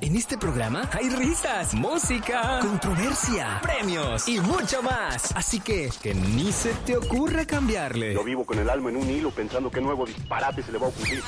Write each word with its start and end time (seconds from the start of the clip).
En 0.00 0.14
este 0.14 0.38
programa 0.38 0.88
hay 0.92 1.08
risas, 1.08 1.74
música, 1.74 2.60
controversia, 2.60 3.60
premios 3.60 4.28
y 4.28 4.38
mucho 4.40 4.80
más. 4.82 5.34
Así 5.34 5.58
que 5.58 5.90
que 6.00 6.14
ni 6.14 6.52
se 6.52 6.72
te 6.84 6.96
ocurra 6.96 7.44
cambiarle. 7.44 8.14
Yo 8.14 8.22
vivo 8.22 8.44
con 8.44 8.58
el 8.58 8.70
alma 8.70 8.90
en 8.90 8.96
un 8.98 9.10
hilo 9.10 9.32
pensando 9.32 9.70
qué 9.70 9.80
nuevo 9.80 10.06
disparate 10.06 10.62
se 10.62 10.70
le 10.70 10.78
va 10.78 10.86
a 10.86 10.90
ocurrir. 10.90 11.22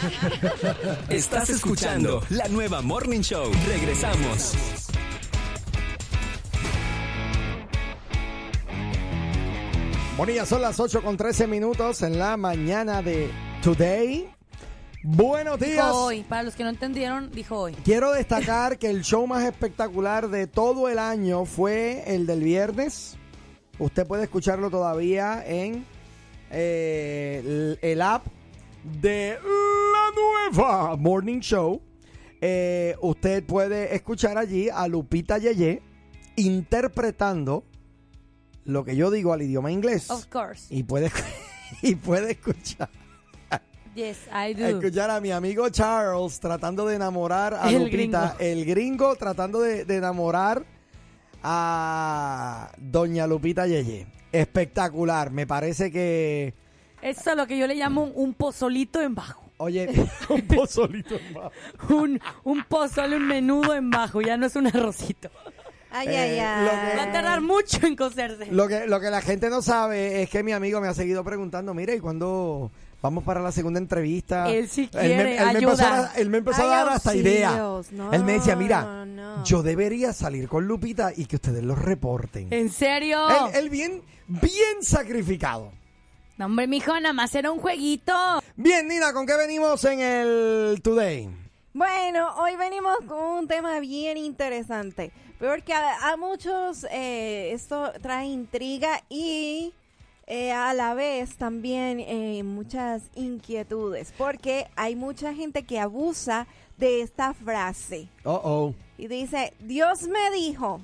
Estás 1.09 1.51
escuchando 1.51 2.22
la 2.30 2.46
nueva 2.49 2.81
Morning 2.81 3.21
Show. 3.21 3.51
Regresamos. 3.67 4.54
Bueno, 10.17 10.33
ya 10.33 10.47
son 10.47 10.63
las 10.63 10.79
8 10.79 11.03
con 11.03 11.17
13 11.17 11.49
minutos 11.49 12.03
en 12.03 12.19
la 12.19 12.37
mañana 12.37 13.03
de 13.03 13.31
Today. 13.63 14.37
Buenos 15.11 15.59
días. 15.59 15.87
Dijo 15.87 16.05
hoy. 16.05 16.23
Para 16.23 16.43
los 16.43 16.55
que 16.55 16.65
no 16.65 16.69
entendieron, 16.69 17.30
dijo 17.30 17.57
hoy. 17.57 17.73
Quiero 17.83 18.12
destacar 18.12 18.79
que 18.79 18.91
el 18.91 19.03
show 19.03 19.27
más 19.27 19.43
espectacular 19.45 20.29
de 20.29 20.47
todo 20.47 20.87
el 20.91 20.99
año 20.99 21.47
fue 21.47 22.15
el 22.15 22.27
del 22.27 22.43
viernes. 22.43 23.16
Usted 23.79 24.07
puede 24.07 24.25
escucharlo 24.25 24.69
todavía 24.69 25.43
en 25.47 25.87
eh, 26.51 27.41
el, 27.43 27.79
el 27.80 28.02
app 28.02 28.27
de 29.01 29.39
la 29.43 30.52
nueva 30.55 30.97
Morning 30.97 31.41
Show. 31.41 31.80
Eh, 32.43 32.95
usted 33.01 33.43
puede 33.45 33.95
escuchar 33.95 34.37
allí 34.37 34.69
a 34.69 34.88
Lupita 34.88 35.38
Yeye 35.38 35.80
interpretando 36.37 37.65
lo 38.66 38.85
que 38.85 38.95
yo 38.95 39.11
digo 39.11 39.33
al 39.33 39.41
idioma 39.41 39.73
inglés. 39.73 40.11
Of 40.11 40.27
course. 40.27 40.66
Y 40.69 40.83
puede, 40.83 41.11
y 41.80 41.95
puede 41.95 42.33
escuchar 42.33 42.91
Yes, 43.98 44.19
I 44.33 44.55
do. 44.55 44.65
escuchar 44.65 45.11
a 45.11 45.20
mi 45.20 45.33
amigo 45.33 45.69
Charles 45.70 46.38
tratando 46.38 46.87
de 46.87 46.95
enamorar 46.97 47.55
a 47.55 47.69
El 47.69 47.84
Lupita, 47.84 48.34
gringo. 48.37 48.37
el 48.38 48.65
gringo 48.65 49.16
tratando 49.16 49.61
de, 49.61 49.84
de 49.84 49.97
enamorar 49.97 50.65
a 51.43 52.71
Doña 52.79 53.26
Lupita 53.26 53.66
Yeye. 53.66 54.07
Espectacular, 54.32 55.30
me 55.30 55.46
parece 55.46 55.91
que, 55.91 56.54
Eso 57.02 57.30
es 57.30 57.37
lo 57.37 57.46
que 57.46 57.57
yo 57.59 57.66
le 57.66 57.74
llamo 57.74 58.04
un, 58.04 58.13
un 58.15 58.35
pozolito 58.35 59.01
en 59.01 59.15
bajo. 59.15 59.51
oye, 59.57 59.88
un 60.29 60.43
pozolito 60.46 61.16
en 61.16 61.35
bajo. 61.35 61.51
Un, 61.91 62.21
un 62.45 62.65
pozole, 62.65 63.16
un 63.16 63.26
menudo 63.26 63.74
en 63.74 63.91
bajo. 63.91 64.20
Ya 64.20 64.36
no 64.36 64.46
es 64.46 64.54
un 64.56 64.66
arrocito. 64.66 65.30
Ay, 65.91 66.08
Eh, 66.08 66.19
ay, 66.19 66.38
ay. 66.38 66.64
lo 66.64 66.70
que- 66.70 66.96
Va 66.98 67.02
a 67.04 67.12
tardar 67.12 67.41
mucho 67.41 67.86
en 67.86 67.96
cocerse. 67.96 68.46
Lo 68.52 68.69
que, 68.69 68.86
lo 68.86 69.00
que 69.00 69.10
la 69.10 69.22
gente 69.22 69.48
no 69.48 69.62
sabe 69.62 70.22
es 70.22 70.28
que 70.30 70.42
mi 70.42 70.52
amigo 70.52 70.80
me 70.82 70.88
ha 70.88 70.94
seguido 70.94 71.24
preguntando, 71.24 71.72
mire, 71.72 71.94
¿y 71.96 72.00
cuándo 72.00 72.70
vamos 73.02 73.24
para 73.24 73.41
la 73.41 73.52
segunda 73.52 73.78
entrevista? 73.78 74.48
Él 74.50 74.68
sí 74.68 74.82
me- 74.92 75.00
quiere 75.00 75.36
él 75.38 75.52
me 75.52 75.58
empezó 75.58 75.86
a, 75.86 76.12
él 76.16 76.30
me 76.30 76.38
empezó 76.38 76.62
a 76.62 76.64
Ay, 76.64 76.70
dar 76.70 76.88
hasta 76.91 77.14
idea. 77.14 77.58
auxilios. 77.58 77.92
No, 77.92 78.12
él 78.12 78.24
me 78.24 78.32
decía, 78.34 78.56
mira, 78.56 78.82
no, 78.82 79.06
no. 79.06 79.44
yo 79.44 79.62
debería 79.62 80.12
salir 80.12 80.48
con 80.48 80.66
Lupita 80.66 81.12
y 81.16 81.26
que 81.26 81.36
ustedes 81.36 81.62
lo 81.62 81.74
reporten. 81.74 82.52
¿En 82.52 82.70
serio? 82.70 83.28
Él, 83.28 83.54
él 83.64 83.70
bien, 83.70 84.02
bien 84.26 84.82
sacrificado. 84.82 85.72
No, 86.36 86.46
hombre, 86.46 86.66
mijo, 86.69 86.92
nada 87.00 87.12
más 87.12 87.34
era 87.34 87.50
un 87.50 87.58
jueguito. 87.58 88.12
Bien, 88.56 88.86
Nina, 88.86 89.12
¿con 89.12 89.26
qué 89.26 89.36
venimos 89.36 89.84
en 89.84 90.00
el 90.00 90.80
Today? 90.82 91.28
Bueno, 91.74 92.34
hoy 92.36 92.56
venimos 92.56 92.96
con 93.06 93.19
un 93.20 93.48
tema 93.48 93.78
bien 93.80 94.16
interesante, 94.16 95.10
porque 95.38 95.72
a, 95.74 96.10
a 96.12 96.16
muchos 96.16 96.84
eh, 96.91 97.50
esto 97.52 97.92
trae 98.00 98.26
intriga 98.26 99.02
y 99.08 99.72
eh, 100.30 100.52
a 100.52 100.74
la 100.74 100.92
vez 100.92 101.36
también 101.36 102.00
eh, 102.00 102.42
muchas 102.42 103.04
inquietudes, 103.14 104.12
porque 104.18 104.66
hay 104.76 104.94
mucha 104.94 105.32
gente 105.32 105.62
que 105.62 105.80
abusa 105.80 106.46
de 106.76 107.00
esta 107.00 107.32
frase 107.32 108.08
Oh, 108.24 108.40
oh. 108.44 108.74
y 108.98 109.08
dice, 109.08 109.54
Dios 109.58 110.02
me 110.02 110.30
dijo. 110.36 110.82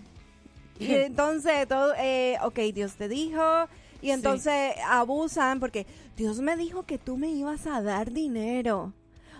Y 0.78 0.94
entonces, 0.94 1.68
todo, 1.68 1.92
eh, 1.98 2.38
ok, 2.42 2.58
Dios 2.74 2.94
te 2.94 3.06
dijo. 3.06 3.68
Y 4.00 4.12
entonces 4.12 4.74
abusan 4.88 5.60
porque 5.60 5.86
Dios 6.16 6.40
me 6.40 6.56
dijo 6.56 6.84
que 6.84 6.96
tú 6.96 7.18
me 7.18 7.28
ibas 7.28 7.66
a 7.66 7.82
dar 7.82 8.12
dinero. 8.12 8.94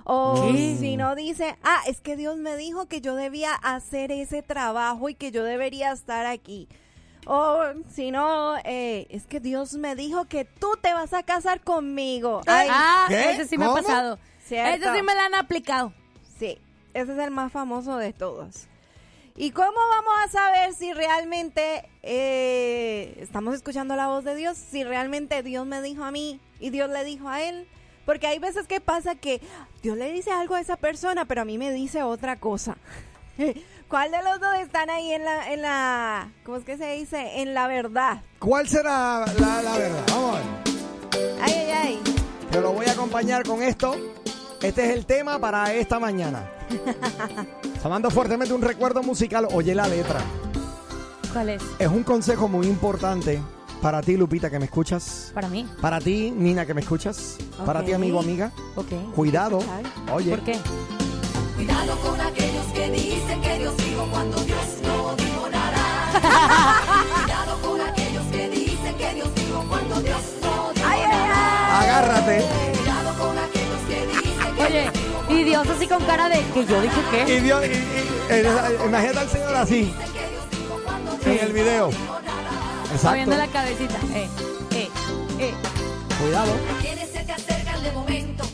O 0.05 0.50
¿Qué? 0.53 0.77
si 0.79 0.99
no 0.99 1.15
dice, 1.15 1.56
ah, 1.62 1.81
es 1.87 2.03
que 2.03 2.15
Dios 2.15 2.37
me 2.37 2.59
dijo 2.59 2.89
que 2.89 3.00
yo 3.00 3.15
debía 3.15 3.55
hacer 3.55 4.12
ese 4.12 4.43
trabajo 4.43 5.09
y 5.09 5.15
que 5.15 5.31
yo 5.31 5.45
debería 5.45 5.93
estar 5.93 6.27
aquí. 6.27 6.69
O 7.27 7.62
si 7.91 8.11
no, 8.11 8.57
eh, 8.65 9.07
es 9.11 9.27
que 9.27 9.41
Dios 9.41 9.75
me 9.75 9.97
dijo 9.97 10.27
que 10.27 10.45
tú 10.45 10.77
te 10.81 10.93
vas 10.93 11.12
a 11.12 11.23
casar 11.23 11.61
conmigo. 11.61 12.43
Ay, 12.47 12.69
ah, 12.71 13.07
¿qué? 13.09 13.31
ese 13.31 13.47
sí 13.47 13.59
me 13.59 13.67
¿Cómo? 13.67 13.79
ha 13.79 13.83
pasado. 13.83 14.19
Cierto. 14.45 14.87
Ese 14.87 14.97
sí 14.99 15.03
me 15.03 15.15
la 15.15 15.27
han 15.27 15.35
aplicado. 15.35 15.93
Sí, 16.39 16.59
ese 16.93 17.12
es 17.12 17.19
el 17.19 17.31
más 17.31 17.51
famoso 17.51 17.97
de 17.97 18.12
todos. 18.12 18.67
¿Y 19.37 19.51
cómo 19.51 19.73
vamos 19.73 20.15
a 20.25 20.29
saber 20.29 20.75
si 20.75 20.93
realmente 20.93 21.89
eh, 22.03 23.17
estamos 23.19 23.55
escuchando 23.55 23.97
la 23.97 24.06
voz 24.06 24.23
de 24.23 24.37
Dios? 24.37 24.56
Si 24.56 24.85
realmente 24.85 25.43
Dios 25.43 25.67
me 25.67 25.83
dijo 25.83 26.05
a 26.05 26.12
mí 26.12 26.41
y 26.61 26.71
Dios 26.71 26.89
le 26.89 27.05
dijo 27.05 27.29
a 27.29 27.43
él. 27.43 27.67
Porque 28.06 28.27
hay 28.27 28.39
veces 28.39 28.69
que 28.69 28.81
pasa 28.81 29.15
que 29.15 29.41
Dios 29.83 29.97
le 29.97 30.12
dice 30.12 30.31
algo 30.31 30.55
a 30.55 30.61
esa 30.61 30.77
persona, 30.77 31.25
pero 31.25 31.41
a 31.43 31.45
mí 31.45 31.59
me 31.59 31.73
dice 31.73 32.03
otra 32.03 32.39
cosa. 32.39 32.77
¿Cuál 33.94 34.10
de 34.10 34.25
los 34.25 34.41
dos 34.41 34.53
están 34.60 34.91
ahí 34.91 35.12
en 35.12 35.25
la, 35.25 35.53
en 35.53 35.62
la, 35.62 36.28
¿cómo 36.44 36.56
es 36.56 36.65
que 36.65 36.77
se 36.77 36.94
dice? 36.94 37.43
En 37.43 37.55
la 37.55 37.69
verdad. 37.69 38.22
¿Cuál 38.41 38.69
será 38.69 39.25
la, 39.38 39.62
la 39.62 39.78
verdad? 39.78 40.03
Vamos 40.09 40.34
a 40.34 40.38
ver. 40.41 41.38
Ay, 41.41 41.53
ay, 41.53 41.71
ay. 41.71 42.00
Yo 42.50 42.60
lo 42.60 42.72
voy 42.72 42.87
a 42.87 42.91
acompañar 42.91 43.44
con 43.44 43.62
esto. 43.62 43.94
Este 44.60 44.84
es 44.84 44.97
el 44.97 45.06
tema 45.06 45.38
para 45.38 45.72
esta 45.72 46.00
mañana. 46.00 46.50
Sonando 47.84 48.10
fuertemente 48.10 48.53
un 48.53 48.62
recuerdo 48.62 49.00
musical. 49.05 49.47
Oye 49.53 49.77
la 49.77 49.87
letra. 49.87 50.19
¿Cuál 51.32 51.50
es? 51.50 51.62
Es 51.78 51.87
un 51.87 52.03
consejo 52.03 52.49
muy 52.49 52.66
importante 52.66 53.41
para 53.81 54.03
ti, 54.03 54.16
Lupita, 54.16 54.50
que 54.50 54.59
me 54.59 54.65
escuchas. 54.65 55.31
Para 55.32 55.49
mí. 55.49 55.69
Para 55.81 56.00
ti, 56.00 56.32
Nina, 56.32 56.66
que 56.66 56.75
me 56.75 56.81
escuchas. 56.81 57.37
Para 57.65 57.84
ti, 57.84 57.93
amigo, 57.93 58.19
amiga. 58.19 58.50
Ok. 58.75 59.15
Cuidado. 59.15 59.61
Oye. 60.12 60.31
¿Por 60.31 60.43
qué? 60.43 60.59
Cuidado 61.57 61.97
con 62.01 62.21
aquellos 62.21 62.67
que 62.75 62.91
dicen 62.91 63.41
que 63.41 63.59
Dios 63.59 63.77
dijo 63.77 64.07
cuando 64.11 64.37
Dios 64.41 64.59
no 64.83 65.15
dijo 65.17 65.49
nada. 65.51 66.81
Cuidado 67.23 67.59
con 67.63 67.81
aquellos 67.81 68.25
que 68.27 68.49
dicen 68.49 68.95
que 68.97 69.15
Dios 69.15 69.35
dijo 69.35 69.65
cuando 69.69 70.01
Dios 70.01 70.21
no 70.43 70.73
dijo 70.75 70.89
nada. 70.89 71.81
Agárrate. 71.81 72.45
Cuidado 72.77 73.15
con 73.19 73.39
aquellos 73.39 73.81
que 73.89 74.07
dicen 74.07 74.57
que 74.57 74.63
Oye, 74.63 74.91
y 75.29 75.45
Dios 75.45 75.69
así 75.69 75.87
con 75.87 76.03
cara 76.05 76.29
de 76.29 76.41
que 76.53 76.67
yo 76.67 76.81
dije 76.81 77.01
qué. 77.11 77.35
Y 77.37 77.41
Dios, 77.41 77.65
y- 77.65 77.69
y- 77.69 77.77
eh, 78.31 78.79
imagínate 78.87 79.19
al 79.21 79.31
Señor 79.31 79.55
así. 79.57 79.95
En 81.25 81.39
el 81.39 81.53
video. 81.53 81.89
Exacto. 81.91 83.09
Moviendo 83.11 83.37
la 83.37 83.47
cabecita. 83.49 83.95
Eh, 84.15 84.29
eh, 84.73 84.89
eh. 85.39 85.55
Cuidado. 86.21 86.53
quienes 86.81 87.11
se 87.11 87.21
te 87.25 87.33
acercan 87.33 87.83
de 87.83 87.93
momento, 87.93 88.45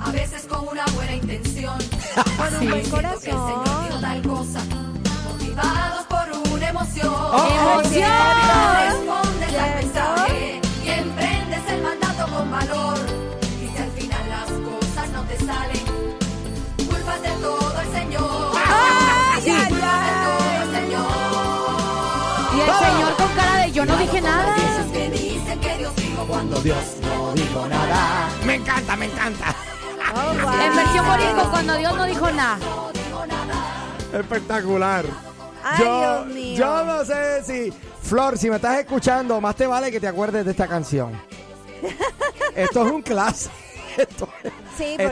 a 0.00 0.10
veces 0.10 0.44
con 0.46 0.66
una 0.68 0.84
buena 0.94 1.14
intención. 1.14 1.78
Con 2.36 2.54
un 2.54 2.68
buen 2.68 2.82
Diciendo 2.82 3.20
que 3.20 3.30
el 3.30 3.36
Señor 3.36 3.64
dijo 3.64 3.88
corazón. 3.88 4.00
tal 4.02 4.22
cosa, 4.22 4.60
motivados 5.24 6.04
por 6.06 6.52
una 6.52 6.68
emoción. 6.68 7.14
¡Emoción! 7.52 8.10
Respondes 8.82 9.54
al 9.62 9.74
mensaje 9.76 10.60
y 10.84 10.88
emprendes 10.90 11.62
el 11.68 11.82
mandato 11.82 12.26
con 12.34 12.50
valor. 12.50 12.98
Y 13.62 13.68
si 13.68 13.82
al 13.82 13.90
final 13.92 14.28
las 14.28 14.50
cosas 14.50 15.08
no 15.10 15.22
te 15.22 15.36
salen, 15.38 15.84
culpas 16.88 17.22
de 17.22 17.28
todo 17.40 17.80
el 17.80 17.92
Señor. 17.92 18.52
¡Ay, 18.56 19.42
ay, 19.46 19.68
Culpas 19.68 19.80
de 19.80 19.86
ay! 19.86 20.24
todo 20.26 20.62
el 20.62 20.70
Señor. 20.80 21.10
Y 22.54 22.60
el 22.60 22.66
Señor 22.92 23.16
con 23.16 23.28
cara 23.36 23.56
de 23.62 23.72
yo 23.72 23.84
no 23.86 23.96
dije 23.96 24.20
nada. 24.20 24.54
Que 24.92 25.10
dicen 25.10 25.60
que 25.60 25.78
Dios 25.78 25.96
dijo 25.96 26.24
cuando 26.26 26.60
Dios 26.60 26.76
no 27.02 27.32
dijo 27.32 27.66
nada. 27.68 28.28
Me 28.44 28.54
encanta, 28.56 28.96
me 28.96 29.06
encanta. 29.06 29.54
Oh, 30.14 30.42
wow. 30.42 30.52
En 30.62 30.76
versión 30.76 31.06
boricua, 31.06 31.50
cuando 31.50 31.76
Dios 31.76 31.96
no 31.96 32.04
dijo 32.04 32.30
nada. 32.30 32.58
Espectacular. 34.12 35.04
Ay, 35.64 35.78
yo, 35.84 36.00
Dios 36.00 36.26
mío. 36.34 36.56
yo 36.58 36.84
no 36.84 37.04
sé 37.04 37.42
si, 37.44 37.72
Flor, 38.02 38.36
si 38.36 38.50
me 38.50 38.56
estás 38.56 38.78
escuchando, 38.80 39.40
más 39.40 39.54
te 39.56 39.66
vale 39.66 39.90
que 39.90 40.00
te 40.00 40.08
acuerdes 40.08 40.44
de 40.44 40.50
esta 40.50 40.66
canción. 40.66 41.12
Esto 42.56 42.86
es 42.86 42.92
un 42.92 43.02
clásico. 43.02 43.54
Esto, 43.96 44.28
Sí, 44.76 44.96
tiene 44.96 45.04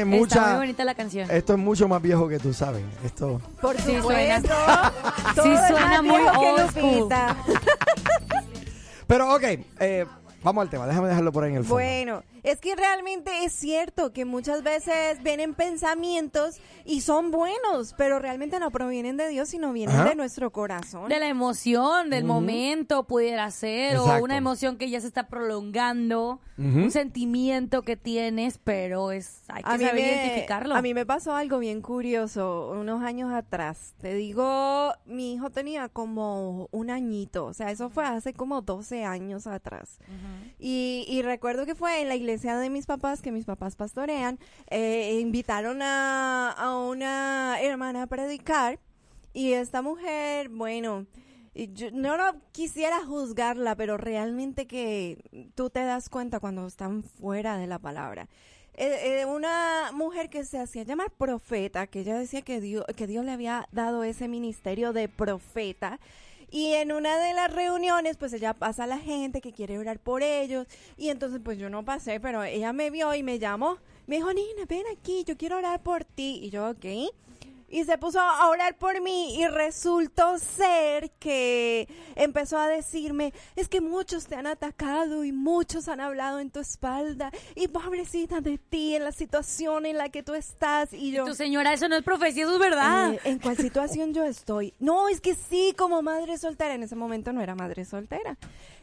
Está 0.00 0.04
muy 0.04 0.18
mucha. 0.18 0.56
bonita 0.56 0.84
la 0.84 0.94
canción. 0.94 1.30
Esto 1.30 1.52
es 1.52 1.58
mucho 1.58 1.86
más 1.88 2.02
viejo 2.02 2.28
que 2.28 2.38
tú 2.40 2.52
sabes. 2.52 2.82
Esto. 3.04 3.40
Por 3.60 3.76
Sí 3.80 3.96
supuesto. 3.96 4.48
suena. 4.48 4.92
Sí 5.42 5.50
es 5.52 5.68
suena 5.68 6.02
muy 6.02 6.20
old 6.20 6.70
school. 6.70 7.08
Pero 9.06 9.34
ok, 9.34 9.42
eh, 9.80 10.04
vamos 10.42 10.62
al 10.62 10.68
tema. 10.70 10.86
Déjame 10.86 11.08
dejarlo 11.08 11.30
por 11.32 11.44
ahí 11.44 11.50
en 11.50 11.56
el 11.58 11.62
fondo. 11.62 11.74
Bueno, 11.76 12.22
Es 12.42 12.58
que 12.58 12.74
realmente 12.74 13.44
es 13.44 13.52
cierto 13.52 14.12
que 14.12 14.24
muchas 14.24 14.64
veces 14.64 15.22
vienen 15.22 15.54
pensamientos 15.54 16.56
y 16.84 17.02
son 17.02 17.30
buenos, 17.30 17.94
pero 17.96 18.18
realmente 18.18 18.58
no 18.58 18.72
provienen 18.72 19.16
de 19.16 19.28
Dios, 19.28 19.48
sino 19.50 19.72
vienen 19.72 19.94
Ajá. 19.96 20.08
de 20.08 20.14
nuestro 20.16 20.50
corazón. 20.50 21.08
De 21.08 21.20
la 21.20 21.28
emoción, 21.28 22.10
del 22.10 22.24
momento, 22.24 23.06
pudiera 23.06 23.48
ser, 23.52 23.92
Exacto. 23.94 24.14
o 24.16 24.24
una 24.24 24.36
emoción 24.36 24.76
que 24.76 24.90
ya 24.90 25.00
se 25.00 25.06
está 25.06 25.28
prolongando, 25.28 26.40
un 26.58 26.90
sentimiento 26.90 27.82
que 27.82 27.96
tienes, 27.96 28.58
pero 28.62 29.10
es 29.12 29.42
hay 29.48 29.62
que 29.62 29.68
a 29.68 29.78
saber 29.78 29.94
me, 29.94 30.00
identificarlo. 30.00 30.74
a 30.76 30.82
mí 30.82 30.94
me 30.94 31.04
pasó 31.06 31.34
algo 31.34 31.58
bien 31.58 31.80
curioso 31.80 32.70
unos 32.72 33.02
años 33.02 33.32
atrás. 33.32 33.94
Te 34.00 34.14
digo, 34.14 34.92
mi 35.06 35.34
hijo 35.34 35.50
tenía 35.50 35.88
como 35.88 36.68
un 36.70 36.90
añito, 36.90 37.46
o 37.46 37.52
sea, 37.52 37.70
eso 37.70 37.90
fue 37.90 38.04
hace 38.04 38.32
como 38.32 38.62
12 38.62 39.04
años 39.04 39.46
atrás. 39.46 39.98
y, 40.58 41.04
y 41.08 41.22
recuerdo 41.22 41.66
que 41.66 41.74
fue 41.74 42.00
en 42.00 42.08
la 42.08 42.14
iglesia 42.14 42.31
de 42.40 42.70
mis 42.70 42.86
papás, 42.86 43.20
que 43.20 43.32
mis 43.32 43.44
papás 43.44 43.76
pastorean, 43.76 44.38
eh, 44.70 45.18
invitaron 45.20 45.82
a, 45.82 46.50
a 46.52 46.76
una 46.78 47.60
hermana 47.60 48.04
a 48.04 48.06
predicar 48.06 48.78
y 49.32 49.52
esta 49.52 49.82
mujer, 49.82 50.48
bueno... 50.48 51.06
Yo 51.54 51.90
no, 51.90 52.16
no 52.16 52.40
quisiera 52.52 53.04
juzgarla, 53.04 53.76
pero 53.76 53.98
realmente 53.98 54.66
que 54.66 55.50
tú 55.54 55.68
te 55.68 55.84
das 55.84 56.08
cuenta 56.08 56.40
cuando 56.40 56.66
están 56.66 57.02
fuera 57.02 57.58
de 57.58 57.66
la 57.66 57.78
palabra. 57.78 58.26
Eh, 58.74 59.20
eh, 59.20 59.26
una 59.26 59.90
mujer 59.92 60.30
que 60.30 60.44
se 60.44 60.58
hacía 60.58 60.82
llamar 60.84 61.10
profeta, 61.10 61.86
que 61.86 62.00
ella 62.00 62.18
decía 62.18 62.40
que 62.40 62.58
Dios, 62.60 62.86
que 62.96 63.06
Dios 63.06 63.22
le 63.26 63.32
había 63.32 63.68
dado 63.70 64.02
ese 64.02 64.28
ministerio 64.28 64.94
de 64.94 65.10
profeta. 65.10 66.00
Y 66.52 66.74
en 66.74 66.92
una 66.92 67.18
de 67.18 67.32
las 67.32 67.50
reuniones, 67.50 68.18
pues 68.18 68.34
ella 68.34 68.52
pasa 68.52 68.84
a 68.84 68.86
la 68.86 68.98
gente 68.98 69.40
que 69.40 69.52
quiere 69.52 69.78
orar 69.78 69.98
por 69.98 70.22
ellos. 70.22 70.66
Y 70.98 71.08
entonces, 71.08 71.40
pues 71.42 71.56
yo 71.56 71.70
no 71.70 71.82
pasé, 71.82 72.20
pero 72.20 72.44
ella 72.44 72.74
me 72.74 72.90
vio 72.90 73.14
y 73.14 73.22
me 73.22 73.38
llamó. 73.38 73.78
Me 74.06 74.16
dijo, 74.16 74.34
Nina, 74.34 74.66
ven 74.68 74.84
aquí, 74.92 75.24
yo 75.24 75.38
quiero 75.38 75.56
orar 75.56 75.82
por 75.82 76.04
ti. 76.04 76.40
Y 76.42 76.50
yo, 76.50 76.68
ok. 76.68 76.84
Y 77.72 77.84
se 77.84 77.96
puso 77.96 78.20
a 78.20 78.50
orar 78.50 78.76
por 78.76 79.00
mí 79.00 79.40
y 79.40 79.46
resultó 79.46 80.38
ser 80.38 81.10
que 81.12 81.88
empezó 82.16 82.58
a 82.58 82.68
decirme, 82.68 83.32
es 83.56 83.66
que 83.66 83.80
muchos 83.80 84.26
te 84.26 84.36
han 84.36 84.46
atacado 84.46 85.24
y 85.24 85.32
muchos 85.32 85.88
han 85.88 85.98
hablado 85.98 86.38
en 86.38 86.50
tu 86.50 86.60
espalda 86.60 87.32
y 87.54 87.68
pobrecita 87.68 88.42
de 88.42 88.58
ti 88.58 88.94
en 88.94 89.04
la 89.04 89.12
situación 89.12 89.86
en 89.86 89.96
la 89.96 90.10
que 90.10 90.22
tú 90.22 90.34
estás. 90.34 90.92
Y 90.92 91.12
yo... 91.12 91.24
Tu 91.24 91.34
señora, 91.34 91.72
eso 91.72 91.88
no 91.88 91.96
es 91.96 92.02
profecía, 92.02 92.44
eso 92.44 92.52
es 92.52 92.60
verdad. 92.60 93.14
Eh, 93.14 93.20
¿En 93.24 93.38
cuál 93.38 93.56
situación 93.56 94.12
yo 94.12 94.22
estoy? 94.24 94.74
No, 94.92 95.08
es 95.08 95.22
que 95.22 95.34
sí, 95.34 95.74
como 95.78 96.02
madre 96.02 96.36
soltera. 96.36 96.74
En 96.74 96.82
ese 96.82 96.96
momento 96.96 97.32
no 97.32 97.40
era 97.40 97.54
madre 97.54 97.86
soltera. 97.86 98.36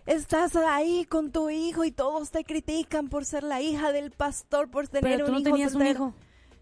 Estás 0.08 0.56
ahí 0.56 1.06
con 1.06 1.32
tu 1.32 1.52
hijo 1.52 1.84
y 1.84 1.92
todos 1.92 2.32
te 2.32 2.44
critican 2.44 3.10
por 3.10 3.26
ser 3.26 3.44
la 3.44 3.62
hija 3.62 3.92
del 3.92 4.10
pastor, 4.10 4.72
por 4.72 4.88
tener 4.88 5.04
pero 5.04 5.26
tú 5.26 5.32
un 5.32 5.34
no 5.36 5.40
hijo 5.42 5.52
tenías 5.52 5.76
un 5.76 5.86
hijo. 5.86 6.14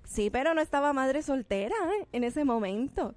Sí, 0.07 0.29
pero 0.29 0.53
no 0.53 0.61
estaba 0.61 0.93
madre 0.93 1.21
soltera 1.21 1.75
¿eh? 1.99 2.07
en 2.13 2.23
ese 2.23 2.45
momento. 2.45 3.13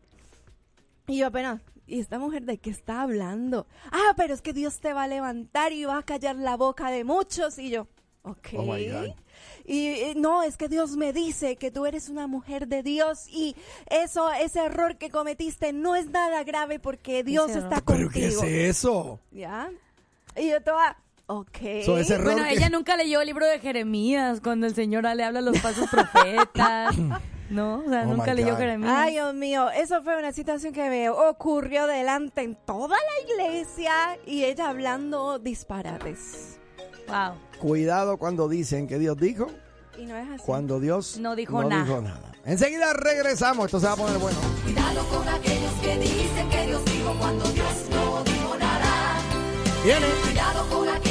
Y 1.06 1.18
yo 1.18 1.28
apenas, 1.28 1.62
¿y 1.86 2.00
esta 2.00 2.18
mujer 2.18 2.44
de 2.44 2.58
qué 2.58 2.70
está 2.70 3.02
hablando? 3.02 3.66
Ah, 3.90 4.12
pero 4.16 4.34
es 4.34 4.42
que 4.42 4.52
Dios 4.52 4.80
te 4.80 4.92
va 4.92 5.04
a 5.04 5.08
levantar 5.08 5.72
y 5.72 5.84
va 5.84 5.98
a 5.98 6.02
callar 6.02 6.36
la 6.36 6.56
boca 6.56 6.90
de 6.90 7.04
muchos. 7.04 7.58
Y 7.58 7.70
yo, 7.70 7.86
ok. 8.22 8.48
Oh, 8.56 8.64
my 8.64 8.88
God. 8.88 9.14
Y 9.64 9.86
eh, 9.86 10.14
no, 10.16 10.42
es 10.42 10.56
que 10.56 10.68
Dios 10.68 10.96
me 10.96 11.12
dice 11.12 11.56
que 11.56 11.70
tú 11.70 11.86
eres 11.86 12.08
una 12.08 12.26
mujer 12.26 12.66
de 12.66 12.82
Dios 12.82 13.28
y 13.28 13.54
eso, 13.88 14.30
ese 14.32 14.64
error 14.64 14.98
que 14.98 15.10
cometiste 15.10 15.72
no 15.72 15.94
es 15.94 16.10
nada 16.10 16.42
grave 16.42 16.80
porque 16.80 17.22
Dios 17.22 17.50
Ese 17.50 17.60
está 17.60 17.76
error. 17.76 17.84
¿Pero 17.86 18.10
qué 18.10 18.26
es 18.26 18.36
contigo. 18.36 18.58
eso? 18.58 19.20
¿Ya? 19.30 19.70
Y 20.36 20.50
yo 20.50 20.60
toda, 20.60 20.96
ok. 21.38 21.84
So, 21.84 21.98
ese 21.98 22.14
error 22.14 22.32
Bueno, 22.32 22.44
que- 22.48 22.54
ella 22.54 22.68
nunca 22.70 22.96
leyó 22.96 23.20
el 23.20 23.26
libro 23.26 23.46
de 23.46 23.58
Jeremías 23.60 24.40
cuando 24.42 24.66
el 24.66 24.74
Señor 24.74 25.04
le 25.04 25.24
habla 25.24 25.38
a 25.38 25.42
los 25.42 25.58
falsos 25.60 25.88
profetas. 25.90 26.94
No, 27.50 27.82
o 27.84 27.88
sea, 27.90 28.02
Oh, 28.06 28.14
nunca 28.14 28.32
leyó. 28.32 28.56
Jeremías. 28.56 28.92
Ay, 28.94 29.14
Dios 29.14 29.34
mío, 29.34 29.70
eso 29.70 30.04
fue 30.04 30.16
una 30.16 30.32
situación 30.32 30.72
que 30.72 30.88
me 30.88 31.10
ocurrió 31.10 31.88
delante 31.88 32.42
en 32.42 32.54
toda 32.64 32.96
la 32.96 33.32
iglesia 33.34 33.92
y 34.24 34.44
ella 34.44 34.68
hablando 34.68 35.40
disparates. 35.40 36.60
Wow. 37.08 37.34
Cuidado 37.58 38.18
cuando 38.18 38.48
dicen 38.48 38.86
que 38.86 39.00
Dios 39.00 39.16
dijo, 39.16 39.48
Y 39.98 40.04
no 40.06 40.16
es 40.16 40.28
así. 40.30 40.42
cuando 40.46 40.78
Dios 40.78 41.18
No 41.18 41.34
dijo 41.34 41.64
nada. 41.64 41.82
dijo 41.82 42.00
nada. 42.00 42.30
Enseguida 42.44 42.92
regresamos, 42.92 43.64
esto 43.64 43.80
se 43.80 43.86
va 43.86 43.92
a 43.94 43.96
poner 43.96 44.18
bueno. 44.18 44.38
Cuidado 44.62 45.04
con 45.08 45.28
aquellos 45.28 45.72
que 45.82 45.98
dicen 45.98 46.48
que 46.50 46.66
Dios 46.68 46.84
dijo 46.84 47.16
cuando 47.18 47.44
Dios 47.48 47.66
no 47.90 48.22
dijo 48.22 48.56
nada. 48.60 49.18
Viene. 49.84 50.06
Cuidado 50.22 50.68
con 50.68 50.88
aquellos 50.88 51.09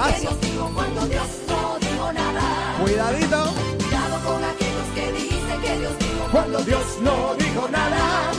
Ah, 0.00 0.10
que. 0.14 0.20
Dios 0.20 0.40
dijo 0.40 0.70
cuando 0.74 1.06
Dios 1.06 1.26
no 1.48 1.78
dijo 1.80 2.12
nada. 2.12 2.42
Cuidadito. 2.80 3.44
Cuidado 3.78 4.24
con 4.24 4.44
aquellos 4.44 4.86
que 4.94 5.12
dicen 5.12 5.60
que 5.60 5.78
Dios 5.78 5.98
dijo 5.98 6.28
Cuando 6.30 6.58
Dios 6.60 6.84
no 7.02 7.34
dijo 7.34 7.68
nada. 7.70 8.30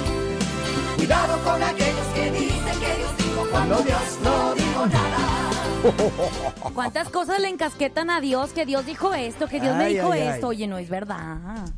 Cuidado 0.97 1.43
con 1.43 1.63
aquellos 1.63 2.07
que 2.13 2.31
dicen 2.31 2.79
que 2.79 2.95
Dios 2.97 3.17
dijo 3.17 3.47
cuando 3.51 3.75
Dios 3.81 4.19
no 4.23 4.53
dijo 4.55 4.85
nada. 4.85 5.17
¿Cuántas 6.73 7.09
cosas 7.09 7.39
le 7.39 7.47
encasquetan 7.49 8.09
a 8.09 8.19
Dios? 8.21 8.51
Que 8.51 8.65
Dios 8.65 8.85
dijo 8.85 9.13
esto, 9.13 9.47
que 9.47 9.59
Dios 9.61 9.75
me 9.77 9.85
Ay, 9.85 9.93
dijo 9.95 10.11
ay, 10.11 10.21
ay. 10.21 10.27
esto. 10.29 10.47
Oye, 10.47 10.67
no 10.67 10.77
es 10.77 10.89
verdad. 10.89 11.37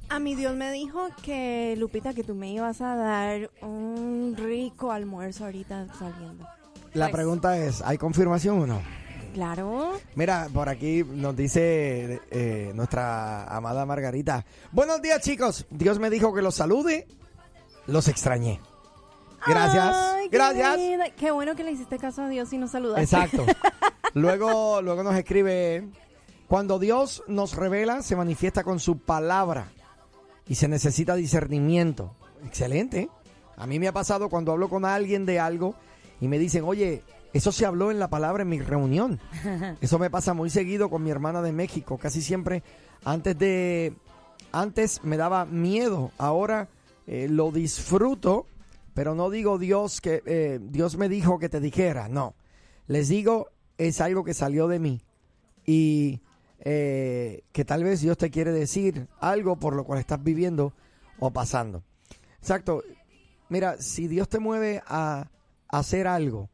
A 0.10 0.19
mí 0.19 0.36
Dios 0.36 0.56
me 0.56 0.72
dijo 0.72 1.07
que, 1.24 1.75
Lupita, 1.77 2.13
que 2.13 2.24
tú 2.24 2.34
me 2.36 2.50
ibas 2.51 2.81
a 2.81 2.95
dar 2.95 3.51
un 3.62 4.36
rico 4.38 4.92
almuerzo 4.92 5.45
ahorita 5.45 5.88
saliendo. 6.00 6.45
La 6.94 7.06
Pues- 7.06 7.16
pregunta 7.16 7.57
es, 7.57 7.81
¿hay 7.84 7.98
confirmación 7.98 8.62
o 8.62 8.68
no? 8.68 8.81
Claro. 9.33 9.94
Mira, 10.16 10.50
por 10.54 10.69
aquí 10.69 11.04
nos 11.04 11.36
dice 11.36 12.22
eh, 12.31 12.72
nuestra 12.75 13.44
amada 13.45 13.86
Margarita. 13.86 14.45
Buenos 14.72 15.01
días, 15.01 15.22
chicos. 15.22 15.66
Dios 15.69 16.00
me 16.00 16.10
dijo 16.10 16.33
que 16.33 16.42
los 16.42 16.56
salude. 16.56 17.07
Los 17.88 18.07
extrañé. 18.07 18.60
Gracias. 19.45 19.95
Ay, 19.95 20.30
qué 20.30 20.38
Gracias. 20.38 20.78
Qué 21.18 21.31
bueno 21.31 21.56
que 21.56 21.63
le 21.63 21.72
hiciste 21.72 21.98
caso 21.98 22.24
a 22.24 22.30
Dios 22.30 22.51
y 22.54 22.57
nos 22.57 22.72
saludaste. 22.72 23.04
Exacto. 23.04 23.45
Luego, 24.13 24.81
luego 24.81 25.04
nos 25.04 25.16
escribe, 25.16 25.88
cuando 26.50 26.80
Dios 26.80 27.24
nos 27.27 27.56
revela, 27.56 28.01
se 28.01 28.18
manifiesta 28.18 28.62
con 28.62 28.81
su 28.81 29.00
palabra 29.00 29.72
y 30.45 30.56
se 30.56 30.68
necesita 30.68 31.16
discernimiento. 31.16 32.13
Excelente. 32.45 33.07
A 33.56 33.68
mí 33.68 33.80
me 33.80 33.88
ha 33.88 33.94
pasado 33.94 34.27
cuando 34.27 34.51
hablo 34.51 34.68
con 34.68 34.84
alguien 34.84 35.25
de 35.25 35.39
algo 35.39 35.75
y 36.19 36.27
me 36.27 36.39
dicen, 36.39 36.66
oye, 36.66 37.04
eso 37.33 37.51
se 37.51 37.66
habló 37.66 37.92
en 37.92 38.00
la 38.00 38.10
palabra 38.10 38.44
en 38.44 38.50
mi 38.50 38.60
reunión. 38.60 39.19
Eso 39.81 40.00
me 40.00 40.10
pasa 40.10 40.33
muy 40.33 40.50
seguido 40.50 40.89
con 40.89 41.04
mi 41.04 41.12
hermana 41.12 41.42
de 41.42 41.54
México. 41.54 41.98
Casi 41.98 42.22
siempre, 42.22 42.62
antes 43.06 43.38
de, 43.38 43.94
antes 44.51 45.04
me 45.04 45.18
daba 45.18 45.45
miedo. 45.45 46.12
Ahora 46.18 46.68
eh, 47.07 47.28
lo 47.30 47.51
disfruto, 47.51 48.48
pero 48.94 49.16
no 49.16 49.30
digo 49.30 49.57
Dios 49.57 50.01
que 50.01 50.22
eh, 50.25 50.60
Dios 50.62 50.98
me 50.98 51.07
dijo 51.07 51.39
que 51.39 51.48
te 51.50 51.62
dijera. 51.62 52.10
No, 52.10 52.36
les 52.88 53.07
digo 53.07 53.50
es 53.77 54.01
algo 54.01 54.24
que 54.24 54.34
salió 54.34 54.68
de 54.68 54.80
mí 54.80 55.01
y 55.66 56.22
eh, 56.60 57.44
que 57.51 57.66
tal 57.66 57.84
vez 57.84 58.01
Dios 58.01 58.18
te 58.18 58.30
quiere 58.30 58.51
decir 58.51 59.07
algo 59.19 59.57
por 59.57 59.75
lo 59.75 59.86
cual 59.86 60.00
estás 60.00 60.22
viviendo 60.24 60.74
o 61.19 61.31
pasando. 61.31 61.84
Exacto. 62.39 62.84
Mira, 63.50 63.77
si 63.79 64.08
Dios 64.08 64.29
te 64.29 64.39
mueve 64.39 64.82
a 64.86 65.29
hacer 65.67 66.08
algo, 66.08 66.50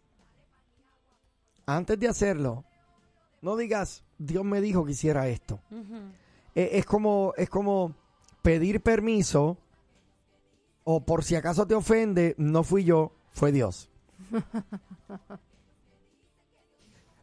antes 1.68 2.00
de 2.00 2.08
hacerlo, 2.08 2.64
no 3.42 3.56
digas, 3.56 4.04
Dios 4.18 4.44
me 4.44 4.62
dijo 4.62 4.84
que 4.86 4.94
hiciera 4.94 5.28
esto. 5.28 5.60
Eh, 6.56 6.70
es 6.74 6.86
como, 6.86 7.34
es 7.38 7.50
como 7.50 7.94
pedir 8.42 8.82
permiso 8.82 9.58
o 10.84 11.02
por 11.06 11.24
si 11.24 11.36
acaso 11.36 11.68
te 11.68 11.76
ofende, 11.76 12.34
no 12.40 12.64
fui 12.64 12.84
yo, 12.84 13.12
fue 13.32 13.52
Dios. 13.52 13.90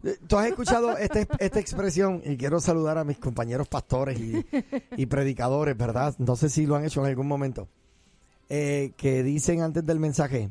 Eh, 0.07 0.19
Tú 0.27 0.37
has 0.37 0.49
escuchado 0.49 0.99
este- 0.99 1.27
esta 1.39 1.59
expresión 1.59 2.21
y 2.27 2.37
quiero 2.37 2.61
saludar 2.61 2.99
a 2.99 3.05
mis 3.05 3.19
compañeros 3.19 3.69
pastores 3.69 4.21
y, 4.21 4.45
y 4.99 5.07
predicadores, 5.07 5.75
¿verdad? 5.79 6.15
No 6.19 6.37
sé 6.37 6.51
si 6.51 6.67
lo 6.67 6.77
han 6.77 6.85
hecho 6.85 7.01
en 7.01 7.07
algún 7.07 7.27
momento. 7.27 7.69
Eh, 8.51 8.93
que 8.99 9.23
dicen 9.23 9.63
antes 9.63 9.87
del 9.87 9.99
mensaje, 10.01 10.51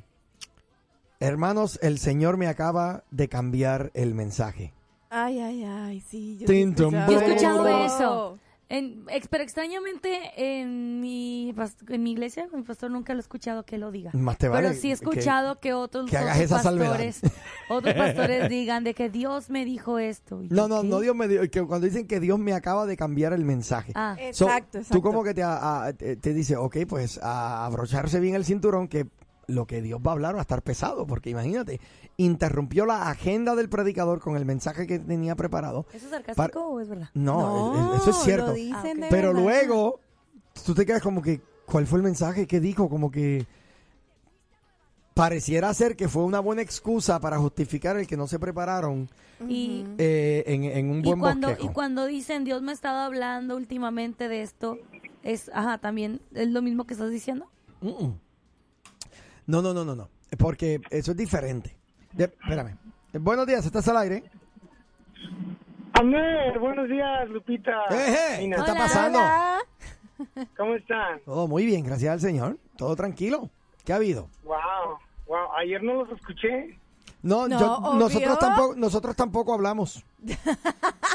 hermanos, 1.27 1.80
el 1.82 1.98
Señor 2.00 2.38
me 2.38 2.48
acaba 2.48 3.03
de 3.12 3.27
cambiar 3.30 3.92
el 3.94 4.13
mensaje. 4.13 4.74
Ay, 5.10 5.39
ay, 5.39 5.63
ay, 5.63 6.00
sí. 6.01 6.38
Yo, 6.39 6.48
sí 6.48 6.74
Yo 6.75 6.89
he 7.20 7.25
escuchado 7.25 7.68
eso. 7.86 8.39
En, 8.70 9.06
pero 9.30 9.44
extrañamente 9.44 10.32
en 10.36 11.00
mi, 11.00 11.53
en 11.89 12.01
mi 12.01 12.12
iglesia, 12.13 12.48
mi 12.51 12.63
pastor 12.63 12.89
nunca 12.89 13.13
lo 13.13 13.20
he 13.20 13.22
escuchado 13.22 13.63
que 13.65 13.77
lo 13.77 13.92
diga. 13.92 14.10
Más 14.13 14.38
te 14.39 14.48
vale 14.48 14.70
pero 14.70 14.82
sí 14.82 14.89
he 14.89 14.94
escuchado 14.94 15.60
que, 15.60 15.74
otros, 15.74 16.10
que 16.10 16.18
hagas 16.18 16.38
otros 16.38 16.46
esa 16.51 16.63
salvedad. 16.63 16.89
pastores, 16.92 17.22
otros 17.70 17.94
pastores 17.94 18.50
digan 18.50 18.84
de 18.84 18.96
que 18.96 19.12
Dios 19.12 19.51
me 19.51 19.63
dijo 19.65 20.00
esto. 20.00 20.42
Y 20.42 20.48
No, 20.48 20.68
no, 20.68 20.82
¿qué? 20.82 20.88
no 20.88 21.00
Dios 21.01 21.15
me 21.15 21.27
dio, 21.27 21.42
que 21.51 21.62
cuando 21.62 21.86
dicen 21.86 22.08
que 22.08 22.20
Dios 22.20 22.39
me 22.39 22.53
acaba 22.53 22.88
de 22.88 22.98
cambiar 22.98 23.34
el 23.34 23.46
mensaje. 23.46 23.92
Ah, 23.94 24.15
So, 24.32 24.46
Exacto, 24.48 24.80
exacto. 24.80 24.96
Tú 24.98 25.01
como 25.03 25.24
que 25.24 25.36
te, 25.36 25.44
a- 25.44 25.84
a- 25.86 25.94
te 25.94 26.15
te 26.15 26.34
dice, 26.34 26.56
ok, 26.56 26.77
pues 26.88 27.20
a 27.22 27.65
abrocharse 27.68 28.20
bien 28.20 28.34
el 28.34 28.46
cinturón 28.46 28.88
que 28.88 29.06
lo 29.48 29.66
que 29.68 29.82
Dios 29.82 30.00
va 30.06 30.12
a 30.12 30.14
hablar 30.14 30.36
va 30.36 30.40
a 30.40 30.42
estar 30.44 30.62
pesado, 30.62 31.06
porque 31.06 31.30
imagínate, 31.30 31.82
interrumpió 32.18 32.86
la 32.86 33.10
agenda 33.10 33.56
del 33.56 33.70
predicador 33.70 34.20
con 34.20 34.36
el 34.38 34.46
mensaje 34.46 34.88
que 34.88 35.00
tenía 35.00 35.36
preparado. 35.36 35.86
¿Eso 35.94 36.06
es 36.06 36.12
sarcástico 36.12 36.66
o 36.68 36.80
es 36.80 36.88
verdad? 36.90 37.10
No, 37.14 37.94
eso 37.96 38.12
es 38.12 38.18
cierto. 38.18 38.48
Lo 38.48 38.54
dicen 38.54 39.04
Ah, 39.04 39.08
Pero 39.10 39.30
verdad. 39.30 39.42
luego, 39.44 40.00
tú 40.66 40.74
te 40.74 40.86
quedas 40.86 41.02
como 41.02 41.22
que, 41.22 41.42
¿cuál 41.66 41.86
fue 41.88 41.98
el 42.00 42.04
mensaje 42.04 42.48
que 42.48 42.60
dijo? 42.60 42.90
Como 42.90 43.12
que 43.12 43.46
pareciera 45.14 45.74
ser 45.74 45.96
que 45.96 46.08
fue 46.08 46.24
una 46.24 46.40
buena 46.40 46.62
excusa 46.62 47.20
para 47.20 47.38
justificar 47.38 47.98
el 47.98 48.08
que 48.08 48.18
no 48.18 48.28
se 48.28 48.40
prepararon 48.40 49.08
Y, 49.48 49.86
eh, 50.00 50.44
en, 50.48 50.64
en 50.64 50.90
un 50.90 51.00
y 51.00 51.04
buen 51.04 51.20
cuando, 51.20 51.50
bosquejo. 51.50 51.70
y 51.70 51.74
cuando 51.74 52.06
dicen 52.08 52.44
Dios 52.46 52.62
me 52.64 52.72
ha 52.72 52.74
estado 52.74 53.00
hablando 53.02 53.56
últimamente 53.56 54.28
de 54.28 54.42
esto, 54.42 54.80
es, 55.22 55.52
ajá, 55.54 55.78
también 55.78 56.20
es 56.34 56.48
lo 56.48 56.62
mismo 56.64 56.86
que 56.86 56.94
estás 56.94 57.12
diciendo. 57.12 57.48
No, 59.48 59.62
no, 59.62 59.74
no, 59.74 59.84
no, 59.86 59.96
no. 59.96 60.10
Porque 60.38 60.82
eso 60.90 61.12
es 61.12 61.18
diferente. 61.18 61.76
De- 62.14 62.26
espérame. 62.26 62.78
Eh, 63.14 63.18
Buenos 63.20 63.46
días, 63.46 63.66
¿estás 63.66 63.88
al 63.88 63.98
aire? 63.98 64.24
Amer, 65.94 66.58
buenos 66.60 66.88
días, 66.90 67.30
Lupita. 67.30 67.84
Eje, 67.90 68.18
¿Qué 68.38 68.42
Nina, 68.42 68.58
está 68.58 68.72
Hola. 68.72 68.82
pasando? 68.82 69.20
Hola. 69.20 69.60
¿Cómo 70.58 70.76
están? 70.76 71.20
Todo 71.26 71.48
muy 71.48 71.66
bien, 71.66 71.84
gracias 71.86 72.14
al 72.14 72.20
Señor. 72.20 72.58
Todo 72.78 72.96
tranquilo. 72.96 73.50
¿Qué 73.86 73.94
ha 73.94 73.98
habido? 73.98 74.30
Wow, 74.44 74.98
wow, 75.28 75.54
ayer 75.58 75.84
no 75.84 76.04
los 76.04 76.10
escuché. 76.12 76.80
No, 77.22 77.48
No, 77.48 77.60
yo- 77.60 77.94
nosotros 77.98 78.40
tampoco, 78.40 78.76
nosotros 78.76 79.16
tampoco 79.16 79.54
hablamos. 79.54 80.04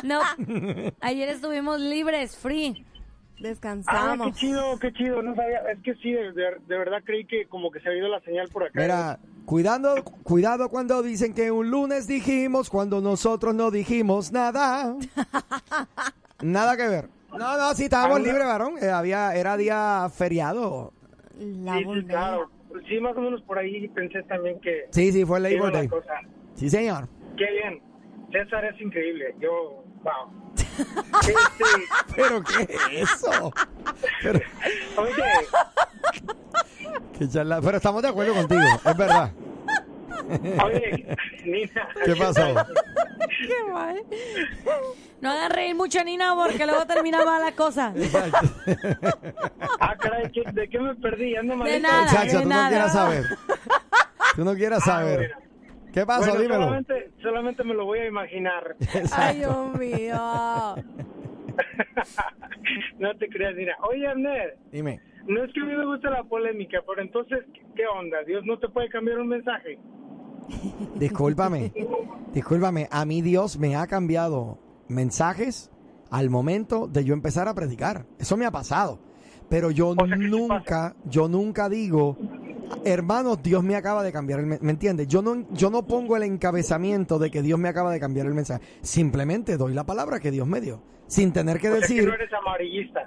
No, 0.05 0.21
ayer 1.01 1.29
estuvimos 1.29 1.81
libres, 1.81 2.37
free. 2.37 2.87
Ah, 3.39 3.43
qué 3.43 3.49
Descansamos. 3.49 4.37
chido, 4.37 4.79
qué 4.81 4.93
chido. 4.93 5.23
No 5.23 5.35
sabía, 5.35 5.59
es 5.73 5.79
que 5.83 5.95
sí, 5.97 6.13
de, 6.13 6.33
de- 6.33 6.79
verdad 6.79 7.03
creí 7.05 7.25
que 7.25 7.47
como 7.47 7.71
que 7.71 7.81
se 7.81 7.89
había 7.89 8.01
ido 8.01 8.09
la 8.09 8.21
señal 8.21 8.49
por 8.49 8.65
acá. 8.65 8.81
Mira, 8.81 9.19
cuidando, 9.45 9.95
cuidado 10.25 10.69
cuando 10.69 11.03
dicen 11.03 11.33
que 11.35 11.51
un 11.53 11.71
lunes 11.71 12.07
dijimos, 12.09 12.69
cuando 12.69 13.01
nosotros 13.01 13.55
no 13.55 13.71
dijimos 13.71 14.33
nada. 14.33 14.95
Nada 16.43 16.77
que 16.77 16.87
ver. 16.89 17.09
No, 17.37 17.59
no, 17.59 17.75
sí 17.75 17.85
estábamos 17.85 18.21
libres, 18.21 18.45
varón. 18.45 18.75
Eh, 18.81 18.89
había, 18.91 19.35
era 19.35 19.57
día 19.57 20.09
feriado. 20.15 20.93
La 21.39 21.79
sí, 21.79 21.85
sí, 21.95 22.05
claro. 22.07 22.51
Sí, 22.89 23.01
más 23.01 23.17
o 23.17 23.21
menos 23.21 23.43
por 23.43 23.59
ahí 23.59 23.89
pensé 23.89 24.23
también 24.25 24.61
que 24.61 24.87
Sí, 24.91 25.11
sí, 25.13 25.25
fue 25.25 25.39
iba 25.41 25.49
Labor 25.51 25.73
la 25.73 25.79
Day. 25.79 25.89
cosa. 25.89 26.13
Sí, 26.55 26.69
señor. 26.71 27.09
Qué 27.37 27.47
bien. 27.51 27.81
César 28.33 28.65
es 28.67 28.81
increíble. 28.81 29.35
Yo, 29.41 29.83
wow. 30.03 30.33
Este, 31.21 31.65
¿Pero 32.17 32.43
qué 32.43 32.63
es 32.95 33.11
eso? 33.13 33.53
Pero, 34.23 34.41
oye, 34.97 35.23
qué 37.19 37.29
charla- 37.29 37.61
Pero 37.63 37.77
estamos 37.77 38.03
de 38.03 38.09
acuerdo 38.09 38.35
contigo, 38.35 38.61
es 38.85 38.97
verdad. 38.97 39.31
oye, 40.65 41.17
Nina. 41.45 41.89
¿Qué 42.05 42.17
pasó? 42.17 42.55
Qué 43.29 43.73
mal. 43.73 44.03
No 45.21 45.31
hagan 45.31 45.51
reír 45.51 45.75
mucho 45.75 46.01
a 46.01 46.05
Nina 46.05 46.35
porque 46.35 46.65
luego 46.67 46.87
termina 46.87 47.25
mal 47.25 47.43
la 47.45 47.53
cosa. 47.53 47.93
Ah, 49.81 49.97
caray, 49.99 50.31
¿qué- 50.33 50.45
¿de 50.53 50.69
qué 50.69 50.79
me 50.79 50.95
perdí? 50.97 51.37
Ando 51.37 51.57
De 51.65 51.81
nada. 51.81 52.07
Chacho, 52.07 52.39
de 52.39 52.43
tú 52.45 52.49
no 52.49 52.55
nada. 52.55 52.69
quieras 52.69 52.93
saber. 52.93 53.25
Tú 54.37 54.45
no 54.45 54.55
quieras 54.55 54.81
Ah, 54.83 54.87
saber. 54.87 55.17
bueno. 55.19 55.48
¿Qué 55.99 56.07
pasó? 56.07 56.31
Bueno, 56.31 56.43
Dímelo. 56.43 56.63
solamente, 56.63 57.11
solamente 57.21 57.65
me 57.65 57.75
lo 57.75 57.85
voy 57.87 57.99
a 57.99 58.07
imaginar. 58.07 58.77
Ay, 59.17 59.39
Dios 59.39 59.77
mío. 59.77 60.17
no 63.01 63.17
te 63.17 63.29
creas, 63.29 63.57
mira. 63.57 63.77
Oye, 63.91 64.07
Abner, 64.07 64.57
Dime. 64.71 65.01
no 65.27 65.43
es 65.43 65.53
que 65.53 65.61
a 65.61 65.65
mí 65.65 65.75
me 65.75 65.85
gusta 65.87 66.09
la 66.11 66.23
polémica, 66.23 66.85
pero 66.87 67.03
entonces, 67.03 67.41
¿qué 67.75 67.85
onda? 67.89 68.23
¿Dios 68.25 68.45
no 68.47 68.61
te 68.61 68.69
puede 68.69 68.89
cambiar 68.91 69.19
un 69.19 69.27
mensaje? 69.27 69.81
Discúlpame. 70.95 71.73
Discúlpame. 72.33 72.87
A 72.93 73.05
mí 73.05 73.21
Dios 73.21 73.59
me 73.59 73.75
ha 73.75 73.89
cambiado 73.89 74.61
mensajes 74.87 75.73
al 76.13 76.31
momento 76.31 76.87
de 76.87 77.05
yo 77.05 77.13
empezar 77.13 77.49
a 77.49 77.55
predicar. 77.55 78.07
Eso 78.21 78.37
me 78.37 78.47
ha 78.47 78.53
pasado. 78.53 79.01
Pero 79.49 79.73
yo 79.73 79.95
sea, 79.95 80.17
nunca, 80.17 80.95
yo 81.07 81.27
nunca 81.27 81.69
digo, 81.69 82.17
hermanos, 82.85 83.43
Dios 83.43 83.63
me 83.63 83.77
acaba 83.77 84.03
de 84.03 84.13
cambiar 84.13 84.41
el 84.41 84.47
mensaje. 84.47 84.65
¿Me 84.67 84.73
entiendes? 84.73 85.09
Yo 85.09 85.23
no, 85.23 85.47
yo 85.53 85.71
no 85.71 85.87
pongo 85.87 86.17
el 86.17 86.23
encabezamiento 86.23 87.19
de 87.19 87.31
que 87.31 87.43
Dios 87.43 87.59
me 87.59 87.69
acaba 87.69 87.91
de 87.93 88.01
cambiar 88.01 88.27
el 88.27 88.35
mensaje. 88.35 88.65
Simplemente 88.83 89.57
doy 89.57 89.75
la 89.75 89.85
palabra 89.85 90.21
que 90.21 90.31
Dios 90.31 90.47
me 90.47 90.61
dio. 90.61 90.81
Sin 91.07 91.33
tener 91.33 91.59
que 91.59 91.71
decir, 91.71 92.07
no 92.07 92.15
eres 92.15 92.31
amarillista. 92.33 93.01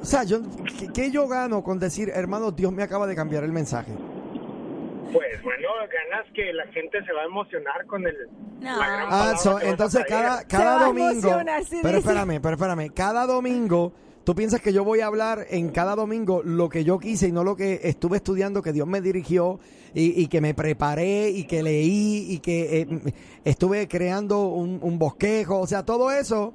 o 0.00 0.04
sea, 0.04 0.24
yo, 0.24 0.40
¿qué, 0.78 0.88
qué 0.92 1.10
yo 1.10 1.28
gano 1.28 1.62
con 1.62 1.78
decir, 1.78 2.10
hermanos, 2.12 2.56
Dios 2.56 2.72
me 2.72 2.82
acaba 2.82 3.06
de 3.06 3.14
cambiar 3.14 3.44
el 3.44 3.52
mensaje? 3.52 3.92
Pues 5.12 5.42
bueno, 5.42 5.68
ganas 5.90 6.26
que 6.34 6.52
la 6.52 6.66
gente 6.66 7.02
se 7.04 7.12
va 7.12 7.22
a 7.22 7.24
emocionar 7.24 7.86
con 7.86 8.06
el... 8.06 8.14
No. 8.60 8.76
la 8.78 8.86
gran 8.88 9.06
Ah, 9.10 9.34
so, 9.38 9.58
entonces 9.60 10.04
traer. 10.06 10.22
cada, 10.24 10.38
Se 10.40 10.46
cada 10.48 10.74
va 10.76 10.80
a 10.80 10.86
domingo. 10.86 11.08
emocionar, 11.28 11.64
sí, 11.64 11.78
pero 11.82 11.96
dice. 11.98 12.08
espérame, 12.10 12.40
pero 12.42 12.54
espérame. 12.56 12.90
Cada 12.92 13.26
domingo, 13.26 13.92
tú 14.28 14.34
piensas 14.34 14.60
que 14.60 14.74
yo 14.74 14.84
voy 14.84 15.00
a 15.00 15.06
hablar 15.06 15.46
en 15.48 15.70
cada 15.70 15.96
domingo 15.96 16.42
lo 16.44 16.68
que 16.68 16.84
yo 16.84 16.98
quise 16.98 17.28
y 17.28 17.32
no 17.32 17.44
lo 17.44 17.56
que 17.56 17.80
estuve 17.84 18.18
estudiando, 18.18 18.60
que 18.60 18.74
Dios 18.74 18.86
me 18.86 19.00
dirigió 19.00 19.58
y, 19.94 20.20
y 20.22 20.26
que 20.26 20.42
me 20.42 20.52
preparé 20.52 21.30
y 21.30 21.44
que 21.44 21.62
leí 21.62 22.26
y 22.28 22.38
que 22.40 22.82
eh, 22.82 22.86
estuve 23.46 23.88
creando 23.88 24.48
un, 24.48 24.80
un 24.82 24.98
bosquejo. 24.98 25.58
O 25.60 25.66
sea, 25.66 25.82
todo 25.82 26.10
eso. 26.10 26.52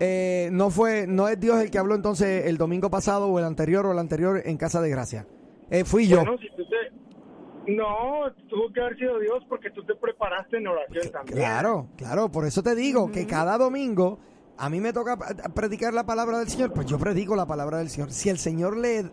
eh, 0.00 0.50
no 0.52 0.68
fue, 0.68 1.06
no 1.06 1.28
es 1.28 1.40
Dios 1.40 1.62
el 1.62 1.70
que 1.70 1.78
habló 1.78 1.94
entonces 1.94 2.44
el 2.44 2.58
domingo 2.58 2.90
pasado 2.90 3.28
o 3.28 3.38
el 3.38 3.46
anterior 3.46 3.86
o 3.86 3.92
el 3.92 3.98
anterior 3.98 4.42
en 4.44 4.58
Casa 4.58 4.82
de 4.82 4.90
Gracia. 4.90 5.26
Eh, 5.70 5.84
fui 5.86 6.08
yo. 6.08 6.18
Bueno, 6.18 6.36
si 6.36 6.48
tú 6.56 6.62
te... 6.68 7.72
No, 7.72 8.30
tuvo 8.50 8.70
que 8.70 8.82
haber 8.82 8.98
sido 8.98 9.18
Dios 9.18 9.42
porque 9.48 9.70
tú 9.70 9.82
te 9.82 9.94
preparaste 9.94 10.58
en 10.58 10.66
oración 10.66 11.10
también. 11.10 11.38
Claro, 11.38 11.86
claro, 11.96 12.30
por 12.30 12.44
eso 12.44 12.62
te 12.62 12.74
digo 12.74 13.10
que 13.10 13.26
cada 13.26 13.56
domingo 13.56 14.18
a 14.58 14.68
mí 14.68 14.80
me 14.80 14.92
toca 14.92 15.16
predicar 15.54 15.94
la 15.94 16.04
palabra 16.04 16.38
del 16.38 16.48
Señor, 16.48 16.72
pues 16.72 16.86
yo 16.86 16.98
predico 16.98 17.36
la 17.36 17.46
palabra 17.46 17.78
del 17.78 17.90
Señor. 17.90 18.12
Si 18.12 18.28
el 18.28 18.38
Señor 18.38 18.76
le, 18.76 19.10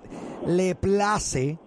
le 0.48 0.76
place 0.76 1.60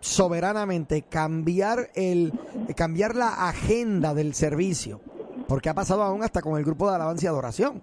soberanamente 0.00 1.02
cambiar 1.02 1.90
el 1.94 2.32
cambiar 2.74 3.16
la 3.16 3.48
agenda 3.48 4.14
del 4.14 4.34
servicio, 4.34 5.00
porque 5.46 5.68
ha 5.68 5.74
pasado 5.74 6.02
aún 6.02 6.22
hasta 6.22 6.40
con 6.40 6.56
el 6.56 6.64
grupo 6.64 6.88
de 6.88 6.96
alabanza 6.96 7.26
y 7.26 7.28
adoración. 7.28 7.82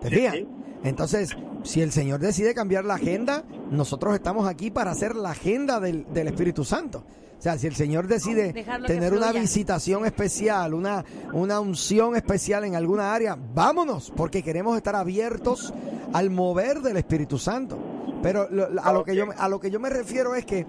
¿Te 0.00 0.08
fijas? 0.08 0.36
Entonces, 0.82 1.36
si 1.62 1.82
el 1.82 1.92
Señor 1.92 2.20
decide 2.20 2.54
cambiar 2.54 2.84
la 2.84 2.94
agenda, 2.94 3.44
nosotros 3.70 4.14
estamos 4.14 4.48
aquí 4.48 4.70
para 4.70 4.90
hacer 4.90 5.16
la 5.16 5.30
agenda 5.30 5.80
del, 5.80 6.06
del 6.12 6.28
Espíritu 6.28 6.64
Santo. 6.64 7.04
O 7.44 7.46
sea, 7.46 7.58
si 7.58 7.66
el 7.66 7.74
Señor 7.74 8.06
decide 8.06 8.54
Dejarlo 8.54 8.86
tener 8.86 9.12
una 9.12 9.30
visitación 9.30 10.06
especial, 10.06 10.72
una, 10.72 11.04
una 11.34 11.60
unción 11.60 12.16
especial 12.16 12.64
en 12.64 12.74
alguna 12.74 13.12
área, 13.14 13.36
vámonos, 13.36 14.10
porque 14.16 14.42
queremos 14.42 14.78
estar 14.78 14.96
abiertos 14.96 15.74
al 16.14 16.30
mover 16.30 16.78
del 16.80 16.96
Espíritu 16.96 17.36
Santo. 17.36 17.76
Pero 18.22 18.48
lo- 18.50 18.68
a, 18.82 18.94
lo 18.94 19.04
que 19.04 19.14
yo, 19.14 19.26
a 19.36 19.50
lo 19.50 19.60
que 19.60 19.70
yo 19.70 19.78
me 19.78 19.90
refiero 19.90 20.34
es 20.34 20.46
que, 20.46 20.64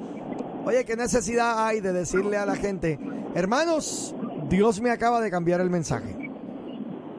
oye, 0.65 0.83
¿qué 0.83 0.97
necesidad 0.97 1.65
hay 1.65 1.79
de 1.79 1.93
decirle 1.93 2.35
a 2.35 2.45
la 2.45 2.57
gente, 2.57 2.99
hermanos, 3.35 4.13
Dios 4.49 4.81
me 4.81 4.89
acaba 4.91 5.21
de 5.21 5.31
cambiar 5.31 5.61
el 5.61 5.69
mensaje? 5.69 6.13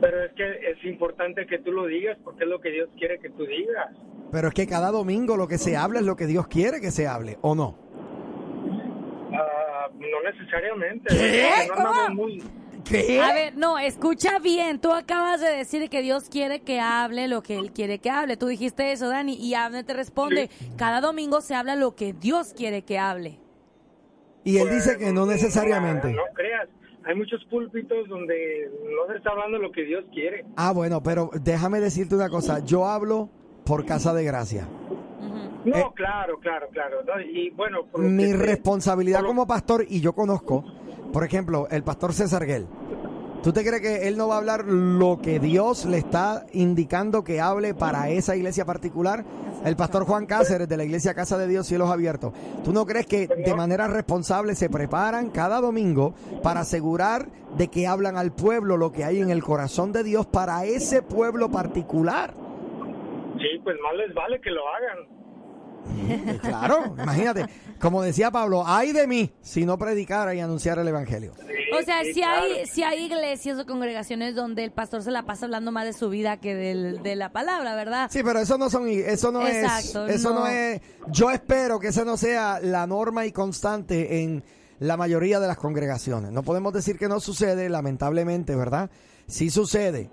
Pero 0.02 0.22
es 0.22 0.32
que 0.34 0.44
es 0.70 0.84
importante 0.84 1.46
que 1.46 1.60
tú 1.60 1.72
lo 1.72 1.86
digas 1.86 2.18
porque 2.22 2.44
es 2.44 2.50
lo 2.50 2.60
que 2.60 2.68
Dios 2.72 2.90
quiere 2.98 3.18
que 3.20 3.30
tú 3.30 3.46
digas. 3.46 3.86
Pero 4.30 4.48
es 4.48 4.52
que 4.54 4.66
cada 4.66 4.90
domingo 4.90 5.34
lo 5.38 5.48
que 5.48 5.56
se 5.56 5.78
habla 5.78 6.00
es 6.00 6.04
lo 6.04 6.14
que 6.14 6.26
Dios 6.26 6.46
quiere 6.46 6.78
que 6.82 6.90
se 6.90 7.06
hable, 7.06 7.38
¿o 7.40 7.54
no? 7.54 7.85
No 9.98 10.30
necesariamente. 10.30 11.14
¿Qué? 11.14 11.68
no 11.68 11.74
andamos 11.74 12.14
muy... 12.14 12.42
¿Qué? 12.84 13.20
A 13.20 13.34
ver, 13.34 13.56
no, 13.56 13.78
escucha 13.78 14.38
bien. 14.38 14.80
Tú 14.80 14.92
acabas 14.92 15.40
de 15.40 15.48
decir 15.48 15.90
que 15.90 16.02
Dios 16.02 16.28
quiere 16.28 16.60
que 16.60 16.78
hable 16.78 17.26
lo 17.26 17.42
que 17.42 17.58
Él 17.58 17.72
quiere 17.72 17.98
que 17.98 18.10
hable. 18.10 18.36
Tú 18.36 18.46
dijiste 18.46 18.92
eso, 18.92 19.08
Dani, 19.08 19.34
y 19.34 19.54
Abner 19.54 19.84
te 19.84 19.92
responde, 19.92 20.50
cada 20.76 21.00
domingo 21.00 21.40
se 21.40 21.54
habla 21.54 21.74
lo 21.74 21.96
que 21.96 22.12
Dios 22.12 22.54
quiere 22.56 22.82
que 22.82 22.98
hable. 22.98 23.40
Y 24.44 24.58
él 24.58 24.70
dice 24.70 24.96
que 24.96 25.12
no 25.12 25.26
necesariamente. 25.26 26.12
No 26.12 26.22
creas. 26.32 26.68
Hay 27.04 27.16
muchos 27.16 27.44
púlpitos 27.46 28.08
donde 28.08 28.70
no 28.84 29.12
se 29.12 29.18
está 29.18 29.30
hablando 29.30 29.58
lo 29.58 29.72
que 29.72 29.82
Dios 29.82 30.04
quiere. 30.12 30.44
Ah, 30.56 30.72
bueno, 30.72 31.02
pero 31.02 31.30
déjame 31.42 31.80
decirte 31.80 32.14
una 32.14 32.28
cosa. 32.28 32.64
Yo 32.64 32.86
hablo 32.86 33.28
por 33.64 33.84
casa 33.84 34.14
de 34.14 34.22
gracia. 34.22 34.68
No, 35.66 35.76
Eh, 35.76 35.86
claro, 35.94 36.38
claro, 36.40 36.68
claro. 36.72 36.98
No, 37.04 37.20
y 37.20 37.50
bueno, 37.50 37.80
Mi 37.96 38.32
responsabilidad 38.32 39.20
lo- 39.22 39.28
como 39.28 39.46
pastor, 39.46 39.84
y 39.88 40.00
yo 40.00 40.12
conozco, 40.14 40.64
por 41.12 41.24
ejemplo, 41.24 41.66
el 41.70 41.82
pastor 41.82 42.12
César 42.12 42.46
Guel. 42.46 42.66
¿Tú 43.42 43.52
te 43.52 43.64
crees 43.64 43.80
que 43.80 44.08
él 44.08 44.16
no 44.16 44.26
va 44.28 44.36
a 44.36 44.38
hablar 44.38 44.64
lo 44.64 45.20
que 45.22 45.38
Dios 45.38 45.84
le 45.84 45.98
está 45.98 46.46
indicando 46.52 47.22
que 47.22 47.40
hable 47.40 47.74
para 47.74 48.08
esa 48.10 48.34
iglesia 48.34 48.64
particular? 48.64 49.24
El 49.64 49.76
pastor 49.76 50.04
Juan 50.04 50.26
Cáceres 50.26 50.68
de 50.68 50.76
la 50.76 50.82
iglesia 50.84 51.14
Casa 51.14 51.38
de 51.38 51.46
Dios 51.46 51.66
Cielos 51.66 51.90
Abiertos. 51.90 52.32
¿Tú 52.64 52.72
no 52.72 52.86
crees 52.86 53.06
que 53.06 53.26
de 53.28 53.54
manera 53.54 53.86
responsable 53.86 54.54
se 54.56 54.68
preparan 54.68 55.30
cada 55.30 55.60
domingo 55.60 56.14
para 56.42 56.60
asegurar 56.60 57.28
de 57.56 57.68
que 57.68 57.86
hablan 57.86 58.16
al 58.16 58.32
pueblo 58.32 58.76
lo 58.76 58.90
que 58.90 59.04
hay 59.04 59.20
en 59.20 59.30
el 59.30 59.42
corazón 59.44 59.92
de 59.92 60.02
Dios 60.02 60.26
para 60.26 60.64
ese 60.64 61.02
pueblo 61.02 61.48
particular? 61.50 62.34
Sí, 63.38 63.60
pues 63.62 63.76
más 63.82 63.94
les 63.96 64.12
vale 64.14 64.40
que 64.40 64.50
lo 64.50 64.62
hagan. 64.68 65.15
Eh, 66.08 66.38
Claro, 66.40 66.94
imagínate. 66.98 67.46
Como 67.80 68.02
decía 68.02 68.30
Pablo, 68.30 68.62
ay 68.66 68.92
de 68.92 69.06
mí 69.06 69.32
si 69.42 69.64
no 69.66 69.76
predicara 69.78 70.34
y 70.34 70.40
anunciara 70.40 70.82
el 70.82 70.88
evangelio. 70.88 71.32
O 71.78 71.82
sea, 71.84 72.02
sí, 72.04 72.14
si 72.14 72.20
claro. 72.20 72.42
hay, 72.42 72.66
si 72.66 72.82
hay 72.82 73.04
iglesias 73.04 73.58
o 73.58 73.66
congregaciones 73.66 74.34
donde 74.34 74.64
el 74.64 74.70
pastor 74.70 75.02
se 75.02 75.10
la 75.10 75.24
pasa 75.24 75.46
hablando 75.46 75.72
más 75.72 75.84
de 75.84 75.92
su 75.92 76.08
vida 76.08 76.36
que 76.38 76.54
del- 76.54 77.02
de 77.02 77.16
la 77.16 77.32
palabra, 77.32 77.74
¿verdad? 77.74 78.08
Sí, 78.10 78.20
pero 78.24 78.38
eso 78.40 78.56
no 78.56 78.70
son, 78.70 78.88
eso 78.88 79.32
no 79.32 79.46
Exacto, 79.46 80.06
es, 80.06 80.16
eso 80.16 80.32
no. 80.32 80.40
no. 80.40 80.46
es. 80.46 80.80
Yo 81.08 81.30
espero 81.30 81.78
que 81.80 81.88
esa 81.88 82.04
no 82.04 82.16
sea 82.16 82.60
la 82.60 82.86
norma 82.86 83.26
y 83.26 83.32
constante 83.32 84.22
en 84.22 84.44
la 84.78 84.96
mayoría 84.96 85.40
de 85.40 85.48
las 85.48 85.56
congregaciones. 85.56 86.30
No 86.32 86.42
podemos 86.42 86.72
decir 86.72 86.98
que 86.98 87.08
no 87.08 87.20
sucede, 87.20 87.68
lamentablemente, 87.68 88.54
¿verdad? 88.54 88.90
Sí 89.26 89.50
sucede, 89.50 90.08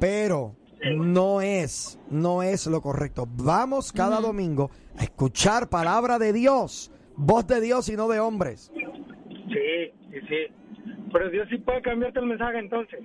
pero 0.00 0.54
no 0.94 1.40
es, 1.40 1.98
no 2.10 2.42
es 2.42 2.66
lo 2.66 2.80
correcto. 2.80 3.26
Vamos 3.28 3.92
cada 3.92 4.20
domingo 4.20 4.70
a 4.98 5.04
escuchar 5.04 5.68
palabra 5.68 6.18
de 6.18 6.32
Dios, 6.32 6.92
voz 7.16 7.46
de 7.46 7.60
Dios 7.60 7.88
y 7.88 7.96
no 7.96 8.08
de 8.08 8.20
hombres. 8.20 8.70
Sí, 8.74 9.92
sí, 10.10 10.20
sí. 10.28 10.92
Pero 11.12 11.30
Dios 11.30 11.48
sí 11.50 11.58
puede 11.58 11.82
cambiarte 11.82 12.18
el 12.20 12.26
mensaje 12.26 12.58
entonces. 12.58 13.00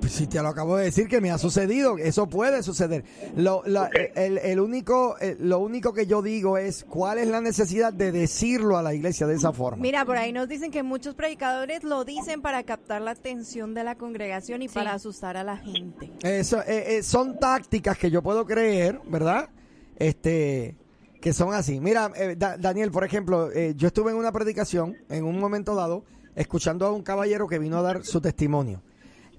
Pues 0.00 0.12
si 0.12 0.26
te 0.26 0.40
lo 0.40 0.48
acabo 0.48 0.76
de 0.76 0.84
decir 0.84 1.08
que 1.08 1.20
me 1.20 1.30
ha 1.30 1.38
sucedido, 1.38 1.96
eso 1.98 2.28
puede 2.28 2.62
suceder. 2.62 3.04
Lo, 3.34 3.62
la- 3.66 3.90
el, 4.14 4.38
el 4.38 4.60
único, 4.60 5.16
eh, 5.20 5.36
lo 5.40 5.58
único 5.58 5.92
que 5.92 6.06
yo 6.06 6.22
digo 6.22 6.58
es 6.58 6.84
cuál 6.84 7.18
es 7.18 7.26
la 7.28 7.40
necesidad 7.40 7.92
de 7.92 8.12
decirlo 8.12 8.76
a 8.76 8.82
la 8.82 8.94
iglesia 8.94 9.26
de 9.26 9.34
esa 9.34 9.52
forma. 9.52 9.82
Mira, 9.82 10.04
por 10.04 10.16
ahí 10.16 10.32
nos 10.32 10.48
dicen 10.48 10.70
que 10.70 10.82
muchos 10.82 11.14
predicadores 11.14 11.82
lo 11.82 12.04
dicen 12.04 12.40
para 12.42 12.62
captar 12.62 13.00
la 13.02 13.12
atención 13.12 13.74
de 13.74 13.82
la 13.84 13.96
congregación 13.96 14.62
y 14.62 14.68
Sí. 14.68 14.74
para 14.74 14.92
asustar 14.94 15.36
a 15.36 15.42
la 15.44 15.56
gente. 15.56 16.12
Eso, 16.22 16.60
eh, 16.60 16.98
eh, 16.98 17.02
son 17.02 17.38
tácticas 17.40 17.96
que 17.98 18.10
yo 18.10 18.22
puedo 18.22 18.44
creer, 18.46 19.00
¿verdad? 19.08 19.48
Este, 19.96 20.76
que 21.20 21.32
son 21.32 21.52
así. 21.54 21.80
Mira, 21.80 22.12
eh, 22.14 22.36
Da- 22.38 22.56
Daniel, 22.58 22.90
por 22.92 23.02
ejemplo, 23.04 23.50
eh, 23.50 23.72
yo 23.76 23.88
estuve 23.88 24.10
en 24.12 24.18
una 24.18 24.30
predicación 24.30 24.96
en 25.08 25.24
un 25.24 25.38
momento 25.40 25.74
dado, 25.74 26.04
escuchando 26.34 26.86
a 26.86 26.92
un 26.92 27.02
caballero 27.02 27.48
que 27.48 27.58
vino 27.58 27.78
a 27.78 27.82
dar 27.82 28.04
su 28.04 28.20
testimonio. 28.20 28.82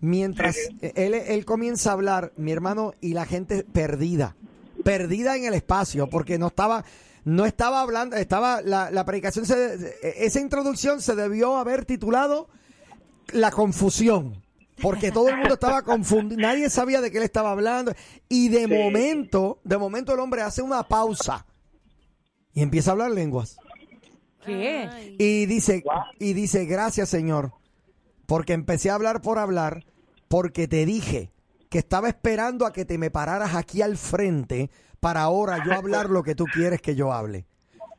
Mientras 0.02 0.56
eh, 0.82 0.94
él, 0.96 1.14
él 1.14 1.46
comienza 1.46 1.90
a 1.90 1.94
hablar, 1.94 2.34
mi 2.38 2.52
hermano, 2.52 2.94
y 3.02 3.14
la 3.14 3.26
gente 3.26 3.64
perdida, 3.64 4.36
perdida 4.84 5.36
en 5.36 5.46
el 5.46 5.54
espacio, 5.54 6.08
porque 6.08 6.38
no 6.38 6.48
estaba, 6.48 6.86
no 7.26 7.46
estaba 7.46 7.82
hablando, 7.82 8.16
estaba, 8.16 8.62
la, 8.62 8.92
la 8.92 9.06
predicación, 9.06 9.46
se, 9.46 9.96
esa 10.02 10.40
introducción 10.40 11.02
se 11.02 11.16
debió 11.16 11.58
haber 11.58 11.86
titulado 11.86 12.48
La 13.32 13.52
confusión. 13.52 14.44
Porque 14.82 15.12
todo 15.12 15.30
el 15.30 15.38
mundo 15.38 15.56
estaba 15.56 15.82
confundido, 15.82 16.40
nadie 16.40 16.70
sabía 16.70 17.02
de 17.02 17.10
qué 17.10 17.18
él 17.18 17.24
estaba 17.24 17.52
hablando. 17.52 17.94
Y 18.30 18.50
de 18.50 18.68
momento, 18.68 19.60
de 19.64 19.76
momento 19.76 20.14
el 20.14 20.20
hombre 20.20 20.44
hace 20.44 20.62
una 20.62 20.84
pausa 20.84 21.48
y 22.54 22.62
empieza 22.62 22.92
a 22.92 22.94
hablar 22.94 23.12
lenguas. 23.12 23.58
¿Qué? 24.46 25.16
Y 25.18 25.46
dice, 25.48 25.84
y 26.20 26.34
dice, 26.34 26.66
gracias 26.66 27.10
Señor, 27.10 27.54
porque 28.28 28.54
empecé 28.54 28.92
a 28.92 28.96
hablar 28.96 29.22
por 29.22 29.40
hablar, 29.40 29.84
porque 30.28 30.68
te 30.68 30.86
dije 30.86 31.32
que 31.70 31.80
estaba 31.80 32.08
esperando 32.08 32.66
a 32.68 32.72
que 32.74 32.86
te 32.86 32.98
me 33.00 33.10
pararas 33.10 33.56
aquí 33.56 33.82
al 33.82 33.98
frente 33.98 34.70
para 35.00 35.22
ahora 35.22 35.64
yo 35.66 35.74
hablar 35.74 36.10
lo 36.10 36.22
que 36.24 36.36
tú 36.36 36.46
quieres 36.46 36.82
que 36.82 36.96
yo 36.96 37.12
hable. 37.12 37.46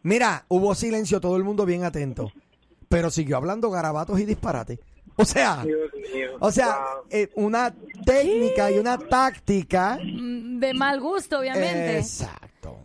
Mira, 0.03 0.45
hubo 0.49 0.75
silencio, 0.75 1.21
todo 1.21 1.37
el 1.37 1.45
mundo 1.45 1.67
bien 1.67 1.83
atento, 1.85 2.33
pero 2.89 3.11
siguió 3.11 3.37
hablando 3.37 3.71
garabatos 3.71 4.21
y 4.21 4.25
disparates. 4.25 4.79
O 5.17 5.25
sea, 5.25 5.65
o 6.39 6.53
sea, 6.53 6.69
Wow. 6.69 7.05
eh, 7.11 7.29
una 7.35 7.75
técnica 8.07 8.71
y 8.71 8.79
una 8.79 8.97
táctica. 8.99 9.99
Mm, 10.03 10.61
De 10.61 10.75
mal 10.75 11.01
gusto, 11.01 11.41
obviamente. 11.41 11.99
Exacto. 11.99 12.79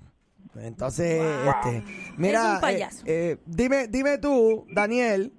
Entonces, 0.56 1.22
este, 1.48 1.84
mira, 2.18 2.48
Es 2.50 2.56
un 2.56 2.62
payaso. 2.62 2.98
eh, 3.06 3.38
eh, 3.38 3.38
dime, 3.46 3.88
dime 3.88 4.18
tú, 4.18 4.66
Daniel, 4.72 5.32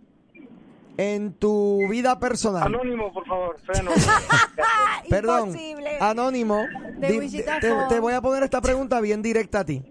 en 0.97 1.33
tu 1.35 1.81
vida 1.89 2.19
personal, 2.21 2.63
Anónimo, 2.65 3.13
por 3.13 3.27
favor. 3.27 3.57
Soy 3.67 3.81
anónimo. 3.81 4.07
perdón, 5.11 5.49
Imposible. 5.49 5.91
anónimo, 6.01 6.65
De 6.99 7.09
di- 7.13 7.19
Wichita 7.19 7.61
te, 7.61 7.69
Falls. 7.71 7.89
te 7.89 8.01
voy 8.01 8.13
a 8.15 8.21
poner 8.21 8.43
esta 8.43 8.61
pregunta 8.61 9.01
bien 9.01 9.23
directa 9.23 9.61
a 9.61 9.65
ti. 9.65 9.83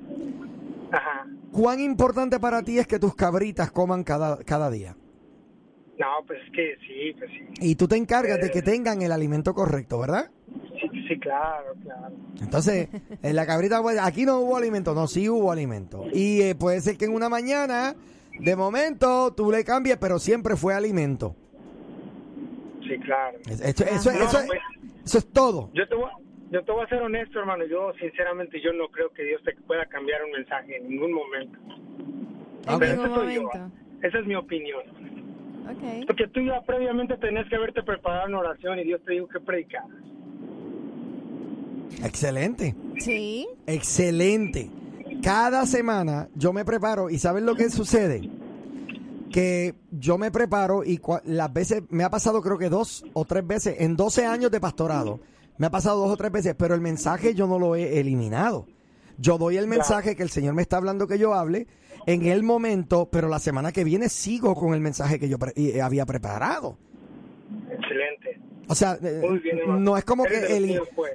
Ajá. 0.91 1.25
¿Cuán 1.51 1.79
importante 1.79 2.39
para 2.39 2.62
ti 2.63 2.79
es 2.79 2.88
que 2.88 3.00
tus 3.00 3.15
cabritas 3.15 3.72
coman 3.72 4.03
cada, 4.03 4.38
cada 4.43 4.69
día? 4.72 4.95
No, 6.00 6.07
pues 6.25 6.39
es 6.45 6.51
que 6.51 6.75
sí, 6.88 7.13
pues 7.19 7.29
sí. 7.31 7.48
Y 7.62 7.75
tú 7.75 7.88
te 7.88 7.95
encargas 7.95 8.39
de 8.41 8.50
que 8.50 8.62
tengan 8.63 9.01
el 9.03 9.12
alimento 9.12 9.53
correcto, 9.53 10.00
¿verdad? 10.00 10.31
Sí, 10.81 10.89
sí, 11.07 11.19
claro, 11.19 11.74
claro. 11.83 12.15
Entonces, 12.41 12.89
en 13.22 13.36
la 13.36 13.45
cabrita, 13.45 13.81
pues, 13.81 14.00
aquí 14.00 14.25
no 14.25 14.39
hubo 14.39 14.57
alimento, 14.57 14.95
no, 14.95 15.05
sí 15.07 15.29
hubo 15.29 15.51
alimento. 15.51 16.05
Y 16.12 16.41
eh, 16.41 16.55
puede 16.55 16.81
ser 16.81 16.98
que 16.98 17.05
en 17.05 17.13
una 17.13 17.29
mañana, 17.29 17.95
de 18.39 18.55
momento, 18.55 19.34
tú 19.34 19.51
le 19.51 19.63
cambies, 19.63 19.97
pero 19.97 20.19
siempre 20.19 20.55
fue 20.55 20.73
alimento. 20.73 21.36
Sí, 22.88 22.97
claro. 22.99 23.38
Es- 23.49 23.62
Eso, 23.62 23.84
eso- 23.86 24.12
No, 24.12 24.23
eso 24.25 24.39
es- 24.39 24.45
pues, 24.47 24.60
eso 25.05 25.17
es 25.19 25.27
todo. 25.31 25.69
yo 25.73 25.88
te 25.88 25.95
voy, 25.95 26.10
yo 26.51 26.63
te 26.63 26.71
voy 26.71 26.84
a 26.84 26.88
ser 26.88 27.01
honesto, 27.01 27.39
hermano. 27.39 27.65
Yo, 27.65 27.93
sinceramente, 27.99 28.60
yo 28.62 28.73
no 28.73 28.88
creo 28.89 29.10
que 29.12 29.23
Dios 29.23 29.41
te 29.43 29.53
pueda 29.65 29.86
cambiar 29.86 30.23
un 30.25 30.31
mensaje 30.31 30.77
en 30.77 30.89
ningún 30.89 31.13
momento. 31.13 31.58
En 32.67 32.73
Ok. 32.73 32.79
Pero 32.79 32.95
ningún 33.03 33.05
ese 33.05 33.15
soy 33.15 33.34
yo. 33.36 33.49
Esa 34.01 34.19
es 34.19 34.25
mi 34.25 34.36
opinión. 34.36 34.81
Ok. 35.65 36.05
Porque 36.08 36.27
tú 36.27 36.41
ya 36.41 36.62
previamente 36.62 37.15
tenías 37.17 37.47
que 37.47 37.55
haberte 37.55 37.81
preparado 37.84 38.27
una 38.27 38.39
oración 38.39 38.79
y 38.79 38.84
Dios 38.84 39.01
te 39.05 39.13
dijo 39.13 39.27
que 39.29 39.39
predicar. 39.39 39.84
Excelente, 42.03 42.75
Sí. 42.99 43.47
excelente. 43.65 44.69
Cada 45.23 45.65
semana 45.65 46.27
yo 46.36 46.51
me 46.51 46.65
preparo 46.65 47.09
y 47.09 47.17
¿sabes 47.17 47.43
lo 47.43 47.55
que 47.55 47.69
sucede? 47.69 48.29
Que 49.31 49.73
yo 49.89 50.17
me 50.17 50.31
preparo 50.31 50.83
y 50.83 51.01
las 51.23 51.51
veces, 51.53 51.83
me 51.89 52.03
ha 52.03 52.09
pasado 52.09 52.41
creo 52.41 52.57
que 52.57 52.69
dos 52.69 53.05
o 53.13 53.23
tres 53.23 53.47
veces, 53.47 53.77
en 53.79 53.95
12 53.95 54.25
años 54.25 54.51
de 54.51 54.59
pastorado, 54.59 55.21
me 55.57 55.67
ha 55.67 55.71
pasado 55.71 56.01
dos 56.01 56.12
o 56.12 56.17
tres 56.17 56.31
veces, 56.31 56.55
pero 56.57 56.75
el 56.75 56.81
mensaje 56.81 57.33
yo 57.33 57.47
no 57.47 57.57
lo 57.57 57.75
he 57.75 58.01
eliminado. 58.01 58.67
Yo 59.17 59.38
doy 59.38 59.55
el 59.55 59.67
mensaje 59.67 60.17
que 60.17 60.23
el 60.23 60.29
Señor 60.29 60.55
me 60.55 60.62
está 60.62 60.75
hablando 60.75 61.07
que 61.07 61.17
yo 61.17 61.33
hable 61.33 61.67
en 62.05 62.25
el 62.25 62.43
momento, 62.43 63.07
pero 63.09 63.29
la 63.29 63.39
semana 63.39 63.71
que 63.71 63.86
viene 63.86 64.09
sigo 64.09 64.55
con 64.55 64.73
el 64.73 64.81
mensaje 64.81 65.19
que 65.19 65.29
yo 65.29 65.38
eh, 65.55 65.81
había 65.81 66.05
preparado. 66.05 66.77
O 68.67 68.76
sea, 68.76 68.97
eh, 69.02 69.39
bien, 69.43 69.84
no 69.84 69.97
es 69.97 70.06
como 70.06 70.26
Eres 70.26 70.47
que 70.47 70.58
el... 70.58 70.82
pues. 70.95 71.12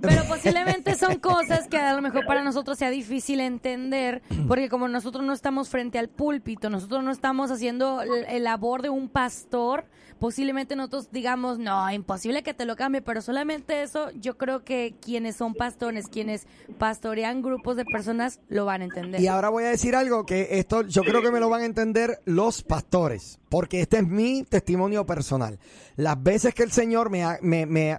Pero 0.00 0.24
posiblemente 0.24 0.94
son 0.94 1.16
cosas 1.18 1.68
que 1.68 1.76
a 1.76 1.94
lo 1.94 2.02
mejor 2.02 2.26
para 2.26 2.42
nosotros 2.42 2.78
sea 2.78 2.90
difícil 2.90 3.40
entender, 3.40 4.22
porque 4.46 4.68
como 4.68 4.88
nosotros 4.88 5.24
no 5.24 5.32
estamos 5.32 5.68
frente 5.68 5.98
al 5.98 6.08
púlpito, 6.08 6.70
nosotros 6.70 7.02
no 7.02 7.10
estamos 7.10 7.50
haciendo 7.50 8.02
el, 8.02 8.24
el 8.24 8.44
labor 8.44 8.82
de 8.82 8.90
un 8.90 9.08
pastor, 9.08 9.86
posiblemente 10.18 10.76
nosotros 10.76 11.08
digamos, 11.12 11.58
no, 11.58 11.90
imposible 11.90 12.42
que 12.42 12.54
te 12.54 12.64
lo 12.64 12.76
cambie, 12.76 13.02
pero 13.02 13.22
solamente 13.22 13.82
eso 13.82 14.10
yo 14.12 14.36
creo 14.36 14.64
que 14.64 14.94
quienes 15.00 15.36
son 15.36 15.54
pastores, 15.54 16.08
quienes 16.08 16.46
pastorean 16.78 17.42
grupos 17.42 17.76
de 17.76 17.84
personas, 17.84 18.40
lo 18.48 18.64
van 18.64 18.82
a 18.82 18.84
entender. 18.84 19.20
Y 19.20 19.26
ahora 19.26 19.48
voy 19.48 19.64
a 19.64 19.68
decir 19.68 19.94
algo 19.94 20.26
que 20.26 20.58
esto 20.58 20.82
yo 20.82 21.02
creo 21.02 21.22
que 21.22 21.30
me 21.30 21.40
lo 21.40 21.48
van 21.48 21.62
a 21.62 21.64
entender 21.66 22.20
los 22.24 22.62
pastores, 22.62 23.38
porque 23.48 23.80
este 23.80 23.98
es 23.98 24.06
mi 24.06 24.44
testimonio 24.44 25.06
personal. 25.06 25.58
Las 25.96 26.22
veces 26.22 26.54
que 26.54 26.62
el 26.62 26.72
Señor 26.72 27.10
me 27.10 27.24
ha, 27.24 27.38
me, 27.42 27.66
me, 27.66 27.98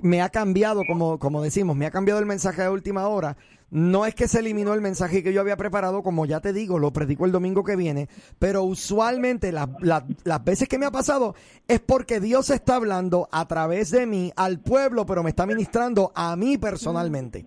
me, 0.00 0.22
ha 0.22 0.28
cambiado, 0.28 0.82
como, 0.86 1.18
como 1.18 1.42
decimos, 1.42 1.76
me 1.76 1.86
ha 1.86 1.90
cambiado 1.90 2.20
el 2.20 2.26
mensaje 2.26 2.62
de 2.62 2.68
última 2.68 3.08
hora, 3.08 3.36
no 3.74 4.06
es 4.06 4.14
que 4.14 4.28
se 4.28 4.38
eliminó 4.38 4.72
el 4.72 4.80
mensaje 4.80 5.24
que 5.24 5.32
yo 5.32 5.40
había 5.40 5.56
preparado, 5.56 6.04
como 6.04 6.26
ya 6.26 6.40
te 6.40 6.52
digo, 6.52 6.78
lo 6.78 6.92
predico 6.92 7.26
el 7.26 7.32
domingo 7.32 7.64
que 7.64 7.74
viene, 7.74 8.06
pero 8.38 8.62
usualmente 8.62 9.50
las, 9.50 9.68
las, 9.82 10.44
veces 10.44 10.68
que 10.68 10.78
me 10.78 10.86
ha 10.86 10.92
pasado 10.92 11.34
es 11.66 11.80
porque 11.80 12.20
Dios 12.20 12.50
está 12.50 12.76
hablando 12.76 13.28
a 13.32 13.48
través 13.48 13.90
de 13.90 14.06
mí 14.06 14.30
al 14.36 14.60
pueblo, 14.60 15.04
pero 15.06 15.24
me 15.24 15.30
está 15.30 15.44
ministrando 15.44 16.12
a 16.14 16.36
mí 16.36 16.56
personalmente. 16.56 17.46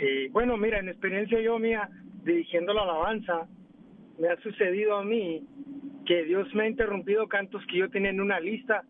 Sí, 0.00 0.26
bueno, 0.32 0.56
mira, 0.56 0.80
en 0.80 0.88
experiencia 0.88 1.40
yo 1.40 1.60
mía, 1.60 1.88
dirigiendo 2.24 2.74
la 2.74 2.82
alabanza, 2.82 3.46
me 4.18 4.30
ha 4.30 4.36
sucedido 4.40 4.96
a 4.96 5.04
mí 5.04 5.46
que 6.06 6.24
Dios 6.24 6.52
me 6.56 6.64
ha 6.64 6.68
interrumpido 6.68 7.28
cantos 7.28 7.62
que 7.70 7.78
yo 7.78 7.88
tenía 7.88 8.10
en 8.10 8.20
una 8.20 8.40
lista, 8.40 8.82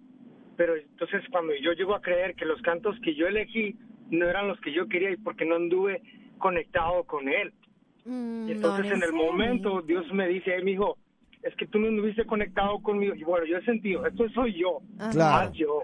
pero 0.56 0.74
entonces 0.74 1.20
cuando 1.30 1.52
yo 1.62 1.74
llego 1.74 1.94
a 1.94 2.00
creer 2.00 2.34
que 2.34 2.46
los 2.46 2.62
cantos 2.62 2.96
que 3.04 3.14
yo 3.14 3.26
elegí 3.26 3.76
no 4.10 4.26
eran 4.26 4.48
los 4.48 4.58
que 4.62 4.72
yo 4.72 4.88
quería 4.88 5.10
y 5.10 5.18
porque 5.18 5.44
no 5.44 5.56
anduve 5.56 6.00
conectado 6.40 7.04
con 7.04 7.28
Él. 7.28 7.52
Mm, 8.04 8.44
Y 8.44 8.46
no 8.48 8.52
entonces 8.56 8.90
en 8.92 9.02
el 9.04 9.12
momento 9.12 9.82
Dios 9.82 10.12
me 10.12 10.26
dice, 10.26 10.60
mi 10.62 10.72
hijo, 10.72 10.98
es 11.42 11.54
que 11.56 11.66
tú 11.68 11.78
no 11.78 11.86
anduviste 11.88 12.24
conectado 12.26 12.80
conmigo. 12.82 13.14
Y 13.14 13.22
bueno, 13.22 13.46
yo 13.46 13.58
he 13.58 13.64
sentido, 13.64 14.04
esto 14.06 14.28
soy 14.30 14.54
yo, 14.58 14.80
Ajá. 14.98 15.10
Claro. 15.12 15.46
más 15.46 15.52
yo. 15.56 15.82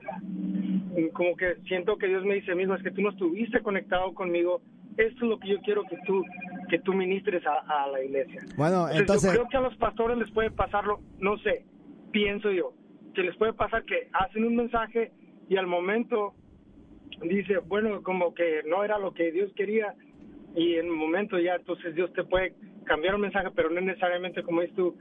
Y 0.97 1.09
como 1.11 1.37
que 1.37 1.57
siento 1.69 1.97
que 1.97 2.09
Dios 2.09 2.25
me 2.25 2.35
dice, 2.35 2.55
mijo, 2.55 2.75
es 2.75 2.83
que 2.83 2.91
tú 2.91 3.03
no 3.03 3.11
estuviste 3.11 3.61
conectado 3.63 4.13
conmigo. 4.15 4.61
Esto 4.97 5.25
es 5.25 5.31
lo 5.31 5.39
que 5.39 5.49
yo 5.49 5.61
quiero 5.61 5.83
que 5.85 5.97
tú 6.07 6.25
que 6.69 6.79
tú 6.81 6.93
ministres 6.95 7.43
a, 7.47 7.85
a 7.85 7.87
la 7.89 8.03
iglesia. 8.03 8.41
Bueno, 8.57 8.89
Entonces, 8.89 9.01
entonces... 9.01 9.33
yo 9.33 9.39
creo 9.39 9.49
que 9.51 9.57
a 9.59 9.61
los 9.61 9.77
pastores 9.77 10.19
les 10.19 10.31
puede 10.33 10.51
pasarlo, 10.51 10.99
no 11.21 11.37
sé, 11.39 11.65
pienso 12.11 12.51
yo, 12.51 12.73
que 13.15 13.23
les 13.23 13.37
puede 13.37 13.53
pasar 13.53 13.85
que 13.85 14.09
hacen 14.13 14.45
un 14.45 14.57
mensaje 14.57 15.13
y 15.49 15.57
al 15.59 15.67
momento 15.69 16.35
dice, 17.23 17.59
bueno, 17.59 18.03
como 18.03 18.35
que 18.35 18.63
no 18.67 18.83
era 18.85 18.99
lo 18.99 19.13
que 19.15 19.31
Dios 19.33 19.53
quería, 19.55 19.95
y 20.57 20.77
en 20.77 20.91
un 20.91 20.97
momento 20.97 21.39
ya 21.39 21.55
entonces 21.55 21.95
Dios 21.95 22.13
te 22.15 22.25
puede 22.25 22.55
cambiar 22.85 23.15
un 23.15 23.21
mensaje, 23.21 23.49
pero 23.55 23.71
no 23.71 23.81
necesariamente 23.81 24.43
como 24.43 24.63
dices 24.63 24.75
tú, 24.75 24.97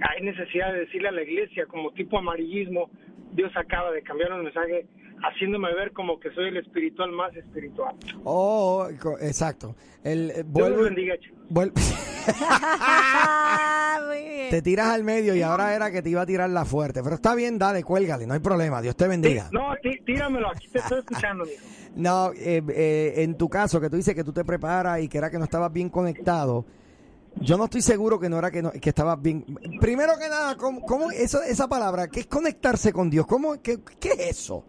hay 0.00 0.22
necesidad 0.22 0.72
de 0.72 0.80
decirle 0.80 1.08
a 1.08 1.12
la 1.12 1.22
iglesia 1.22 1.66
como 1.66 1.92
tipo 1.92 2.18
amarillismo, 2.18 2.90
Dios 3.32 3.52
acaba 3.56 3.92
de 3.92 4.02
cambiar 4.02 4.32
un 4.32 4.44
mensaje 4.44 4.86
haciéndome 5.22 5.74
ver 5.74 5.92
como 5.92 6.18
que 6.20 6.30
soy 6.32 6.48
el 6.48 6.56
espiritual 6.58 7.10
más 7.12 7.34
espiritual. 7.36 7.94
Oh, 8.24 8.86
exacto. 9.20 9.74
El, 10.04 10.30
eh, 10.30 10.34
Dios 10.36 10.46
vuelvo- 10.70 10.84
bendiga, 10.84 11.14
chicos. 11.18 11.38
vuel- 11.50 11.72
Muy 14.06 14.28
bien. 14.28 14.50
te 14.50 14.62
tiras 14.62 14.88
al 14.88 15.04
medio 15.04 15.34
y 15.34 15.42
ahora 15.42 15.74
era 15.74 15.90
que 15.90 16.02
te 16.02 16.10
iba 16.10 16.22
a 16.22 16.26
tirar 16.26 16.48
la 16.50 16.64
fuerte. 16.64 17.02
Pero 17.02 17.16
está 17.16 17.34
bien, 17.34 17.58
dale, 17.58 17.82
cuélgale, 17.82 18.26
no 18.26 18.34
hay 18.34 18.40
problema. 18.40 18.80
Dios 18.80 18.96
te 18.96 19.08
bendiga. 19.08 19.48
No, 19.52 19.74
tí- 19.82 20.00
tíramelo, 20.04 20.50
aquí 20.50 20.68
te 20.68 20.78
estoy 20.78 20.98
escuchando. 21.00 21.44
No, 21.96 22.30
eh, 22.32 22.62
eh, 22.68 23.14
en 23.24 23.34
tu 23.36 23.48
caso, 23.48 23.80
que 23.80 23.90
tú 23.90 23.96
dices 23.96 24.14
que 24.14 24.22
tú 24.22 24.32
te 24.32 24.44
preparas 24.44 25.00
y 25.00 25.08
que 25.08 25.18
era 25.18 25.30
que 25.30 25.38
no 25.38 25.44
estabas 25.44 25.72
bien 25.72 25.88
conectado, 25.88 26.64
yo 27.40 27.56
no 27.56 27.64
estoy 27.64 27.82
seguro 27.82 28.20
que 28.20 28.28
no 28.28 28.38
era 28.38 28.52
que, 28.52 28.62
no, 28.62 28.70
que 28.70 28.90
estabas 28.90 29.20
bien. 29.20 29.44
Primero 29.80 30.12
que 30.16 30.28
nada, 30.28 30.54
¿cómo, 30.56 30.82
cómo 30.82 31.10
eso, 31.10 31.42
esa 31.42 31.66
palabra, 31.66 32.06
qué 32.06 32.20
es 32.20 32.26
conectarse 32.26 32.92
con 32.92 33.10
Dios? 33.10 33.26
¿Cómo, 33.26 33.60
qué, 33.62 33.80
qué 33.98 34.10
es 34.10 34.18
eso? 34.30 34.64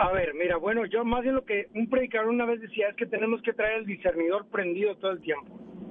A 0.00 0.12
ver, 0.12 0.34
mira, 0.34 0.56
bueno, 0.56 0.84
yo 0.86 1.04
más 1.04 1.22
bien 1.22 1.34
lo 1.34 1.44
que 1.44 1.68
un 1.74 1.88
predicador 1.88 2.28
una 2.28 2.44
vez 2.44 2.60
decía 2.60 2.88
es 2.88 2.96
que 2.96 3.06
tenemos 3.06 3.40
que 3.42 3.52
traer 3.52 3.80
el 3.80 3.86
discernidor 3.86 4.46
prendido 4.46 4.96
todo 4.96 5.12
el 5.12 5.20
tiempo. 5.20 5.46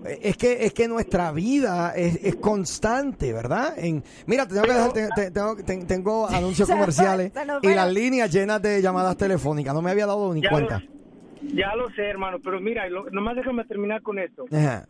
Eh, 0.06 0.20
Es 0.24 0.38
que, 0.38 0.66
es 0.66 0.74
que 0.74 0.88
nuestra 0.88 1.32
vida 1.32 1.94
es, 1.96 2.24
es 2.24 2.36
constante, 2.36 3.32
¿verdad? 3.34 3.74
En, 3.78 4.04
mira, 4.26 4.46
te 4.48 4.54
tengo 4.56 4.66
que 4.66 4.74
dejar, 4.74 4.94
te- 4.94 5.10
te- 5.16 5.32
tengo, 5.32 5.56
te- 5.56 5.86
tengo 5.86 6.28
anuncios 6.30 6.70
comerciales 6.70 7.32
y 7.62 7.68
las 7.74 7.92
líneas 7.94 8.32
llenas 8.32 8.62
de 8.62 8.82
llamadas 8.82 9.16
telefónicas. 9.18 9.74
No 9.74 9.82
me 9.82 9.92
había 9.92 10.06
dado 10.06 10.34
ni 10.34 10.42
Ya 10.42 10.50
cuenta. 10.50 10.80
Lo, 10.80 11.50
ya 11.56 11.76
lo 11.76 11.90
sé, 11.92 12.04
hermano, 12.04 12.40
pero 12.44 12.60
mira, 12.60 12.88
lo- 12.90 13.10
nomás 13.12 13.36
déjame 13.36 13.64
terminar 13.66 14.02
con 14.02 14.20
esto. 14.20 14.46
Ajá. 14.52 14.86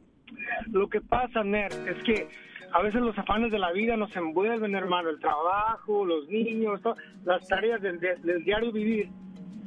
Lo 0.72 0.90
que 0.90 1.02
pasa, 1.02 1.44
Ner, 1.44 1.72
es 1.88 2.04
que 2.04 2.28
a 2.74 2.82
veces 2.82 3.02
los 3.02 3.18
afanes 3.18 3.52
de 3.52 3.60
la 3.60 3.72
vida 3.72 3.96
nos 3.98 4.16
envuelven, 4.16 4.74
hermano, 4.76 5.10
el 5.10 5.20
trabajo, 5.20 6.06
los 6.06 6.28
niños, 6.28 6.82
las 7.26 7.48
tareas 7.48 7.82
del, 7.82 8.00
del- 8.00 8.44
diario 8.44 8.72
vivir. 8.72 9.10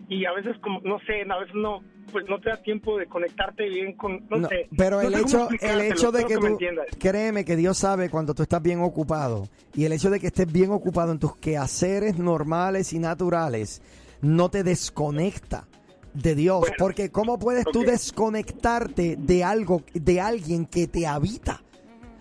Y 0.08 0.24
a 0.24 0.32
veces, 0.32 0.56
como, 0.62 0.80
no 0.82 0.98
sé, 1.00 1.22
a 1.28 1.38
veces 1.38 1.54
no, 1.54 1.82
pues 2.12 2.24
no 2.28 2.38
te 2.40 2.50
da 2.50 2.56
tiempo 2.62 2.96
de 2.98 3.06
conectarte 3.06 3.68
bien 3.68 3.94
con, 3.94 4.24
no, 4.28 4.38
No, 4.38 4.48
sé. 4.48 4.68
pero 4.76 5.02
No 5.02 5.08
el 5.08 5.14
hecho, 5.16 5.48
el 5.60 5.80
hecho 5.80 6.12
de 6.12 6.24
que 6.26 6.36
tú, 6.36 6.58
créeme 6.98 7.44
que 7.44 7.56
Dios 7.56 7.78
sabe 7.78 8.08
cuando 8.08 8.32
tú 8.34 8.42
estás 8.42 8.62
bien 8.62 8.80
ocupado 8.80 9.48
y 9.74 9.84
el 9.84 9.92
hecho 9.92 10.10
de 10.10 10.20
que 10.20 10.28
estés 10.28 10.50
bien 10.52 10.70
ocupado 10.70 11.10
en 11.12 11.18
tus 11.18 11.36
quehaceres 11.36 12.18
normales 12.18 12.92
y 12.92 12.98
naturales 13.00 13.82
no 14.22 14.48
te 14.48 14.62
desconecta 14.62 15.66
de 16.14 16.34
Dios, 16.34 16.60
Bueno, 16.60 16.74
porque 16.78 17.10
cómo 17.10 17.38
puedes 17.38 17.64
tú 17.64 17.80
ok. 17.80 17.86
desconectarte 17.86 19.16
de 19.18 19.44
algo, 19.44 19.82
de 19.92 20.20
alguien 20.20 20.66
que 20.66 20.86
te 20.86 21.06
habita. 21.06 21.62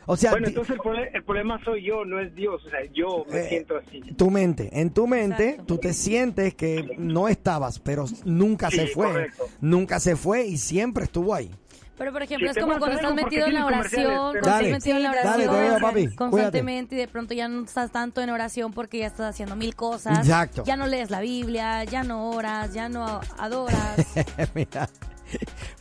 O 0.08 0.16
sea, 0.16 0.32
Bueno, 0.32 0.48
entonces 0.48 0.76
el, 0.76 0.82
prole- 0.82 1.10
el 1.14 1.24
problema 1.24 1.60
soy 1.64 1.84
yo, 1.84 2.06
no 2.06 2.20
es 2.20 2.34
Dios. 2.36 2.64
O 2.66 2.70
sea, 2.70 2.80
yo 2.94 3.26
me 3.30 3.40
Eh, 3.40 3.50
siento 3.50 3.78
así. 3.78 4.02
tu 4.16 4.30
mente, 4.30 4.70
en 4.80 4.92
tu 4.92 5.08
mente 5.08 5.50
Exacto. 5.50 5.66
tú 5.66 5.78
te 5.80 5.94
sientes 5.94 6.54
que 6.54 6.96
no 6.98 7.28
estabas, 7.28 7.80
pero 7.80 8.06
nunca 8.24 8.70
Sí, 8.70 8.78
se 8.78 8.88
fue, 8.88 9.08
correcto. 9.08 9.46
nunca 9.62 10.00
se 10.00 10.16
fue 10.16 10.46
y 10.46 10.58
siempre 10.58 11.06
estuvo 11.06 11.34
ahí. 11.34 11.50
Pero, 11.98 12.12
por 12.12 12.22
ejemplo, 12.24 12.52
Sí, 12.52 12.60
es 12.60 12.62
como 12.66 12.78
cuando 12.78 12.98
estás 12.98 13.16
metido 13.16 13.48
en 13.48 13.54
la 13.54 13.66
oración, 13.68 14.04
cuando 14.14 14.42
Dale, 14.42 14.68
estás 14.68 14.86
metido 14.86 14.98
en 14.98 15.04
la 15.04 15.14
dale, 15.24 15.48
oración 15.48 15.50
te 15.56 15.70
veo, 15.70 15.80
papi, 15.80 16.16
constantemente 16.16 16.96
y 16.96 16.98
de 16.98 17.08
pronto 17.08 17.34
ya 17.34 17.48
no 17.48 17.64
estás 17.64 17.90
tanto 17.90 18.22
en 18.22 18.30
oración 18.32 18.74
porque 18.74 18.98
ya 18.98 19.08
estás 19.08 19.30
haciendo 19.30 19.56
mil 19.56 19.76
cosas. 19.76 20.20
Exacto. 20.20 20.64
Ya 20.66 20.76
no 20.76 20.88
lees 20.88 21.10
la 21.10 21.22
Biblia, 21.22 21.86
ya 21.86 22.04
no 22.04 22.32
oras, 22.32 22.74
ya 22.74 22.90
no 22.90 23.22
adoras. 23.38 23.96
Mira, 24.54 24.90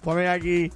ponen 0.02 0.28
aquí. 0.28 0.70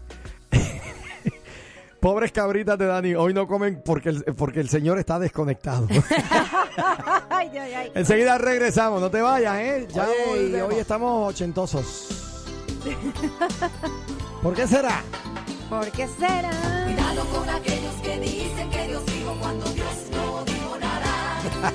Pobres 2.01 2.31
cabritas 2.31 2.79
de 2.79 2.87
Dani, 2.87 3.15
hoy 3.15 3.35
no 3.35 3.49
comen 3.49 3.83
porque 3.85 4.11
el, 4.11 4.23
porque 4.37 4.61
el 4.61 4.69
señor 4.69 4.99
está 4.99 5.19
desconectado. 5.19 5.89
Ay, 7.31 7.51
ay, 7.57 7.75
ay. 7.75 7.93
Enseguida 7.95 8.37
regresamos, 8.39 9.01
no 9.01 9.11
te 9.11 9.21
vayas, 9.21 9.59
¿eh? 9.59 9.89
Ya 9.93 10.07
hoy, 10.31 10.55
hoy 10.55 10.75
estamos 10.77 11.29
ochentosos. 11.29 12.09
¿Por 14.43 14.55
qué 14.55 14.67
será? 14.67 15.03
¿Por 15.69 15.91
qué 15.91 16.07
será? 16.19 16.51
Cuidado 16.85 17.25
con 17.27 17.49
aquellos 17.49 17.95
que 18.03 18.19
dicen 18.21 18.71
que 18.71 18.87
Dios 18.89 19.07
dijo 19.07 19.37
cuando 19.41 19.67
Dios 19.71 19.95
no 20.13 20.45
dijo 20.45 20.79
nada. 20.79 21.41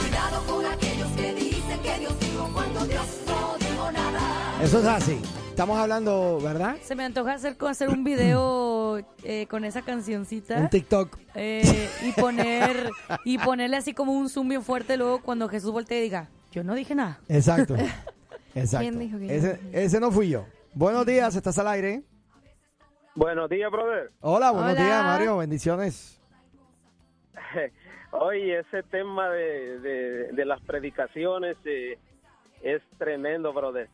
Cuidado 0.00 0.42
con 0.46 0.66
aquellos 0.66 1.10
que 1.12 1.34
dicen 1.34 1.80
que 1.80 1.98
Dios 1.98 2.20
dijo 2.20 2.50
cuando 2.52 2.84
Dios 2.86 3.06
no 3.26 3.56
dijo 3.58 3.92
nada. 3.92 4.62
Eso 4.62 4.78
es 4.78 4.86
así. 4.86 5.20
Estamos 5.54 5.78
hablando, 5.78 6.40
¿verdad? 6.42 6.78
Se 6.82 6.96
me 6.96 7.04
antoja 7.04 7.34
hacer, 7.34 7.56
hacer 7.68 7.88
un 7.88 8.02
video 8.02 8.98
eh, 9.22 9.46
con 9.46 9.64
esa 9.64 9.82
cancioncita. 9.82 10.56
Un 10.58 10.68
TikTok. 10.68 11.16
eh, 11.36 11.88
y 12.02 12.10
poner 12.10 12.90
y 13.24 13.38
ponerle 13.38 13.76
así 13.76 13.94
como 13.94 14.10
un 14.10 14.28
zoom 14.28 14.48
bien 14.48 14.62
fuerte 14.62 14.96
luego 14.96 15.22
cuando 15.22 15.48
Jesús 15.48 15.70
voltee 15.70 16.00
y 16.00 16.02
diga, 16.02 16.28
yo 16.50 16.64
no 16.64 16.74
dije 16.74 16.96
nada. 16.96 17.20
Exacto. 17.28 17.76
Exacto. 18.56 18.80
¿Quién 18.80 18.98
dijo 18.98 19.16
que 19.16 19.28
yo 19.28 19.32
ese, 19.32 19.60
ese 19.72 20.00
no 20.00 20.10
fui 20.10 20.28
yo. 20.28 20.44
Buenos 20.74 21.06
días, 21.06 21.36
estás 21.36 21.56
al 21.60 21.68
aire. 21.68 22.02
Buenos 23.14 23.48
días, 23.48 23.70
brother. 23.70 24.10
Hola, 24.22 24.50
buenos 24.50 24.72
Hola. 24.72 24.84
días, 24.84 25.04
Mario. 25.04 25.36
Bendiciones. 25.36 26.20
Hoy 28.10 28.50
ese 28.50 28.82
tema 28.82 29.30
de, 29.30 29.78
de, 29.78 30.32
de 30.32 30.44
las 30.44 30.60
predicaciones 30.62 31.56
eh, 31.64 31.96
es 32.60 32.82
tremendo, 32.98 33.52
brother. 33.52 33.88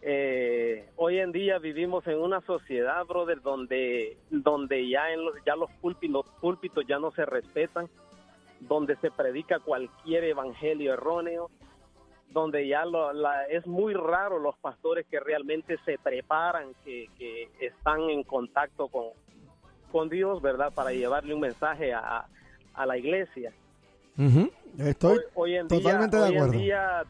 Eh, 0.00 0.88
hoy 0.96 1.18
en 1.18 1.32
día 1.32 1.58
vivimos 1.58 2.06
en 2.06 2.18
una 2.20 2.40
sociedad, 2.42 3.04
brother, 3.06 3.40
donde 3.42 4.16
donde 4.30 4.88
ya 4.88 5.10
en 5.12 5.24
los 5.24 5.34
ya 5.44 5.56
los 5.56 5.70
púlpitos, 5.80 6.24
los 6.26 6.34
púlpitos 6.40 6.84
ya 6.86 6.98
no 6.98 7.10
se 7.12 7.24
respetan, 7.26 7.88
donde 8.60 8.96
se 8.96 9.10
predica 9.10 9.58
cualquier 9.58 10.24
evangelio 10.24 10.92
erróneo, 10.94 11.50
donde 12.30 12.68
ya 12.68 12.84
lo- 12.84 13.12
la- 13.12 13.46
es 13.46 13.66
muy 13.66 13.92
raro 13.94 14.38
los 14.38 14.56
pastores 14.58 15.04
que 15.10 15.18
realmente 15.18 15.76
se 15.84 15.98
preparan, 15.98 16.74
que, 16.84 17.08
que 17.18 17.48
están 17.60 18.02
en 18.10 18.22
contacto 18.22 18.86
con, 18.88 19.06
con 19.90 20.08
Dios, 20.08 20.40
¿verdad? 20.42 20.72
Para 20.72 20.92
llevarle 20.92 21.34
un 21.34 21.40
mensaje 21.40 21.92
a, 21.92 22.24
a 22.74 22.86
la 22.86 22.96
iglesia. 22.98 23.52
Estoy 24.78 25.18
hoy, 25.18 25.24
hoy 25.34 25.54
en 25.56 25.68
totalmente 25.68 26.16
día, 26.16 26.26
de 26.26 26.30
hoy 26.30 26.36
acuerdo. 26.36 26.54
en 26.54 26.60
día 26.60 27.02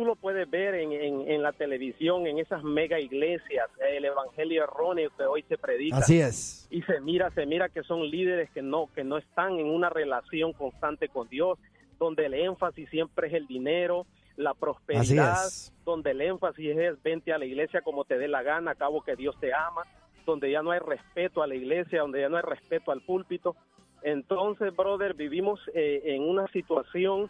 tú 0.00 0.06
lo 0.06 0.16
puedes 0.16 0.48
ver 0.48 0.76
en, 0.76 0.92
en, 0.92 1.30
en 1.30 1.42
la 1.42 1.52
televisión, 1.52 2.26
en 2.26 2.38
esas 2.38 2.64
mega 2.64 2.98
iglesias, 2.98 3.68
el 3.86 4.06
evangelio 4.06 4.64
erróneo 4.64 5.10
que 5.14 5.24
hoy 5.24 5.42
se 5.42 5.58
predica. 5.58 5.98
Así 5.98 6.18
es. 6.18 6.66
Y 6.70 6.80
se 6.84 7.02
mira, 7.02 7.30
se 7.32 7.44
mira 7.44 7.68
que 7.68 7.82
son 7.82 8.08
líderes 8.08 8.48
que 8.52 8.62
no, 8.62 8.88
que 8.94 9.04
no 9.04 9.18
están 9.18 9.58
en 9.58 9.66
una 9.66 9.90
relación 9.90 10.54
constante 10.54 11.10
con 11.10 11.28
Dios, 11.28 11.58
donde 11.98 12.24
el 12.24 12.32
énfasis 12.32 12.88
siempre 12.88 13.28
es 13.28 13.34
el 13.34 13.46
dinero, 13.46 14.06
la 14.36 14.54
prosperidad, 14.54 15.36
donde 15.84 16.12
el 16.12 16.22
énfasis 16.22 16.74
es 16.78 17.02
vente 17.02 17.34
a 17.34 17.38
la 17.38 17.44
iglesia 17.44 17.82
como 17.82 18.06
te 18.06 18.16
dé 18.16 18.26
la 18.26 18.42
gana, 18.42 18.70
acabo 18.70 19.02
que 19.02 19.16
Dios 19.16 19.38
te 19.38 19.52
ama, 19.52 19.82
donde 20.24 20.50
ya 20.50 20.62
no 20.62 20.70
hay 20.70 20.80
respeto 20.80 21.42
a 21.42 21.46
la 21.46 21.56
iglesia, 21.56 22.00
donde 22.00 22.22
ya 22.22 22.30
no 22.30 22.38
hay 22.38 22.42
respeto 22.42 22.90
al 22.90 23.02
púlpito. 23.02 23.54
Entonces, 24.00 24.74
brother, 24.74 25.12
vivimos 25.12 25.60
eh, 25.74 26.00
en 26.06 26.22
una 26.22 26.46
situación 26.54 27.28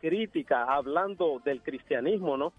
crítica 0.00 0.64
hablando 0.64 1.40
del 1.44 1.62
cristianismo, 1.62 2.36
¿no? 2.36 2.52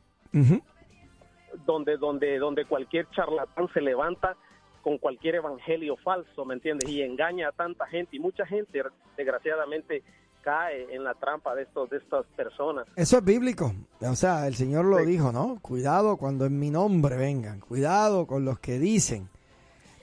Donde, 1.65 1.97
donde, 1.97 2.37
donde 2.39 2.65
cualquier 2.65 3.09
charlatán 3.11 3.67
se 3.73 3.81
levanta 3.81 4.35
con 4.83 4.97
cualquier 4.97 5.35
evangelio 5.35 5.97
falso, 5.97 6.45
¿me 6.45 6.53
entiendes? 6.53 6.89
Y 6.89 7.01
engaña 7.01 7.49
a 7.49 7.51
tanta 7.51 7.87
gente 7.87 8.15
y 8.15 8.19
mucha 8.19 8.45
gente, 8.45 8.81
desgraciadamente, 9.17 10.03
cae 10.41 10.93
en 10.93 11.03
la 11.03 11.13
trampa 11.15 11.55
de 11.55 11.63
estos, 11.63 11.89
de 11.89 11.97
estas 11.97 12.25
personas. 12.37 12.87
Eso 12.95 13.17
es 13.17 13.25
bíblico. 13.25 13.73
O 14.01 14.15
sea, 14.15 14.47
el 14.47 14.55
Señor 14.55 14.85
lo 14.85 14.99
Sí. 14.99 15.05
dijo, 15.05 15.31
¿no? 15.31 15.57
Cuidado 15.61 16.15
cuando 16.17 16.45
en 16.45 16.57
mi 16.59 16.69
nombre 16.69 17.17
vengan. 17.17 17.59
Cuidado 17.59 18.27
con 18.27 18.45
los 18.45 18.59
que 18.59 18.79
dicen. 18.79 19.29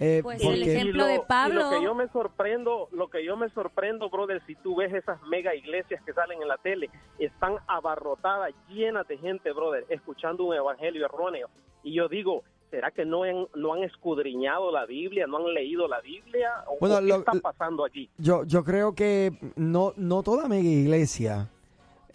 Eh, 0.00 0.20
Pues 0.24 0.42
porque- 0.42 0.54
el 0.62 0.68
ejemplo 0.68 1.06
de 1.06 1.20
Pablo. 1.20 1.60
y 1.60 1.62
lo 1.64 1.70
que 1.70 1.84
yo 1.84 1.94
me 1.94 2.08
sorprendo, 2.08 2.88
lo 2.92 3.08
que 3.08 3.24
yo 3.24 3.36
me 3.36 3.48
sorprendo, 3.50 4.10
brother, 4.10 4.42
si 4.46 4.56
tú 4.56 4.74
ves 4.76 4.92
esas 4.92 5.22
mega 5.28 5.54
iglesias 5.54 6.02
que 6.04 6.12
salen 6.12 6.42
en 6.42 6.48
la 6.48 6.56
tele, 6.58 6.90
están 7.18 7.56
abarrotadas, 7.68 8.52
llenas 8.68 9.06
de 9.06 9.18
gente, 9.18 9.52
brother, 9.52 9.84
escuchando 9.88 10.44
un 10.44 10.54
evangelio 10.54 11.04
erróneo. 11.06 11.48
Y 11.84 11.94
yo 11.94 12.08
digo, 12.08 12.42
¿será 12.72 12.90
que 12.90 13.04
no 13.04 13.22
han, 13.22 13.46
no 13.54 13.74
han 13.74 13.84
escudriñado 13.84 14.72
la 14.72 14.84
Biblia, 14.84 15.28
no 15.28 15.36
han 15.36 15.54
leído 15.54 15.86
la 15.86 16.00
Biblia? 16.00 16.50
¿O, 16.66 16.78
Bueno, 16.80 16.96
qué 16.98 17.02
lo- 17.06 17.16
está 17.18 17.32
pasando 17.40 17.84
aquí? 17.84 18.10
yo, 18.18 18.42
yo 18.44 18.64
creo 18.64 18.94
que 18.96 19.30
no, 19.54 19.92
no 19.96 20.24
toda 20.24 20.48
mega 20.48 20.68
iglesia 20.68 21.50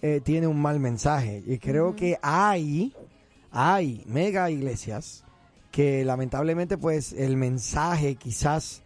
eh, 0.02 0.20
tiene 0.24 0.48
un 0.48 0.62
mal 0.62 0.80
mensaje. 0.82 1.44
Y 1.46 1.60
creo 1.60 1.96
que 1.96 2.18
hay, 2.22 2.94
hay 3.52 4.04
mega 4.06 4.50
iglesias 4.50 5.26
que 5.72 6.04
lamentablemente 6.06 6.78
pues 6.78 7.14
el 7.14 7.38
mensaje 7.38 8.16
quizás 8.16 8.84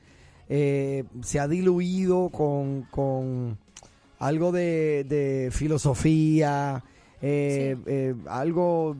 eh, 0.50 1.04
se 1.22 1.40
ha 1.40 1.48
diluido 1.48 2.30
con, 2.30 2.84
con 2.92 3.58
algo 4.20 4.52
de, 4.52 5.04
de 5.06 5.50
filosofía, 5.52 6.84
eh, 7.22 7.78
eh, 7.86 8.16
algo 8.28 8.96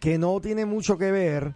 que 0.00 0.18
no 0.18 0.40
tiene 0.40 0.66
mucho 0.66 0.98
que 0.98 1.10
ver 1.10 1.54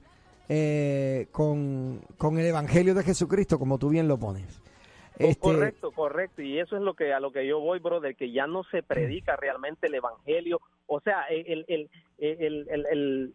eh, 0.49 1.27
con, 1.33 2.01
con 2.17 2.39
el 2.39 2.47
Evangelio 2.47 2.95
de 2.95 3.03
Jesucristo, 3.03 3.59
como 3.59 3.79
tú 3.79 3.89
bien 3.91 4.09
lo 4.09 4.17
pones. 4.19 4.63
Este, 5.19 5.41
Correcto, 5.41 5.91
correcto. 5.91 6.43
Y 6.43 6.61
eso 6.61 6.77
es 6.77 6.83
lo 6.83 6.95
que 6.95 7.13
a 7.13 7.19
lo 7.19 7.33
que 7.33 7.45
yo 7.47 7.59
voy, 7.59 7.81
brother, 7.81 8.15
que 8.15 8.31
ya 8.31 8.47
no 8.47 8.63
se 8.71 8.85
predica 8.85 9.35
realmente 9.35 9.89
el 9.89 9.97
evangelio. 9.97 10.61
O 10.87 11.01
sea, 11.01 11.25
el, 11.25 11.65
el, 11.69 11.91
el, 12.19 12.69
el, 12.71 12.87
el- 12.91 13.35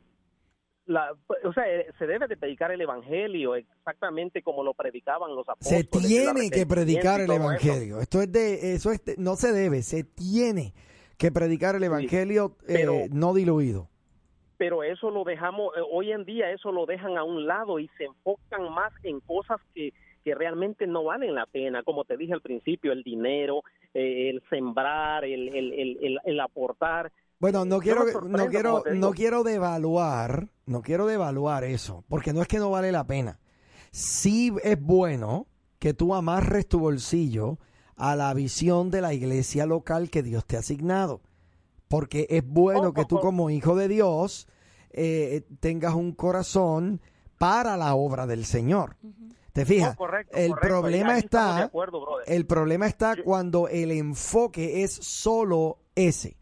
la, 0.86 1.14
o 1.44 1.54
sea, 1.54 1.64
eh, 1.74 1.88
se 1.98 2.06
debe 2.08 2.28
de 2.28 2.36
predicar 2.38 2.72
el 2.72 2.82
evangelio 2.82 3.56
exactamente 3.56 4.42
como 4.42 4.64
lo 4.64 4.74
predicaban 4.74 5.36
los 5.36 5.48
apóstoles. 5.48 5.88
se 5.92 6.08
tiene 6.08 6.50
que 6.50 6.66
predicar 6.66 7.22
el 7.22 7.32
eso. 7.32 7.34
Evangelio. 7.42 8.00
Esto 8.00 8.22
es 8.22 8.32
de, 8.32 8.74
eso 8.74 8.92
es 8.92 9.04
de- 9.06 9.16
no 9.18 9.36
se 9.36 9.52
debe, 9.54 9.82
se 9.82 10.04
tiene 10.04 10.74
que 11.18 11.32
predicar 11.32 11.76
el 11.76 11.84
Evangelio 11.84 12.58
eh, 12.68 12.74
pero- 12.74 12.94
no 13.12 13.34
diluido. 13.34 13.88
pero 14.58 14.84
eso 14.84 15.10
lo 15.10 15.24
dejamos, 15.24 15.74
eh, 15.78 15.82
hoy 15.92 16.12
en 16.12 16.26
día 16.26 16.52
eso 16.52 16.72
lo 16.72 16.86
dejan 16.86 17.18
a 17.18 17.24
un 17.24 17.46
lado 17.48 17.80
y 17.80 17.88
se 17.98 18.06
enfocan 18.06 18.70
más 18.74 18.92
en 19.04 19.20
cosas 19.22 19.60
que, 19.74 19.94
que 20.24 20.36
realmente 20.36 20.86
no 20.88 21.04
valen 21.06 21.36
la 21.36 21.46
pena, 21.46 21.84
como 21.84 22.04
te 22.06 22.18
dije 22.18 22.34
al 22.34 22.42
principio, 22.42 22.92
el 22.92 23.04
dinero, 23.04 23.62
eh, 23.94 24.30
el 24.30 24.42
sembrar, 24.50 25.24
el, 25.26 25.48
el, 25.50 25.74
el, 26.02 26.20
el- 26.26 26.40
aportar. 26.40 27.12
Bueno, 27.40 27.64
no 27.66 27.80
quiero, 27.80 28.06
no 28.28 28.48
quiero, 28.48 28.84
no 28.94 29.12
quiero 29.12 29.44
devaluar, 29.44 30.48
no 30.66 30.82
quiero 30.82 31.06
devaluar 31.06 31.64
eso, 31.64 32.04
porque 32.08 32.34
no 32.34 32.42
es 32.42 32.48
que 32.48 32.60
no 32.60 32.72
vale 32.72 32.92
la 32.92 33.06
pena. 33.06 33.40
Sí 33.92 34.54
es 34.64 34.80
bueno 34.82 35.48
que 35.80 35.94
tú 35.94 36.16
amarres 36.16 36.68
tu 36.68 36.80
bolsillo 36.80 37.60
a 37.96 38.16
la 38.16 38.34
visión 38.34 38.90
de 38.90 39.02
la 39.02 39.14
iglesia 39.14 39.66
local 39.66 40.10
que 40.10 40.24
Dios 40.24 40.46
te 40.46 40.56
ha 40.56 40.60
asignado, 40.60 41.22
porque 41.88 42.28
es 42.30 42.46
bueno 42.46 42.94
que 42.94 43.06
tú 43.06 43.20
como 43.20 43.50
hijo 43.50 43.76
de 43.76 43.88
Dios 43.88 44.48
eh, 44.92 45.46
tengas 45.60 45.94
un 45.94 46.14
corazón 46.14 47.02
para 47.38 47.78
la 47.78 47.96
obra 47.96 48.26
del 48.26 48.46
Señor. 48.46 48.96
¿Te 49.52 49.66
fijas? 49.66 49.94
Oh, 49.94 49.98
correcto, 49.98 50.36
el 50.36 50.50
correcto. 50.52 50.68
problema 50.68 51.18
está, 51.18 51.64
acuerdo, 51.64 52.06
el 52.26 52.48
problema 52.48 52.88
está 52.88 53.22
cuando 53.22 53.68
el 53.68 53.92
enfoque 53.92 54.84
es 54.84 54.94
solo 54.94 55.78
ese. 55.94 56.38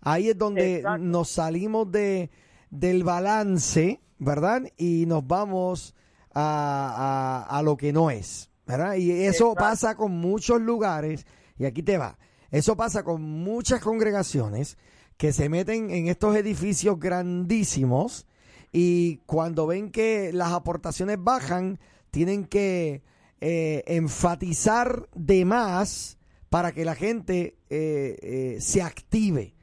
Ahí 0.00 0.30
es 0.30 0.38
donde 0.38 0.76
Exacto. 0.76 1.04
nos 1.04 1.28
salimos 1.28 1.90
de 1.92 2.30
del 2.78 3.04
balance, 3.04 4.00
¿verdad? 4.18 4.62
Y 4.76 5.04
nos 5.06 5.26
vamos 5.26 5.94
a, 6.34 7.44
a- 7.48 7.58
a 7.58 7.62
lo 7.62 7.76
que 7.76 7.92
no 7.92 8.10
es, 8.10 8.50
¿verdad? 8.66 8.94
Y 8.96 9.10
eso 9.10 9.50
Exacto. 9.52 9.54
pasa 9.54 9.94
con 9.96 10.12
muchos 10.12 10.60
lugares, 10.60 11.26
y 11.58 11.64
aquí 11.64 11.82
te 11.82 11.98
va, 11.98 12.18
eso 12.50 12.76
pasa 12.76 13.02
con 13.04 13.22
muchas 13.22 13.80
congregaciones 13.80 14.78
que 15.16 15.32
se 15.32 15.48
meten 15.48 15.90
en 15.90 16.08
estos 16.08 16.36
edificios 16.36 16.98
grandísimos 17.00 18.26
y 18.72 19.18
cuando 19.26 19.66
ven 19.66 19.90
que 19.90 20.30
las 20.32 20.52
aportaciones 20.52 21.16
bajan, 21.18 21.78
tienen 22.10 22.44
que 22.44 23.02
eh, 23.40 23.82
enfatizar 23.86 25.08
de 25.14 25.44
más 25.44 26.18
para 26.50 26.72
que 26.72 26.84
la 26.84 26.94
gente 26.94 27.56
eh, 27.70 28.16
eh, 28.22 28.56
se 28.60 28.82
active. 28.82 29.54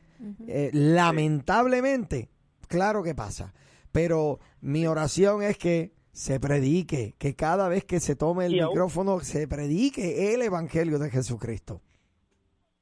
Lamentablemente, 0.74 2.30
claro 2.74 3.04
que 3.04 3.14
pasa, 3.14 3.54
pero 3.92 4.40
mi 4.62 4.88
oración 4.88 5.44
es 5.44 5.60
que 5.60 5.92
se 6.12 6.40
predique, 6.40 7.14
que 7.20 7.36
cada 7.36 7.68
vez 7.70 7.86
que 7.86 8.00
se 8.00 8.16
tome 8.16 8.48
el 8.48 8.54
micrófono 8.68 9.20
se 9.20 9.48
predique 9.48 10.34
el 10.34 10.42
Evangelio 10.42 10.98
de 10.98 11.12
Jesucristo. 11.12 11.82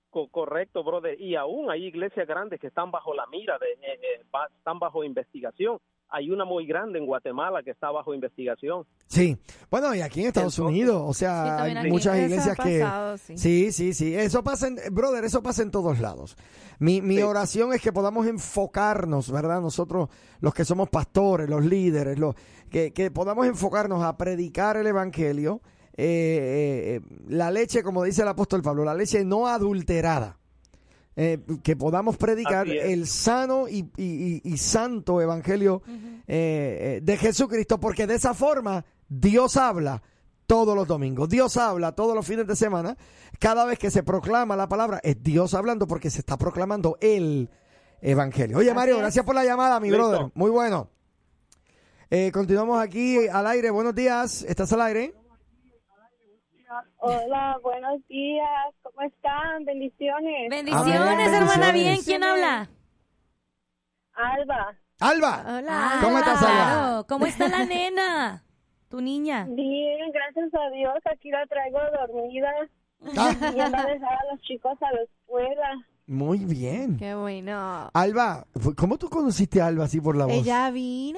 Co- 0.09 0.29
correcto, 0.29 0.83
brother. 0.83 1.19
Y 1.19 1.35
aún 1.35 1.69
hay 1.69 1.85
iglesias 1.85 2.25
grandes 2.25 2.59
que 2.61 2.67
están 2.67 2.89
bajo 2.91 3.13
la 3.13 3.25
mira, 3.27 3.57
de, 3.59 3.67
eh, 3.67 3.99
eh, 4.01 4.25
están 4.57 4.79
bajo 4.79 5.03
investigación. 5.03 5.77
Hay 6.13 6.29
una 6.29 6.43
muy 6.43 6.65
grande 6.67 6.99
en 6.99 7.05
Guatemala 7.05 7.63
que 7.63 7.71
está 7.71 7.89
bajo 7.89 8.13
investigación. 8.13 8.85
Sí, 9.07 9.37
bueno, 9.69 9.95
y 9.95 10.01
aquí 10.01 10.21
en 10.21 10.27
Estados 10.27 10.57
Entonces- 10.57 10.75
Unidos, 10.83 11.01
o 11.05 11.13
sea, 11.13 11.63
hay 11.63 11.89
muchas 11.89 12.17
iglesias 12.17 12.59
ha 12.59 12.63
que... 12.63 12.79
pasado, 12.81 13.17
sí. 13.17 13.37
Sí, 13.37 13.71
sí, 13.71 13.93
sí, 13.93 14.13
eso 14.15 14.43
pasa, 14.43 14.67
en, 14.67 14.77
brother, 14.91 15.23
eso 15.23 15.41
pasa 15.41 15.61
en 15.63 15.71
todos 15.71 15.99
lados. 15.99 16.35
Mi, 16.79 17.01
mi 17.01 17.15
Sí. 17.15 17.21
oración 17.21 17.71
es 17.73 17.81
que 17.81 17.93
podamos 17.93 18.27
enfocarnos, 18.27 19.31
¿verdad? 19.31 19.61
Nosotros, 19.61 20.09
los 20.41 20.53
que 20.53 20.65
somos 20.65 20.89
pastores, 20.89 21.49
los 21.49 21.63
líderes, 21.63 22.19
los, 22.19 22.35
que, 22.69 22.91
que 22.91 23.09
podamos 23.09 23.47
enfocarnos 23.47 24.03
a 24.03 24.17
predicar 24.17 24.75
el 24.77 24.87
Evangelio, 24.87 25.61
eh, 25.95 26.03
eh, 26.03 26.95
eh, 26.95 27.01
la 27.29 27.51
leche, 27.51 27.83
como 27.83 28.03
dice 28.03 28.21
el 28.23 28.27
apóstol 28.27 28.61
Pablo, 28.61 28.83
la 28.83 28.93
leche 28.95 29.23
no 29.23 29.47
adulterada. 29.47 30.37
Eh, 31.17 31.39
que 31.61 31.75
podamos 31.75 32.15
predicar 32.15 32.69
el 32.69 33.05
sano 33.05 33.67
y, 33.67 33.79
y- 33.97 34.41
y- 34.41 34.41
y 34.45 34.57
santo 34.57 35.19
evangelio 35.19 35.81
eh, 35.85 36.23
eh, 36.27 36.99
de 37.03 37.17
Jesucristo, 37.17 37.81
porque 37.81 38.07
de 38.07 38.15
esa 38.15 38.33
forma 38.33 38.85
Dios 39.09 39.57
habla 39.57 40.01
todos 40.47 40.73
los 40.73 40.87
domingos, 40.87 41.27
Dios 41.27 41.57
habla 41.57 41.91
todos 41.91 42.15
los 42.15 42.25
fines 42.25 42.47
de 42.47 42.55
semana, 42.55 42.95
cada 43.39 43.65
vez 43.65 43.77
que 43.77 43.91
se 43.91 44.03
proclama 44.03 44.55
la 44.55 44.69
palabra, 44.69 45.01
es 45.03 45.21
Dios 45.21 45.53
hablando 45.53 45.85
porque 45.85 46.09
se 46.09 46.19
está 46.19 46.37
proclamando 46.37 46.97
el 47.01 47.49
evangelio. 48.01 48.57
Oye, 48.59 48.73
Mario, 48.73 48.97
gracias 48.97 49.25
por 49.25 49.35
la 49.35 49.43
llamada, 49.43 49.81
mi 49.81 49.89
Listo. 49.91 50.07
brother, 50.09 50.31
muy 50.33 50.49
bueno. 50.49 50.89
Eh, 52.09 52.31
continuamos 52.33 52.81
aquí 52.81 53.27
al 53.27 53.47
aire, 53.47 53.69
buenos 53.69 53.95
días, 53.95 54.43
¿estás 54.47 54.71
al 54.73 54.81
aire? 54.81 55.13
Hola, 56.97 57.57
buenos 57.61 58.05
días. 58.07 58.47
¿Cómo 58.81 59.01
están? 59.01 59.65
Bendiciones. 59.65 60.49
Bendiciones, 60.49 61.33
hermana. 61.33 61.71
Bien, 61.71 61.97
¿quién 62.03 62.23
habla? 62.23 62.69
Alba. 64.13 64.75
Alba, 64.99 65.43
Hola. 65.47 65.99
¿Cómo 66.01 66.17
estás, 66.19 66.41
Alba? 66.43 66.53
Claro. 66.53 67.07
¿Cómo 67.07 67.25
está 67.25 67.49
la 67.49 67.65
nena? 67.65 68.43
Tu 68.89 69.01
niña. 69.01 69.47
Bien, 69.49 70.11
gracias 70.11 70.53
a 70.53 70.69
Dios. 70.69 70.93
Aquí 71.11 71.29
la 71.31 71.45
traigo 71.47 71.79
dormida. 71.99 72.51
Ah, 73.17 73.33
Y 73.55 73.59
anda 73.59 73.81
a 73.81 73.85
dejar 73.85 74.13
a 74.13 74.31
los 74.31 74.41
chicos 74.41 74.77
a 74.81 74.91
la 74.93 75.01
escuela. 75.01 75.87
Muy 76.11 76.39
bien. 76.39 76.97
Qué 76.97 77.15
bueno. 77.15 77.89
Alba, 77.93 78.45
¿cómo 78.77 78.97
tú 78.97 79.09
conociste 79.09 79.61
a 79.61 79.67
Alba 79.67 79.85
así 79.85 79.99
por 80.01 80.15
la 80.15 80.25
voz? 80.25 80.33
Ella 80.35 80.69
vino. 80.71 81.17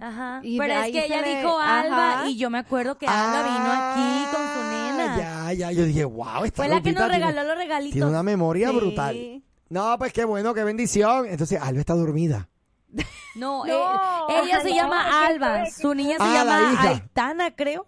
Ajá. 0.00 0.40
Y 0.42 0.58
Pero 0.58 0.74
es 0.74 0.92
que 0.92 1.04
ella 1.06 1.20
le- 1.20 1.36
dijo 1.36 1.58
Alba 1.58 2.12
Ajá. 2.20 2.28
y 2.28 2.36
yo 2.36 2.48
me 2.50 2.58
acuerdo 2.58 2.96
que 2.98 3.06
Alba 3.06 3.42
vino 3.42 3.70
aquí 3.70 4.34
con 4.34 4.42
su 4.42 4.60
nena. 4.70 5.14
Ah, 5.46 5.52
Ya, 5.52 5.52
ya, 5.52 5.72
yo 5.72 5.84
dije, 5.84 6.04
wow, 6.04 6.44
esta 6.44 6.56
Fue 6.62 6.68
la 6.68 6.80
que 6.82 6.92
nos 6.92 7.02
tiene- 7.08 7.26
regaló 7.26 7.48
los 7.48 7.56
regalitos. 7.56 7.92
Tiene 7.92 8.06
una 8.06 8.22
memoria 8.22 8.70
Sí. 8.70 8.76
brutal. 8.76 9.42
No, 9.68 9.96
pues 9.98 10.12
qué 10.12 10.24
bueno, 10.24 10.54
qué 10.54 10.64
bendición. 10.64 11.26
Entonces, 11.26 11.60
Alba 11.60 11.80
está 11.80 11.94
dormida. 11.94 12.48
No, 13.36 13.64
No, 13.64 14.28
eh, 14.28 14.40
ella 14.44 14.60
se 14.60 14.70
no, 14.70 14.74
llama 14.74 15.26
Alba. 15.26 15.66
Su 15.70 15.94
niña 15.94 16.16
se 16.16 16.22
Ah, 16.24 16.44
la 16.44 16.60
llama. 16.60 16.80
Aitana, 16.82 17.54
creo. 17.54 17.86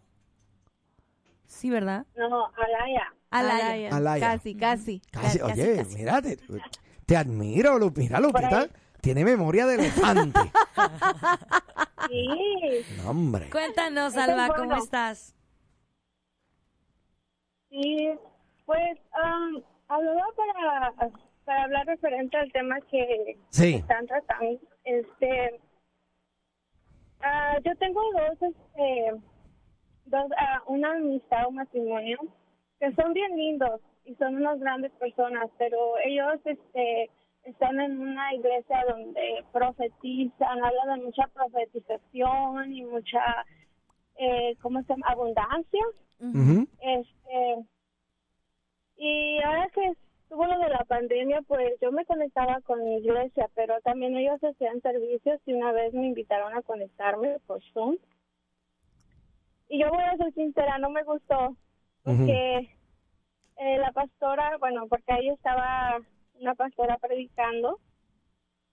Sí, 1.47 1.69
¿verdad? 1.71 2.07
No, 2.17 2.47
Alaya. 2.47 3.13
Alaya. 3.33 3.97
Alaya. 3.97 4.21
Casi, 4.37 4.55
casi. 4.55 5.01
Casi, 5.11 5.39
Casi, 5.39 5.41
oye, 5.63 5.77
casi. 5.77 5.95
mírate. 5.97 6.39
Te 7.07 7.17
admiro, 7.17 7.79
Lu- 7.79 7.93
mira, 7.97 8.21
Lupita. 8.21 8.69
Tiene 9.01 9.25
memoria 9.25 9.67
de 9.67 9.75
elefante. 9.77 10.41
Sí. 12.09 12.85
No, 12.97 13.11
hombre. 13.11 13.49
Cuéntanos, 13.49 14.17
Alba, 14.17 14.49
¿cómo 14.55 14.75
estás? 14.75 15.35
Sí. 17.71 18.11
Pues, 18.67 18.99
um, 19.15 19.63
hablaba 19.89 20.25
para, 20.37 21.11
para 21.45 21.63
hablar 21.65 21.87
referente 21.87 22.37
al 22.37 22.51
tema 22.53 22.77
que 22.91 23.39
Sí. 23.51 23.75
están 23.77 24.07
tratando. 24.07 24.59
Este, 24.85 25.61
ah, 27.21 27.57
yo 27.65 27.75
tengo 27.77 28.01
dos, 28.13 28.51
este, 28.51 29.13
dos, 30.07 30.25
ah, 30.39 30.63
una 30.67 30.93
amistad, 30.93 31.49
un 31.49 31.55
matrimonio, 31.55 32.19
que 32.83 32.93
son 32.97 33.13
bien 33.13 33.37
lindos 33.37 33.81
y 34.05 34.17
son 34.17 34.35
unas 34.35 34.59
grandes 34.59 34.91
personas, 34.95 35.49
pero 35.57 35.95
ellos, 36.05 36.41
este, 36.45 37.11
están 37.45 37.81
en 37.81 38.01
una 38.01 38.35
iglesia 38.35 38.85
donde 38.89 39.45
profetizan, 39.53 40.65
hablan 40.65 40.99
de 40.99 41.05
mucha 41.05 41.29
profetización 41.29 42.75
y 42.75 42.83
mucha, 42.83 43.47
eh, 44.17 44.57
¿cómo 44.61 44.83
se 44.83 44.89
llama? 44.89 45.07
Abundancia. 45.11 45.85
Este, 46.81 47.65
y 48.97 49.39
ahora 49.45 49.69
que 49.73 49.87
estuvo 50.23 50.45
lo 50.45 50.59
de 50.59 50.71
la 50.71 50.85
pandemia, 50.85 51.41
pues 51.47 51.79
yo 51.81 51.93
me 51.93 52.05
conectaba 52.05 52.61
con 52.63 52.83
mi 52.83 52.97
iglesia, 52.97 53.49
pero 53.55 53.81
también 53.83 54.17
ellos 54.17 54.43
hacían 54.43 54.81
servicios 54.81 55.41
y 55.47 55.53
una 55.53 55.71
vez 55.71 55.95
me 55.95 56.09
invitaron 56.09 56.53
a 56.53 56.63
conectarme 56.63 57.39
por 57.47 57.63
Zoom. 57.73 57.97
Y 59.69 59.81
yo 59.81 59.89
voy 59.89 60.03
a 60.03 60.17
ser 60.17 60.35
sincera, 60.35 60.79
no 60.79 60.91
me 60.91 61.05
gustó, 61.05 61.57
porque 62.05 62.71
eh, 63.57 63.79
la 63.79 63.93
pastora, 63.93 64.57
bueno, 64.59 64.87
porque 64.89 65.13
ahí 65.13 65.29
estaba 65.29 66.01
una 66.41 66.55
pastora 66.55 66.99
predicando, 66.99 67.79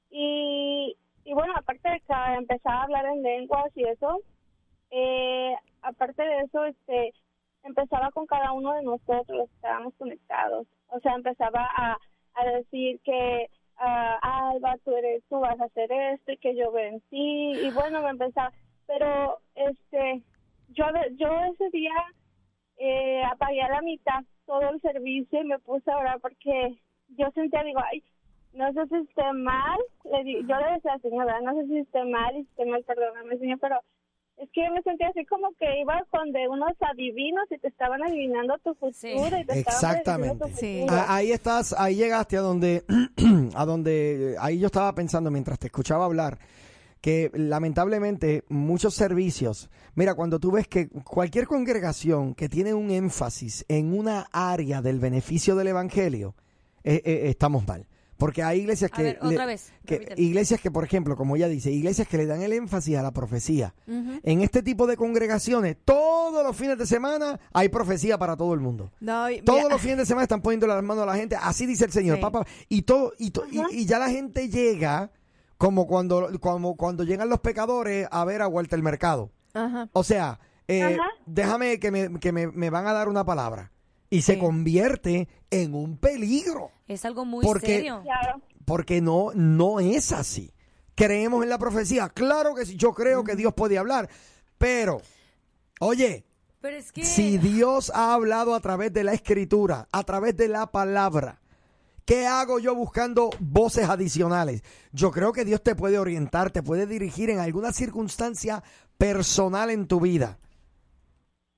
y, 0.10 0.98
y 1.24 1.34
bueno, 1.34 1.54
aparte 1.56 1.90
de 1.90 2.00
que 2.00 2.14
empezaba 2.38 2.82
a 2.82 2.84
hablar 2.84 3.06
en 3.06 3.22
lenguas 3.22 3.72
y 3.76 3.84
eso, 3.84 4.22
eh, 4.92 5.56
aparte 5.82 6.24
de 6.24 6.40
eso, 6.40 6.66
este, 6.66 7.14
empezaba 7.64 8.12
con 8.12 8.26
cada 8.26 8.52
uno 8.52 8.74
de 8.74 8.84
nosotros 8.84 9.38
los 9.38 9.52
estábamos 9.52 9.94
conectados. 9.96 10.68
O 10.88 11.00
sea, 11.00 11.14
empezaba 11.14 11.68
a, 11.76 11.98
a 12.34 12.46
decir 12.46 13.00
que, 13.04 13.50
ah, 13.78 14.50
Alba, 14.52 14.76
tú, 14.84 14.96
eres, 14.96 15.24
tú 15.30 15.40
vas 15.40 15.60
a 15.60 15.66
hacer 15.66 15.92
esto 15.92 16.32
y 16.32 16.38
que 16.38 16.56
yo 16.56 16.76
en 16.78 17.02
ti. 17.10 17.52
Y 17.62 17.72
bueno, 17.72 18.02
me 18.02 18.10
empezaba, 18.10 18.52
pero 18.88 19.40
este, 19.56 20.24
yo, 20.70 20.86
yo 21.18 21.28
ese 21.54 21.70
día 21.70 21.94
eh, 22.80 23.22
apagué 23.32 23.62
a 23.62 23.70
la 23.70 23.82
mitad 23.82 24.24
todo 24.46 24.68
el 24.70 24.82
servicio 24.82 25.42
y 25.42 25.46
me 25.46 25.60
puse 25.60 25.92
a 25.92 25.98
orar 25.98 26.20
porque 26.22 26.78
yo 27.18 27.28
sentía, 27.36 27.62
digo, 27.64 27.80
ay, 27.92 28.02
no 28.54 28.72
sé 28.74 28.88
si 28.88 28.96
esté 28.96 29.32
mal, 29.34 29.80
le 30.12 30.24
di- 30.24 30.46
yo 30.48 30.56
le 30.58 30.74
decía 30.74 30.98
Señor, 31.02 31.26
¿verdad? 31.28 31.42
no 31.42 31.54
sé 31.62 31.68
si 31.68 31.78
esté 31.80 32.04
mal, 32.06 32.36
y 32.36 32.44
si 32.44 32.50
esté 32.50 32.66
mal, 32.66 32.84
perdóname, 32.84 33.38
Señor, 33.38 33.60
pero 33.60 33.76
es 34.38 34.50
que 34.52 34.64
yo 34.66 34.72
me 34.74 34.82
sentía 34.82 35.10
así 35.10 35.26
como 35.26 35.52
que 35.60 35.82
iba 35.82 36.02
con 36.10 36.32
de 36.32 36.48
unos 36.48 36.72
adivinos 36.80 37.44
y 37.52 37.58
te 37.58 37.68
estaban 37.68 38.02
adivinando 38.02 38.58
tu 38.64 38.74
futuro 38.76 38.94
Sí. 38.94 39.12
y 39.42 39.46
te 39.46 39.60
estaban 39.60 39.60
Exactamente. 39.60 40.40
tu 40.40 40.48
Sí. 40.50 40.80
futuro. 40.86 40.96
Ah, 40.98 41.16
ahí 41.18 41.32
estás, 41.34 41.76
ahí 41.78 41.96
llegaste 41.96 42.38
a 42.38 42.42
donde, 42.42 42.84
a 43.56 43.66
donde, 43.66 44.36
ahí 44.40 44.58
yo 44.60 44.68
estaba 44.68 44.94
pensando 44.96 45.30
mientras 45.30 45.60
te 45.60 45.68
escuchaba 45.68 46.06
hablar, 46.06 46.38
que 47.02 47.32
lamentablemente 47.34 48.44
muchos 48.50 48.94
servicios, 48.94 49.70
mira, 49.96 50.16
cuando 50.16 50.40
tú 50.40 50.52
ves 50.52 50.68
que 50.68 50.90
cualquier 50.90 51.48
congregación 51.48 52.36
que 52.36 52.50
tiene 52.50 52.74
un 52.74 52.92
énfasis 52.92 53.64
en 53.68 53.98
una 53.98 54.28
área 54.32 54.82
del 54.82 55.00
beneficio 55.00 55.56
del 55.56 55.68
evangelio, 55.68 56.36
eh, 56.84 57.02
eh, 57.06 57.22
estamos 57.26 57.66
mal. 57.68 57.88
Porque 58.18 58.44
hay 58.44 58.60
iglesias 58.60 58.92
que, 58.92 59.02
ver, 59.02 59.20
otra 59.22 59.46
vez, 59.46 59.72
que- 59.86 60.14
iglesias 60.18 60.60
que, 60.60 60.70
por 60.70 60.84
ejemplo, 60.84 61.16
como 61.16 61.38
ella 61.38 61.48
dice, 61.48 61.72
iglesias 61.72 62.06
que 62.06 62.18
le 62.18 62.26
dan 62.26 62.42
el 62.42 62.52
énfasis 62.52 62.98
a 62.98 63.02
la 63.02 63.12
profecía. 63.14 63.74
En 63.88 64.42
este 64.42 64.62
tipo 64.62 64.88
de 64.88 64.98
congregaciones, 64.98 65.78
todos 65.86 66.44
los 66.46 66.54
fines 66.54 66.78
de 66.78 66.86
semana 66.86 67.40
hay 67.54 67.70
profecía 67.70 68.18
para 68.18 68.36
todo 68.36 68.54
el 68.54 68.60
mundo. 68.60 68.92
No, 69.00 69.28
Todos 69.46 69.60
mira, 69.64 69.70
los 69.70 69.82
fines 69.82 69.98
de 70.00 70.06
semana 70.06 70.24
están 70.24 70.42
poniendo 70.42 70.68
las 70.68 70.84
manos 70.84 71.04
a 71.04 71.06
la 71.06 71.16
gente. 71.16 71.38
Así 71.38 71.66
dice 71.66 71.86
el 71.86 71.94
Señor, 71.94 72.18
Sí. 72.18 72.22
papá. 72.22 72.46
Y 72.68 72.82
todo, 72.82 73.14
y, 73.18 73.32
to- 73.32 73.46
y, 73.50 73.62
y 73.72 73.86
ya 73.86 74.00
la 74.00 74.10
gente 74.10 74.50
llega 74.50 75.12
como 75.60 75.86
cuando, 75.86 76.30
como 76.40 76.76
cuando 76.76 77.04
llegan 77.04 77.30
los 77.30 77.42
pecadores 77.42 78.08
a 78.10 78.26
ver 78.26 78.42
a 78.42 78.48
Walter 78.48 78.82
Mercado. 78.82 79.30
Ajá. 79.54 79.90
O 79.94 80.04
sea, 80.04 80.40
eh, 80.68 80.84
Ajá. 80.84 81.10
déjame 81.28 81.80
que, 81.80 81.92
me, 81.92 82.20
que 82.20 82.32
me, 82.32 82.48
me 82.48 82.70
van 82.72 82.88
a 82.88 82.94
dar 82.94 83.10
una 83.10 83.24
palabra. 83.26 83.72
Y 84.10 84.24
se 84.24 84.40
convierte 84.40 85.28
en 85.52 85.76
un 85.76 85.98
peligro. 85.98 86.72
Es 86.88 87.06
algo 87.06 87.26
muy 87.26 87.46
Porque- 87.46 87.68
serio. 87.68 88.04
Porque 88.66 89.02
no, 89.02 89.32
no 89.36 89.80
es 89.80 90.12
así. 90.14 90.52
Creemos 90.96 91.44
en 91.44 91.50
la 91.50 91.60
profecía. 91.60 92.10
Claro 92.10 92.56
que 92.56 92.66
sí, 92.66 92.76
yo 92.76 92.94
creo 92.94 93.24
que 93.24 93.36
Dios 93.36 93.54
puede 93.54 93.78
hablar. 93.78 94.10
Pero, 94.58 95.02
oye, 95.80 96.26
Pero 96.62 96.78
es 96.78 96.92
que... 96.92 97.04
si 97.06 97.38
Dios 97.38 97.92
ha 97.94 98.14
hablado 98.14 98.56
a 98.56 98.60
través 98.62 98.94
de 98.94 99.04
la 99.04 99.14
escritura, 99.14 99.88
a 99.92 100.04
través 100.04 100.36
de 100.38 100.48
la 100.48 100.72
palabra, 100.72 101.40
¿qué 102.10 102.26
hago 102.26 102.58
yo 102.58 102.74
buscando 102.74 103.30
voces 103.40 103.88
adicionales? 103.88 104.64
Yo 104.92 105.12
creo 105.12 105.32
que 105.32 105.46
Dios 105.46 105.62
te 105.62 105.76
puede 105.76 106.00
orientar, 106.00 106.50
te 106.50 106.64
puede 106.64 106.88
dirigir 106.88 107.30
en 107.30 107.38
alguna 107.38 107.72
circunstancia 107.72 108.64
personal 108.98 109.70
en 109.70 109.86
tu 109.86 110.00
vida. 110.00 110.40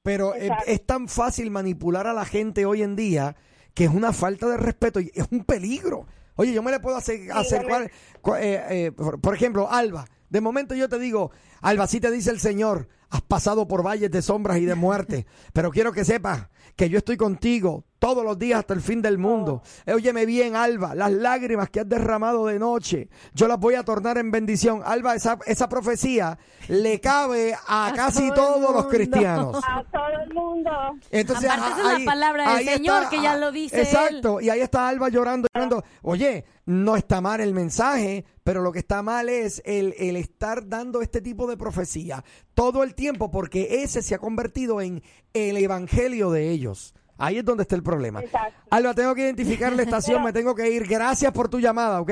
Pero 0.03 0.33
es, 0.35 0.85
tan 0.85 1.07
fácil 1.07 1.51
manipular 1.51 2.05
a 2.05 2.11
la 2.11 2.25
gente 2.25 2.65
hoy 2.65 2.81
en 2.81 2.97
día 2.97 3.37
que 3.73 3.85
es 3.85 3.91
una 3.91 4.11
falta 4.11 4.49
de 4.49 4.57
respeto 4.57 4.99
y 4.99 5.09
es 5.15 5.25
un 5.31 5.45
peligro. 5.45 6.05
Oye, 6.35 6.51
yo 6.51 6.61
me 6.61 6.71
le 6.71 6.81
puedo 6.81 6.97
hacer, 6.97 7.31
acercar, 7.31 7.83
eh, 7.83 8.65
eh, 8.69 8.91
por, 8.91 9.21
por 9.21 9.33
ejemplo, 9.33 9.71
Alba. 9.71 10.05
De 10.29 10.41
momento 10.41 10.75
yo 10.75 10.89
te 10.89 10.99
digo, 10.99 11.31
Alba, 11.61 11.87
sí 11.87 12.01
te 12.01 12.11
dice 12.11 12.29
el 12.29 12.41
Señor, 12.41 12.89
has 13.09 13.21
pasado 13.21 13.69
por 13.69 13.85
valles 13.85 14.11
de 14.11 14.21
sombras 14.21 14.57
y 14.57 14.65
de 14.65 14.75
muerte, 14.75 15.27
pero 15.53 15.71
quiero 15.71 15.93
que 15.93 16.03
sepas 16.03 16.49
que 16.75 16.89
yo 16.89 16.97
estoy 16.97 17.15
contigo 17.15 17.85
todos 18.01 18.25
los 18.25 18.39
días 18.39 18.57
hasta 18.57 18.73
el 18.73 18.81
fin 18.81 18.99
del 18.99 19.19
mundo. 19.19 19.61
Eh, 19.85 19.93
Óyeme 19.93 20.25
bien, 20.25 20.55
Alba, 20.55 20.95
las 20.95 21.11
lágrimas 21.11 21.69
que 21.69 21.81
has 21.81 21.87
derramado 21.87 22.47
de 22.47 22.57
noche, 22.57 23.09
yo 23.35 23.47
las 23.47 23.59
voy 23.59 23.75
a 23.75 23.83
tornar 23.83 24.17
en 24.17 24.31
bendición. 24.31 24.81
Alba, 24.83 25.13
esa, 25.13 25.37
esa 25.45 25.69
profecía 25.69 26.39
le 26.67 26.99
cabe 26.99 27.53
a, 27.53 27.87
A 27.91 27.93
casi 27.93 28.27
todo 28.29 28.55
todos 28.55 28.73
los 28.73 28.87
cristianos. 28.87 29.61
A 29.67 29.83
todo 29.91 30.19
el 30.23 30.33
mundo. 30.33 30.71
Entonces, 31.11 31.47
Aparte, 31.47 31.79
es 31.79 31.99
la 31.99 32.05
palabra 32.05 32.55
del 32.55 32.65
Señor, 32.65 33.09
que 33.09 33.21
ya 33.21 33.37
lo 33.37 33.51
dice 33.51 33.81
Exacto, 33.83 34.41
y 34.41 34.49
ahí 34.49 34.61
está 34.61 34.87
Alba 34.87 35.09
llorando, 35.09 35.47
llorando. 35.53 35.83
Oye, 36.01 36.45
no 36.65 36.95
está 36.95 37.21
mal 37.21 37.39
el 37.39 37.53
mensaje, 37.53 38.25
pero 38.43 38.63
lo 38.63 38.71
que 38.71 38.79
está 38.79 39.03
mal 39.03 39.29
es 39.29 39.61
el, 39.63 39.93
el 39.99 40.15
estar 40.15 40.67
dando 40.67 41.03
este 41.03 41.21
tipo 41.21 41.45
de 41.45 41.55
profecía 41.55 42.23
todo 42.55 42.81
el 42.81 42.95
tiempo, 42.95 43.29
porque 43.29 43.83
ese 43.83 44.01
se 44.01 44.15
ha 44.15 44.19
convertido 44.19 44.81
en 44.81 45.03
el 45.33 45.57
evangelio 45.57 46.31
de 46.31 46.49
ellos. 46.49 46.95
Ahí 47.21 47.37
es 47.37 47.45
donde 47.45 47.63
está 47.63 47.75
el 47.75 47.83
problema. 47.83 48.21
Exacto. 48.21 48.59
Alba, 48.69 48.93
tengo 48.93 49.13
que 49.15 49.21
identificar 49.21 49.71
la 49.73 49.83
estación, 49.83 50.23
me 50.23 50.33
tengo 50.33 50.55
que 50.55 50.69
ir. 50.71 50.87
Gracias 50.87 51.31
por 51.31 51.49
tu 51.49 51.59
llamada, 51.59 52.01
¿ok? 52.01 52.11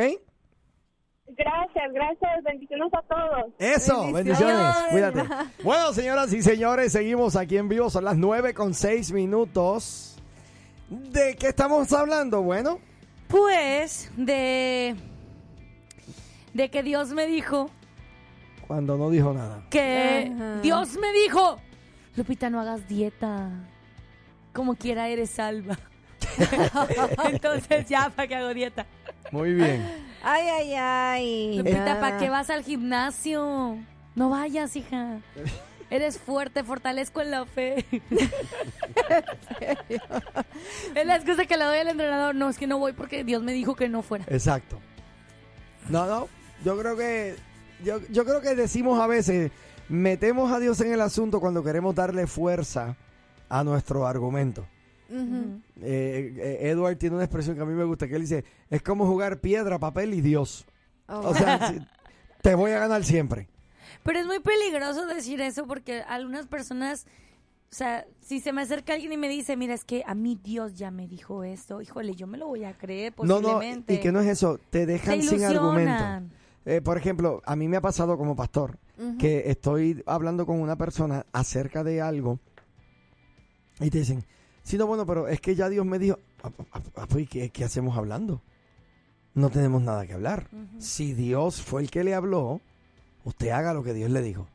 Gracias, 1.38 1.94
gracias. 1.94 2.44
Bendiciones 2.44 2.92
a 2.94 3.02
todos. 3.04 3.54
Eso, 3.60 4.12
bendiciones. 4.12 4.76
Cuídate. 4.92 5.24
Bueno, 5.64 5.94
señoras 5.94 6.34
y 6.34 6.42
señores, 6.42 6.92
seguimos 6.92 7.36
aquí 7.36 7.58
en 7.58 7.70
vivo. 7.70 7.90
Son 7.90 8.04
las 8.04 8.18
9 8.18 8.54
con 8.54 8.74
6 8.74 9.12
minutos. 9.12 10.18
¿De 10.90 11.36
qué 11.36 11.48
estamos 11.50 11.92
hablando? 11.94 12.42
Bueno, 12.42 12.80
Pues 13.28 14.12
de... 14.18 14.96
De 16.54 16.70
que 16.72 16.82
Dios 16.82 17.10
me 17.12 17.28
dijo 17.28 17.70
cuando 18.68 18.98
no 18.98 19.10
dijo 19.10 19.34
nada. 19.34 19.64
que 19.70 20.32
Ajá. 20.36 20.60
Dios 20.62 20.98
me 21.00 21.12
dijo, 21.14 21.58
Lupita, 22.16 22.50
no 22.50 22.60
hagas 22.60 22.88
dieta. 22.88 23.50
Como 24.60 24.76
quiera 24.76 25.08
eres 25.08 25.30
salva. 25.30 25.80
Entonces 27.32 27.88
ya, 27.88 28.10
¿para 28.14 28.28
qué 28.28 28.36
hago 28.36 28.54
dieta? 28.54 28.86
Muy 29.32 29.54
bien. 29.54 29.90
Ay, 30.22 30.48
ay, 30.50 30.74
ay. 30.74 31.58
Lupita. 31.60 31.98
¿para 32.02 32.18
qué 32.18 32.30
vas 32.30 32.50
al 32.50 32.62
gimnasio? 32.66 33.78
No 34.16 34.30
vayas, 34.30 34.76
hija. 34.76 35.20
Eres 35.90 36.18
fuerte, 36.18 36.66
fortalezco 36.66 37.22
en 37.22 37.32
la 37.32 37.46
fe. 37.46 37.86
es 40.94 41.06
la 41.06 41.16
excusa 41.16 41.46
que 41.46 41.56
le 41.56 41.64
doy 41.64 41.78
al 41.78 41.88
entrenador. 41.88 42.36
No, 42.36 42.50
es 42.50 42.58
que 42.58 42.68
no 42.68 42.80
voy 42.80 42.92
porque 42.92 43.24
Dios 43.24 43.42
me 43.42 43.54
dijo 43.54 43.78
que 43.78 43.88
no 43.88 44.02
fuera. 44.02 44.26
Exacto. 44.28 44.78
No, 45.88 46.06
no. 46.06 46.28
Yo 46.66 46.78
creo 46.78 46.98
que 46.98 47.38
yo, 47.86 48.02
yo 48.10 48.26
creo 48.26 48.42
que 48.42 48.56
decimos 48.56 49.00
a 49.00 49.08
veces 49.08 49.54
metemos 49.88 50.52
a 50.52 50.60
Dios 50.60 50.82
en 50.82 50.92
el 50.92 51.00
asunto 51.00 51.40
cuando 51.40 51.64
queremos 51.64 51.96
darle 51.96 52.28
fuerza 52.28 52.98
a 53.50 53.64
nuestro 53.64 54.08
argumento. 54.08 54.66
Eh, 55.12 56.34
eh, 56.38 56.58
Edward 56.70 56.98
tiene 56.98 57.16
una 57.16 57.26
expresión 57.26 57.56
que 57.56 57.64
a 57.64 57.66
mí 57.66 57.74
me 57.74 57.84
gusta 57.84 58.08
que 58.08 58.16
él 58.16 58.22
dice 58.22 58.46
es 58.70 58.82
como 58.84 59.08
jugar 59.08 59.40
piedra, 59.42 59.80
papel 59.80 60.14
y 60.14 60.22
Dios. 60.22 60.66
Oh, 61.08 61.30
O 61.30 61.34
sea, 61.34 61.74
te 62.42 62.54
voy 62.56 62.72
a 62.72 62.80
ganar 62.80 63.04
siempre. 63.04 63.50
Pero 64.04 64.20
es 64.20 64.28
muy 64.28 64.40
peligroso 64.40 65.08
decir 65.08 65.42
eso 65.42 65.66
porque 65.66 66.02
algunas 66.02 66.46
personas, 66.46 67.08
o 67.72 67.76
sea, 67.76 68.06
si 68.22 68.40
se 68.40 68.54
me 68.54 68.62
acerca 68.62 68.94
alguien 68.94 69.12
y 69.14 69.18
me 69.18 69.30
dice, 69.30 69.58
mira, 69.58 69.74
es 69.74 69.84
que 69.84 70.04
a 70.06 70.14
mí 70.14 70.40
Dios 70.42 70.76
ya 70.76 70.92
me 70.92 71.08
dijo 71.08 71.44
esto, 71.44 71.82
híjole, 71.82 72.14
yo 72.16 72.28
me 72.28 72.38
lo 72.38 72.48
voy 72.48 72.64
a 72.64 72.78
creer 72.78 73.14
No, 73.18 73.42
no, 73.42 73.42
posiblemente. 73.42 73.96
y 73.96 74.00
que 74.00 74.12
no 74.12 74.22
es 74.22 74.28
eso, 74.28 74.60
te 74.70 74.86
dejan 74.86 75.22
sin 75.24 75.44
argumento. 75.44 76.30
Eh, 76.66 76.82
por 76.82 76.98
ejemplo, 76.98 77.42
a 77.46 77.56
mí 77.56 77.68
me 77.68 77.78
ha 77.78 77.82
pasado 77.82 78.18
como 78.18 78.36
pastor 78.36 78.78
que 79.18 79.50
estoy 79.50 80.04
hablando 80.06 80.46
con 80.46 80.60
una 80.60 80.76
persona 80.78 81.26
acerca 81.32 81.86
de 81.86 82.02
algo 82.02 82.38
y 83.80 83.90
te 83.90 84.00
dicen, 84.00 84.24
sí, 84.64 84.78
no, 84.78 84.88
bueno, 84.88 85.06
pero 85.06 85.28
es 85.28 85.40
que 85.42 85.56
ya 85.56 85.70
Dios 85.70 85.86
me 85.86 86.00
dijo, 86.00 86.18
"Ah, 86.44 86.52
ah, 86.74 86.82
ah, 86.98 87.06
pues, 87.10 87.30
¿qué, 87.30 87.50
qué 87.50 87.64
hacemos 87.64 87.98
hablando? 87.98 88.42
No 89.36 89.50
tenemos 89.50 89.82
nada 89.82 90.06
que 90.08 90.14
hablar. 90.14 90.48
Si 90.80 91.14
Dios 91.14 91.62
fue 91.62 91.82
el 91.82 91.92
que 91.92 92.04
le 92.04 92.14
habló, 92.14 92.62
usted 93.24 93.50
haga 93.50 93.74
lo 93.74 93.84
que 93.84 93.94
Dios 93.94 94.10
le 94.10 94.22
dijo. 94.22 94.48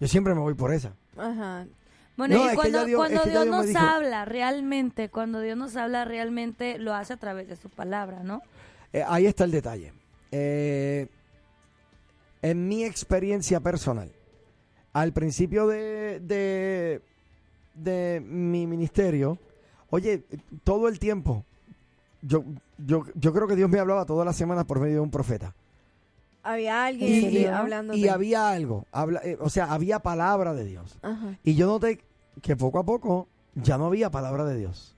Yo 0.00 0.08
siempre 0.08 0.34
me 0.34 0.40
voy 0.40 0.54
por 0.54 0.72
esa. 0.72 0.92
Ajá. 1.16 1.66
Bueno, 2.16 2.36
No, 2.38 2.52
y 2.52 2.54
cuando, 2.54 2.84
Dios- 2.84 2.96
cuando 2.98 3.44
nos 3.44 3.66
dijo. 3.66 3.78
habla 3.78 4.24
realmente, 4.24 5.08
cuando 5.10 5.40
Dios 5.40 5.56
nos 5.56 5.76
habla 5.76 6.04
realmente, 6.04 6.78
lo 6.78 6.94
hace 6.94 7.12
a 7.12 7.16
través 7.16 7.48
de 7.48 7.56
su 7.56 7.68
palabra, 7.68 8.22
¿no? 8.22 8.40
Eh, 8.92 9.04
ahí 9.06 9.26
está 9.26 9.44
el 9.44 9.50
detalle. 9.50 9.92
Eh, 10.32 11.08
en 12.42 12.68
mi 12.68 12.84
experiencia 12.84 13.60
personal, 13.60 14.10
al 14.92 15.12
principio 15.12 15.66
de, 15.66 16.20
de, 16.20 17.00
de 17.74 18.22
mi 18.24 18.66
ministerio, 18.66 19.38
oye, 19.90 20.22
todo 20.62 20.88
el 20.88 20.98
tiempo, 20.98 21.44
yo, 22.22 22.44
yo, 22.78 23.04
yo 23.14 23.32
creo 23.32 23.46
que 23.46 23.56
Dios 23.56 23.68
me 23.68 23.78
hablaba 23.78 24.04
todas 24.04 24.24
las 24.24 24.36
semanas 24.36 24.64
por 24.64 24.80
medio 24.80 24.94
de 24.94 25.00
un 25.00 25.10
profeta. 25.10 25.54
Había 26.42 26.84
alguien 26.86 27.32
Y, 27.32 27.44
hablando 27.46 27.94
y 27.94 28.06
había 28.08 28.50
algo, 28.50 28.86
habla- 28.92 29.20
eh, 29.24 29.38
o 29.40 29.48
sea, 29.48 29.72
había 29.72 30.00
palabra 30.00 30.52
de 30.52 30.64
Dios. 30.64 30.98
Ajá. 31.02 31.38
Y 31.42 31.54
yo 31.54 31.66
noté 31.66 32.00
que 32.42 32.54
poco 32.54 32.78
a 32.78 32.84
poco 32.84 33.28
ya 33.54 33.78
no 33.78 33.86
había 33.86 34.10
palabra 34.10 34.44
de 34.44 34.58
Dios. 34.58 34.94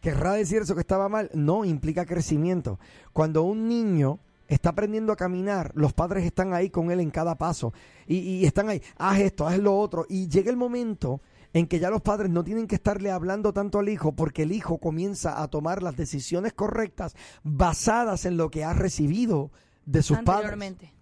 ¿Querrá 0.00 0.34
decir 0.34 0.62
eso 0.62 0.74
que 0.74 0.82
estaba 0.82 1.08
mal? 1.08 1.30
No, 1.34 1.64
implica 1.64 2.04
crecimiento. 2.06 2.78
Cuando 3.12 3.42
un 3.42 3.66
niño 3.68 4.20
está 4.46 4.68
aprendiendo 4.68 5.12
a 5.12 5.16
caminar, 5.16 5.72
los 5.74 5.92
padres 5.92 6.24
están 6.24 6.54
ahí 6.54 6.70
con 6.70 6.92
él 6.92 7.00
en 7.00 7.10
cada 7.10 7.34
paso 7.34 7.72
y, 8.06 8.18
y 8.18 8.44
están 8.46 8.68
ahí, 8.68 8.80
haz 8.98 9.18
esto, 9.18 9.48
haz 9.48 9.58
lo 9.58 9.76
otro. 9.76 10.06
Y 10.08 10.28
llega 10.28 10.50
el 10.50 10.56
momento 10.56 11.20
en 11.58 11.66
que 11.66 11.78
ya 11.78 11.88
los 11.88 12.02
padres 12.02 12.30
no 12.30 12.44
tienen 12.44 12.66
que 12.66 12.74
estarle 12.74 13.10
hablando 13.10 13.54
tanto 13.54 13.78
al 13.78 13.88
hijo 13.88 14.14
porque 14.14 14.42
el 14.42 14.52
hijo 14.52 14.76
comienza 14.76 15.42
a 15.42 15.48
tomar 15.48 15.82
las 15.82 15.96
decisiones 15.96 16.52
correctas 16.52 17.16
basadas 17.42 18.26
en 18.26 18.36
lo 18.36 18.50
que 18.50 18.62
ha 18.62 18.74
recibido 18.74 19.50
de 19.86 20.02
sus 20.02 20.18
padres. 20.18 20.52
Anteriormente. 20.52 20.92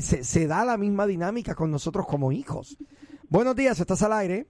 se, 0.00 0.24
se 0.24 0.46
da 0.48 0.64
la 0.64 0.76
misma 0.76 1.06
dinámica 1.06 1.54
con 1.54 1.70
nosotros 1.70 2.04
como 2.08 2.32
hijos. 2.32 2.78
Buenos 3.28 3.54
días, 3.54 3.78
estás 3.78 4.02
al 4.02 4.12
aire. 4.14 4.46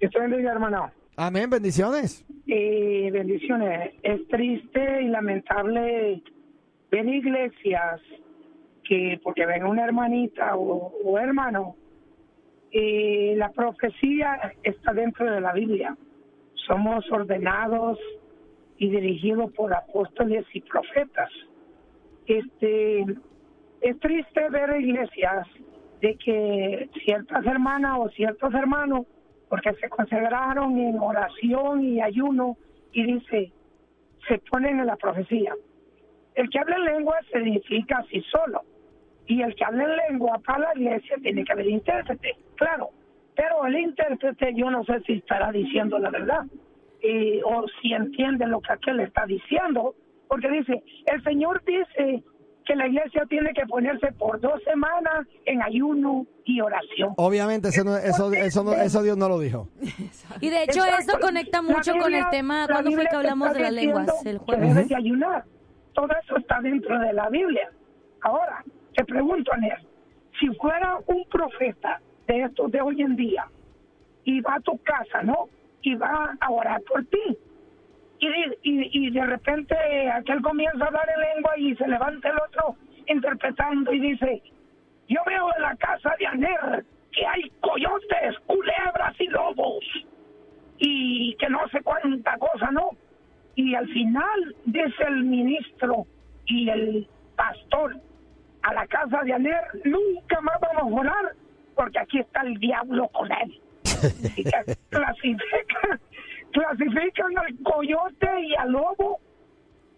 Estoy 0.00 0.22
bendiga, 0.22 0.52
hermano. 0.52 0.90
Amén, 1.16 1.50
bendiciones. 1.50 2.24
Y 2.46 3.10
bendiciones. 3.10 3.92
Es 4.02 4.26
triste 4.28 5.02
y 5.02 5.08
lamentable 5.08 6.22
ver 6.90 7.06
iglesias 7.06 8.00
que, 8.88 9.20
porque 9.22 9.44
ven 9.44 9.66
una 9.66 9.84
hermanita 9.84 10.56
o, 10.56 10.94
o 11.04 11.18
hermano, 11.18 11.76
la 12.72 13.50
profecía 13.50 14.54
está 14.62 14.92
dentro 14.92 15.30
de 15.30 15.40
la 15.40 15.52
Biblia. 15.52 15.96
Somos 16.66 17.10
ordenados 17.10 17.98
y 18.78 18.88
dirigidos 18.88 19.52
por 19.52 19.74
apóstoles 19.74 20.44
y 20.52 20.60
profetas. 20.60 21.30
Este, 22.26 23.04
es 23.80 24.00
triste 24.00 24.48
ver 24.48 24.80
iglesias 24.80 25.46
de 26.00 26.16
que 26.16 26.88
ciertas 27.04 27.44
hermanas 27.46 27.98
o 27.98 28.08
ciertos 28.10 28.52
hermanos, 28.54 29.06
porque 29.48 29.72
se 29.74 29.88
consagraron 29.88 30.78
en 30.78 30.98
oración 30.98 31.82
y 31.84 32.00
ayuno, 32.00 32.56
y 32.92 33.04
dice, 33.04 33.52
se 34.26 34.38
ponen 34.50 34.80
en 34.80 34.86
la 34.86 34.96
profecía. 34.96 35.54
El 36.34 36.48
que 36.48 36.58
habla 36.58 36.76
en 36.76 36.84
lengua 36.84 37.18
se 37.30 37.38
edifica 37.38 37.98
así 37.98 38.20
solo. 38.22 38.62
Y 39.26 39.42
el 39.42 39.54
que 39.54 39.64
habla 39.64 39.84
en 39.84 39.96
lengua 40.10 40.40
para 40.44 40.58
la 40.58 40.74
iglesia 40.74 41.16
tiene 41.22 41.44
que 41.44 41.52
haber 41.52 41.68
intérprete, 41.68 42.36
claro. 42.64 42.90
Pero 43.34 43.64
el 43.66 43.76
intérprete 43.78 44.52
yo 44.54 44.70
no 44.70 44.84
sé 44.84 45.00
si 45.06 45.14
estará 45.14 45.50
diciendo 45.52 45.98
la 45.98 46.10
verdad 46.10 46.44
y- 47.02 47.40
o 47.42 47.64
si 47.80 47.92
entiende 47.92 48.46
lo 48.46 48.60
que 48.60 48.72
aquel 48.72 49.00
está 49.00 49.24
diciendo, 49.26 49.94
porque 50.28 50.48
dice, 50.50 50.82
el 51.06 51.22
Señor 51.24 51.62
dice 51.64 52.22
que 52.64 52.76
la 52.76 52.86
iglesia 52.86 53.24
tiene 53.28 53.52
que 53.54 53.66
ponerse 53.66 54.12
por 54.12 54.40
dos 54.40 54.62
semanas 54.64 55.26
en 55.46 55.62
ayuno 55.62 56.26
y 56.44 56.60
oración. 56.60 57.14
Obviamente, 57.16 57.68
eso, 57.68 57.82
no- 57.84 57.96
eso, 57.96 58.32
eso, 58.32 58.62
no- 58.62 58.72
eso 58.74 59.02
Dios 59.02 59.16
no 59.16 59.28
lo 59.28 59.38
dijo. 59.40 59.68
Y 60.40 60.50
de 60.50 60.62
hecho 60.64 60.84
Exacto. 60.84 61.12
eso 61.12 61.20
conecta 61.20 61.60
mucho 61.62 61.92
con 61.92 62.02
el 62.02 62.06
Biblia- 62.08 62.28
tema, 62.30 62.60
la 62.60 62.66
¿cuándo 62.66 62.90
fue 62.90 62.98
Biblia 63.00 63.08
que 63.10 63.16
hablamos 63.16 63.52
de 63.54 63.60
las 63.60 63.72
lenguas? 63.72 64.26
El 64.26 64.38
que 64.38 64.44
jueves. 64.44 64.68
debes 64.74 64.88
de 64.90 64.96
ayunar. 64.96 65.44
Todo 65.94 66.08
eso 66.22 66.36
está 66.36 66.60
dentro 66.60 66.98
de 67.00 67.12
la 67.14 67.28
Biblia. 67.30 67.68
Ahora, 68.20 68.62
te 68.94 69.04
pregunto, 69.04 69.52
Anel, 69.52 69.78
si 70.38 70.46
fuera 70.54 70.98
un 71.06 71.24
profeta 71.28 72.00
de 72.26 72.42
estos 72.42 72.70
de 72.70 72.80
hoy 72.80 73.02
en 73.02 73.16
día 73.16 73.46
y 74.24 74.40
va 74.40 74.54
a 74.54 74.60
tu 74.60 74.78
casa, 74.78 75.22
¿no? 75.22 75.48
Y 75.82 75.94
va 75.94 76.36
a 76.40 76.50
orar 76.50 76.80
por 76.82 77.04
ti. 77.06 77.38
Y, 78.20 78.26
y, 78.62 79.06
y 79.06 79.10
de 79.10 79.26
repente 79.26 79.74
aquel 80.10 80.40
comienza 80.42 80.84
a 80.84 80.88
hablar 80.88 81.08
en 81.16 81.34
lengua 81.34 81.58
y 81.58 81.74
se 81.74 81.88
levanta 81.88 82.28
el 82.28 82.36
otro 82.38 82.76
interpretando 83.06 83.92
y 83.92 83.98
dice, 83.98 84.42
yo 85.08 85.20
veo 85.26 85.48
en 85.56 85.62
la 85.62 85.76
casa 85.76 86.14
de 86.18 86.26
Aner 86.26 86.84
que 87.10 87.26
hay 87.26 87.50
coyotes, 87.60 88.38
culebras 88.46 89.20
y 89.20 89.26
lobos 89.26 89.84
y 90.78 91.34
que 91.36 91.48
no 91.48 91.68
sé 91.68 91.82
cuánta 91.82 92.38
cosa, 92.38 92.70
¿no? 92.70 92.90
Y 93.54 93.74
al 93.74 93.86
final 93.88 94.56
dice 94.64 95.04
el 95.06 95.24
ministro 95.24 96.06
y 96.46 96.68
el 96.68 97.08
pastor 97.36 97.96
a 98.62 98.74
la 98.74 98.86
casa 98.86 99.22
de 99.24 99.32
Aner, 99.32 99.62
nunca 99.84 100.40
más 100.40 100.56
vamos 100.60 100.92
a 100.92 101.00
orar 101.00 101.34
porque 101.74 101.98
aquí 101.98 102.18
está 102.20 102.42
el 102.42 102.54
diablo 102.58 103.08
con 103.08 103.30
él. 103.32 103.60
Y 104.36 104.44
que 104.44 104.76
clasifican, 104.90 106.00
clasifican 106.52 107.38
al 107.38 107.56
coyote 107.62 108.28
y 108.48 108.54
al 108.56 108.72
lobo 108.72 109.20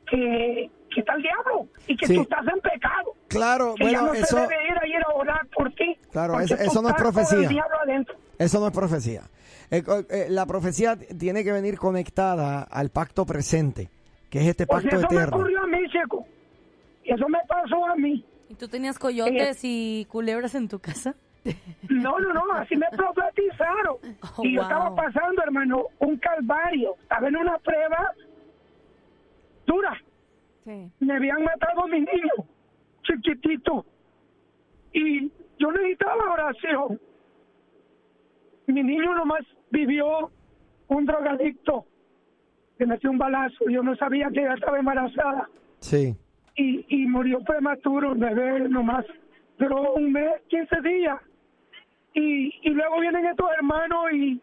que, 0.09 0.71
que 0.93 1.01
está 1.01 1.15
el 1.15 1.23
diablo 1.23 1.69
y 1.87 1.97
que 1.97 2.07
Sí. 2.07 2.15
tú 2.15 2.23
estás 2.23 2.41
en 2.47 2.61
pecado. 2.61 3.15
Claro, 3.29 3.75
Que 3.77 3.85
ya 3.91 4.01
bueno, 4.01 4.07
no 4.09 4.15
eso, 4.15 4.37
se 4.37 4.41
debe 4.43 4.55
ir 4.69 4.79
a 4.79 4.87
ir 4.87 5.03
a 5.07 5.15
orar 5.15 5.47
por 5.55 5.73
ti. 5.73 5.97
Claro, 6.13 6.39
eso- 6.41 6.55
eso 6.57 6.83
no 6.83 6.89
es 6.91 6.95
profecía. 6.95 7.49
eso 8.39 8.61
no 8.61 8.67
es 8.69 8.73
profecía. 8.73 9.23
Eh, 9.71 9.83
eh, 10.11 10.27
la 10.29 10.47
profecía 10.47 10.97
tiene 10.97 11.43
que 11.43 11.51
venir 11.53 11.79
conectada 11.79 12.63
al 12.63 12.91
pacto 12.91 13.25
presente, 13.25 13.89
que 14.31 14.41
es 14.41 14.47
este 14.49 14.67
Pues 14.67 14.83
pacto 14.85 14.99
eso 14.99 15.09
me 15.11 15.17
eterno. 15.17 15.37
ocurrió 15.39 15.63
a 15.63 15.67
mí, 15.67 15.79
chico. 15.91 16.27
Eso 17.05 17.29
me 17.29 17.39
pasó 17.49 17.87
a 17.87 17.97
mí. 17.97 18.25
¿Y 18.51 18.55
tú 18.55 18.69
tenías 18.69 18.99
coyotes 18.99 19.61
y 19.63 20.07
culebras 20.11 20.55
en 20.55 20.69
tu 20.69 20.79
casa? 20.79 21.15
No, 21.91 22.19
no, 22.19 22.33
no, 22.33 22.53
así 22.55 22.77
me 22.77 22.87
profetizaron. 22.97 23.97
Oh, 24.37 24.45
y 24.45 24.55
yo 24.55 24.63
wow. 24.63 24.71
estaba 24.71 24.95
pasando, 24.95 25.43
hermano, 25.43 25.85
un 25.99 26.17
calvario. 26.17 26.95
Estaba 27.03 27.29
en 27.29 27.37
una 27.37 27.59
prueba 27.59 28.13
dura. 29.67 30.03
Sí. 30.65 30.91
Me 31.01 31.15
habían 31.17 31.43
matado 31.45 31.85
a 31.85 31.87
mi 31.87 32.01
niño, 32.01 32.33
chiquitito. 33.03 33.85
Y 34.93 35.31
yo 35.59 35.71
necesitaba 35.73 36.33
oración. 36.33 37.01
Mi 38.67 38.83
niño 38.83 39.15
nomás 39.15 39.43
vivió 39.71 40.31
un 40.89 41.05
drogadicto. 41.05 41.85
Le 42.79 42.87
metió 42.87 43.11
un 43.11 43.19
balazo. 43.19 43.69
Yo 43.69 43.83
no 43.83 43.95
sabía 43.97 44.31
que 44.31 44.41
ella 44.41 44.55
estaba 44.55 44.79
embarazada. 44.79 45.49
Sí. 45.81 46.17
y, 46.57 46.87
y 46.89 47.07
murió 47.07 47.41
prematuro, 47.41 48.13
el 48.13 48.19
bebé 48.19 48.69
nomás 48.71 49.05
duró 49.59 49.93
un 49.95 50.13
mes, 50.13 50.31
15 50.49 50.81
días. 50.81 51.19
Y, 52.15 52.55
y 52.63 52.71
luego 52.71 53.01
vienen 53.01 53.27
estos 53.27 53.47
hermanos 53.59 54.07
y 54.13 54.41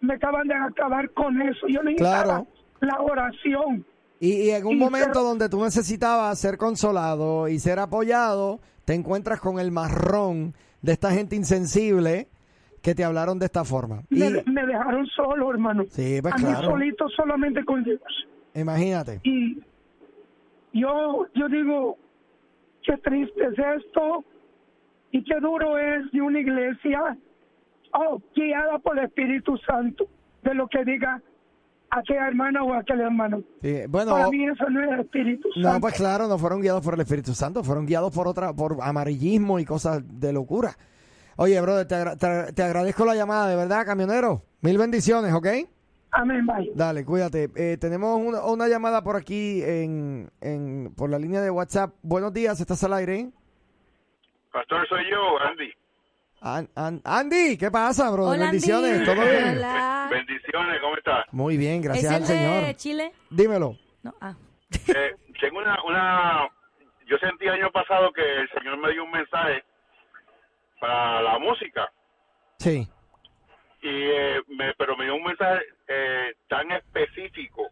me 0.00 0.14
acaban 0.14 0.48
de 0.48 0.54
acabar 0.54 1.10
con 1.10 1.40
eso. 1.42 1.66
Yo 1.68 1.82
necesitaba 1.82 2.22
Claro. 2.24 2.46
la 2.80 3.00
oración. 3.00 3.84
Y, 4.18 4.32
y 4.44 4.50
en 4.50 4.66
un 4.66 4.72
Y 4.74 4.76
momento 4.76 5.14
ser- 5.20 5.22
donde 5.22 5.48
tú 5.48 5.62
necesitabas 5.62 6.38
ser 6.38 6.56
consolado 6.56 7.48
y 7.48 7.58
ser 7.58 7.78
apoyado, 7.78 8.60
te 8.84 8.94
encuentras 8.94 9.40
con 9.40 9.58
el 9.60 9.70
marrón 9.72 10.54
de 10.80 10.92
esta 10.92 11.10
gente 11.12 11.36
insensible 11.36 12.28
que 12.82 12.94
te 12.94 13.04
hablaron 13.04 13.38
de 13.38 13.46
esta 13.46 13.64
forma. 13.64 14.02
Y 14.10 14.18
Me, 14.20 14.42
me 14.46 14.66
dejaron 14.66 15.06
solo, 15.06 15.50
hermano. 15.50 15.84
Sí, 15.90 16.18
pues 16.20 16.34
a 16.34 16.38
mí 16.38 16.44
claro. 16.44 16.70
solito 16.70 17.08
solamente 17.10 17.64
con 17.64 17.84
Dios. 17.84 18.00
imagínate. 18.54 19.20
Y 19.22 19.60
yo, 20.72 21.26
yo 21.34 21.48
digo, 21.48 21.96
qué 22.82 22.96
triste 22.98 23.40
es 23.44 23.58
esto 23.84 24.24
y 25.12 25.22
qué 25.24 25.38
duro 25.40 25.78
es 25.78 26.10
de 26.12 26.20
una 26.20 26.40
iglesia 26.40 27.16
oh, 27.94 28.20
guiada 28.34 28.78
por 28.80 28.98
el 28.98 29.04
Espíritu 29.04 29.56
Santo, 29.58 30.06
de 30.42 30.54
lo 30.54 30.66
que 30.68 30.84
diga 30.84 31.22
aquella 31.90 32.26
hermana 32.28 32.62
o 32.64 32.72
aquel 32.74 33.00
hermano. 33.02 33.42
Sí, 33.60 33.80
bueno, 33.88 34.12
Para 34.12 34.28
mí 34.30 34.44
eso 34.48 34.68
no 34.70 34.82
es 34.82 34.90
el 34.92 35.00
Espíritu 35.00 35.48
no, 35.56 35.62
Santo. 35.64 35.80
pues 35.82 35.94
claro, 35.94 36.26
no 36.26 36.38
fueron 36.38 36.60
guiados 36.62 36.82
por 36.82 36.94
el 36.94 37.00
Espíritu 37.00 37.34
Santo, 37.34 37.62
fueron 37.62 37.84
guiados 37.86 38.14
por 38.14 38.26
otra, 38.26 38.52
por 38.54 38.78
amarillismo 38.82 39.58
y 39.60 39.64
cosas 39.64 40.02
de 40.18 40.32
locura. 40.32 40.72
Oye, 41.36 41.60
brother, 41.60 41.86
te, 41.86 41.94
agra- 41.94 42.16
te- 42.16 42.52
te 42.54 42.62
agradezco 42.62 43.04
la 43.04 43.14
llamada, 43.14 43.48
de 43.48 43.56
verdad, 43.56 43.84
camionero. 43.86 44.42
Mil 44.62 44.78
bendiciones, 44.78 45.32
¿ok? 45.34 45.46
Amén, 46.12 46.46
bye. 46.46 46.70
Dale, 46.74 47.04
cuídate. 47.06 47.50
Eh, 47.56 47.78
tenemos 47.78 48.18
una, 48.20 48.44
una 48.44 48.68
llamada 48.68 49.02
por 49.02 49.16
aquí 49.16 49.62
en, 49.62 50.30
en, 50.42 50.92
por 50.94 51.08
la 51.08 51.18
línea 51.18 51.40
de 51.40 51.50
WhatsApp. 51.50 51.94
Buenos 52.02 52.32
días, 52.34 52.60
¿estás 52.60 52.84
al 52.84 52.92
aire? 52.92 53.30
Pastor, 54.52 54.86
soy 54.88 55.10
yo, 55.10 55.38
Andy. 55.40 55.72
An- 56.42 56.68
An- 56.74 57.00
Andy, 57.04 57.56
¿qué 57.56 57.70
pasa, 57.70 58.10
bro? 58.10 58.26
Hola, 58.28 58.46
Bendiciones, 58.46 58.92
Andy. 58.98 59.04
¿todo 59.06 59.14
bien? 59.24 59.56
Hola. 59.58 60.08
Bendiciones, 60.10 60.80
¿cómo 60.80 60.96
estás? 60.96 61.24
Muy 61.32 61.56
bien, 61.56 61.80
gracias 61.80 62.04
¿Es 62.04 62.10
al 62.10 62.22
el 62.22 62.26
Señor. 62.26 62.64
de 62.64 62.74
Chile? 62.76 63.12
Dímelo. 63.30 63.76
No, 64.02 64.14
ah. 64.20 64.34
Eh, 64.88 65.14
tengo 65.40 65.58
una, 65.58 65.76
una... 65.84 66.48
Yo 67.06 67.16
sentí 67.18 67.44
el 67.46 67.54
año 67.54 67.70
pasado 67.70 68.12
que 68.12 68.22
el 68.22 68.48
Señor 68.50 68.76
me 68.78 68.90
dio 68.92 69.04
un 69.04 69.10
mensaje 69.10 69.62
para 70.80 71.22
la 71.22 71.38
música, 71.38 71.88
Sí. 72.58 72.88
y 73.82 73.88
eh, 73.88 74.40
me, 74.48 74.72
pero 74.74 74.96
me 74.96 75.04
dio 75.04 75.14
un 75.14 75.22
mensaje 75.24 75.62
eh, 75.86 76.34
tan 76.48 76.70
específico, 76.72 77.68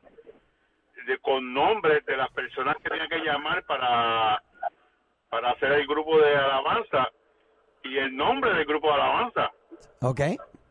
de, 1.06 1.18
con 1.18 1.52
nombres 1.52 2.04
de 2.06 2.16
las 2.16 2.30
personas 2.30 2.76
que 2.76 2.88
tenían 2.88 3.08
que 3.08 3.18
llamar 3.18 3.64
para, 3.64 4.40
para 5.30 5.50
hacer 5.52 5.72
el 5.72 5.86
grupo 5.86 6.18
de 6.20 6.36
alabanza, 6.36 7.10
y 7.82 7.96
el 7.96 8.14
nombre 8.14 8.52
del 8.52 8.66
grupo 8.66 8.88
de 8.88 8.94
alabanza. 8.94 9.50
Ok. 10.02 10.20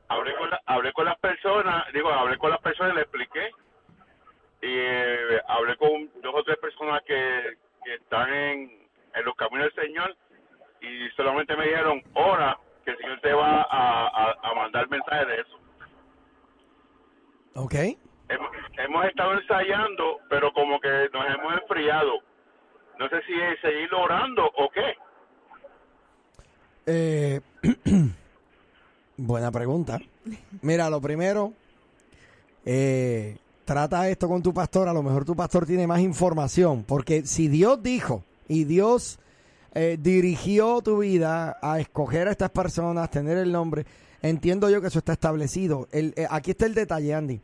hablé 0.10 0.36
con, 0.36 0.50
la- 0.50 0.62
hablé 0.66 0.92
con 0.94 1.06
las 1.06 1.18
personas, 1.20 1.86
digo, 1.94 2.10
hablé 2.10 2.38
con 2.38 2.50
las 2.52 2.60
personas 2.62 2.94
y 2.94 2.96
le 2.96 3.02
expliqué. 3.04 3.52
Y 4.62 4.68
eh, 4.68 5.42
hablé 5.48 5.78
con 5.78 6.12
dos 6.22 6.34
o 6.36 6.44
tres 6.44 6.58
personas 6.58 7.02
que, 7.06 7.58
que 7.84 7.94
están 7.96 8.32
en, 8.34 8.88
en 9.14 9.26
los 9.26 9.36
caminos 9.36 9.74
del 9.74 9.86
Señor 9.86 10.16
y 10.82 11.10
solamente 11.12 11.56
me 11.56 11.66
dijeron, 11.68 12.02
ora, 12.14 12.58
que 12.84 12.92
el 12.92 12.98
Señor 12.98 13.20
te 13.22 13.34
va 13.34 13.62
a, 13.62 14.08
a, 14.08 14.36
a 14.42 14.54
mandar 14.56 14.90
mensaje 14.90 15.26
de 15.26 15.36
eso. 15.42 15.60
Ok. 17.56 17.76
Hemos, 18.30 18.52
hemos 18.78 19.06
estado 19.06 19.34
ensayando, 19.34 20.20
pero 20.30 20.52
como 20.54 20.80
que 20.80 21.10
nos 21.14 21.26
hemos 21.28 21.54
enfriado. 21.54 22.20
No 23.00 23.08
sé 23.08 23.16
si 23.26 23.34
es 23.34 23.60
seguir 23.62 23.94
orando 23.94 24.44
o 24.46 24.70
qué. 24.74 24.94
Eh, 26.86 27.40
buena 29.18 29.52
pregunta. 29.52 30.00
Mira, 30.62 30.90
lo 30.90 31.00
primero, 31.00 31.54
eh, 32.66 33.38
trata 33.64 34.10
esto 34.10 34.28
con 34.28 34.44
tu 34.44 34.54
pastor. 34.54 34.90
A 34.90 34.94
lo 34.94 35.02
mejor 35.02 35.24
tu 35.24 35.34
pastor 35.34 35.66
tiene 35.66 35.88
más 35.88 36.02
información. 36.02 36.84
Porque 36.84 37.26
si 37.26 37.48
Dios 37.48 37.82
dijo 37.82 38.26
y 38.50 38.66
Dios 38.66 39.18
eh, 39.74 39.98
dirigió 39.98 40.82
tu 40.82 40.98
vida 40.98 41.58
a 41.62 41.80
escoger 41.80 42.28
a 42.28 42.32
estas 42.32 42.50
personas, 42.50 43.10
tener 43.10 43.38
el 43.38 43.54
nombre, 43.54 43.86
entiendo 44.22 44.70
yo 44.70 44.82
que 44.82 44.88
eso 44.88 45.00
está 45.00 45.14
establecido. 45.14 45.88
El, 45.94 46.14
eh, 46.18 46.28
aquí 46.30 46.52
está 46.52 46.66
el 46.66 46.74
detalle, 46.74 47.14
Andy. 47.14 47.40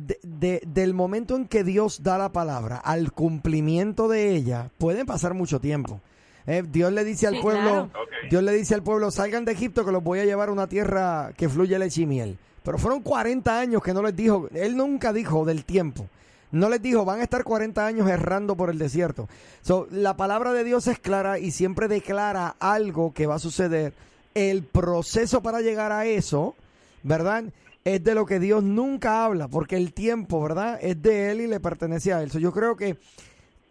De- 0.00 0.20
de- 0.22 0.62
del 0.64 0.94
momento 0.94 1.34
en 1.34 1.48
que 1.48 1.64
Dios 1.64 2.04
da 2.04 2.18
la 2.18 2.30
palabra 2.30 2.76
al 2.76 3.10
cumplimiento 3.10 4.06
de 4.06 4.30
ella, 4.36 4.70
pueden 4.78 5.06
pasar 5.06 5.34
mucho 5.34 5.58
tiempo. 5.58 6.00
Eh, 6.46 6.62
Dios 6.70 6.92
le 6.92 7.02
dice 7.02 7.26
al 7.26 7.34
Sí, 7.34 7.40
pueblo, 7.42 7.88
claro. 7.90 8.06
Dios 8.30 8.42
le 8.44 8.52
dice 8.52 8.74
al 8.76 8.84
pueblo, 8.84 9.10
salgan 9.10 9.44
de 9.44 9.52
Egipto 9.52 9.84
que 9.84 9.90
los 9.90 10.04
voy 10.04 10.20
a 10.20 10.24
llevar 10.24 10.50
a 10.50 10.52
una 10.52 10.68
tierra 10.68 11.32
que 11.36 11.48
fluye 11.48 11.76
leche 11.80 12.02
y 12.02 12.06
miel. 12.06 12.38
Pero 12.62 12.78
fueron 12.78 13.00
40 13.02 13.58
años 13.58 13.82
que 13.82 13.92
no 13.92 14.02
les 14.02 14.14
dijo, 14.14 14.48
él 14.54 14.76
nunca 14.76 15.12
dijo 15.12 15.44
del 15.44 15.64
tiempo. 15.64 16.06
No 16.52 16.68
les 16.68 16.80
dijo, 16.80 17.04
van 17.04 17.18
a 17.20 17.24
estar 17.24 17.42
40 17.42 17.84
años 17.84 18.08
errando 18.08 18.56
por 18.56 18.70
el 18.70 18.78
desierto. 18.78 19.28
So, 19.62 19.88
la 19.90 20.16
palabra 20.16 20.52
de 20.52 20.62
Dios 20.64 20.86
es 20.86 20.98
clara 21.00 21.38
y 21.40 21.50
siempre 21.50 21.88
declara 21.88 22.54
algo 22.60 23.12
que 23.12 23.26
va 23.26 23.34
a 23.34 23.38
suceder. 23.40 23.92
El 24.34 24.62
proceso 24.62 25.42
para 25.42 25.60
llegar 25.60 25.90
a 25.92 26.06
eso, 26.06 26.54
¿verdad? 27.02 27.44
Es 27.88 28.04
de 28.04 28.14
lo 28.14 28.26
que 28.26 28.38
Dios 28.38 28.62
nunca 28.62 29.24
habla, 29.24 29.48
porque 29.48 29.76
el 29.76 29.94
tiempo, 29.94 30.42
¿verdad? 30.42 30.78
Es 30.82 31.00
de 31.00 31.30
Él 31.30 31.40
y 31.40 31.46
le 31.46 31.58
pertenece 31.58 32.12
a 32.12 32.22
Él. 32.22 32.30
Yo 32.30 32.52
creo 32.52 32.76
que 32.76 32.98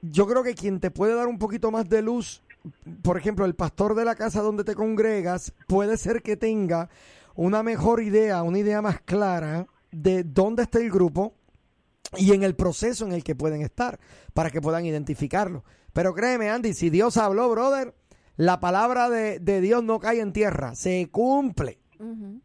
yo 0.02 0.26
creo 0.26 0.42
que 0.42 0.56
quien 0.56 0.80
te 0.80 0.90
puede 0.90 1.14
dar 1.14 1.28
un 1.28 1.38
poquito 1.38 1.70
más 1.70 1.88
de 1.88 2.02
luz, 2.02 2.42
por 3.04 3.16
ejemplo, 3.16 3.46
el 3.46 3.54
pastor 3.54 3.94
de 3.94 4.06
la 4.06 4.16
casa 4.16 4.42
donde 4.42 4.64
te 4.64 4.74
congregas, 4.74 5.54
puede 5.68 5.98
ser 5.98 6.24
que 6.24 6.36
tenga 6.36 6.90
una 7.36 7.62
mejor 7.62 8.02
idea, 8.02 8.42
una 8.42 8.58
idea 8.58 8.82
más 8.82 9.02
clara 9.02 9.68
de 9.92 10.24
dónde 10.24 10.64
está 10.64 10.80
el 10.80 10.90
grupo 10.90 11.36
y 12.18 12.34
en 12.34 12.42
el 12.42 12.56
proceso 12.56 13.06
en 13.06 13.12
el 13.12 13.24
que 13.24 13.36
pueden 13.36 13.62
estar, 13.62 14.00
para 14.34 14.50
que 14.50 14.62
puedan 14.62 14.84
identificarlo. 14.84 15.64
Pero 15.94 16.16
créeme, 16.16 16.50
Andy, 16.50 16.74
si 16.74 16.90
Dios 16.90 17.18
habló, 17.18 17.50
brother, 17.52 17.94
la 18.36 18.60
palabra 18.60 19.12
de, 19.12 19.38
de 19.40 19.62
Dios 19.62 19.84
no 19.84 20.00
cae 20.00 20.22
en 20.22 20.34
tierra, 20.34 20.74
se 20.74 21.08
cumple. 21.12 21.80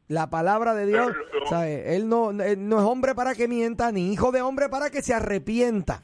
La 0.09 0.31
palabra 0.31 0.75
de 0.75 0.87
Dios, 0.87 1.13
¿sabe? 1.49 1.97
Él 1.97 2.09
no, 2.09 2.31
él 2.31 2.69
no 2.69 2.79
es 2.79 2.85
hombre 2.85 3.15
para 3.15 3.35
que 3.35 3.49
mienta, 3.49 3.93
ni 3.93 4.13
hijo 4.13 4.33
de 4.33 4.43
hombre 4.43 4.69
para 4.69 4.91
que 4.91 5.03
se 5.03 5.15
arrepienta. 5.15 6.03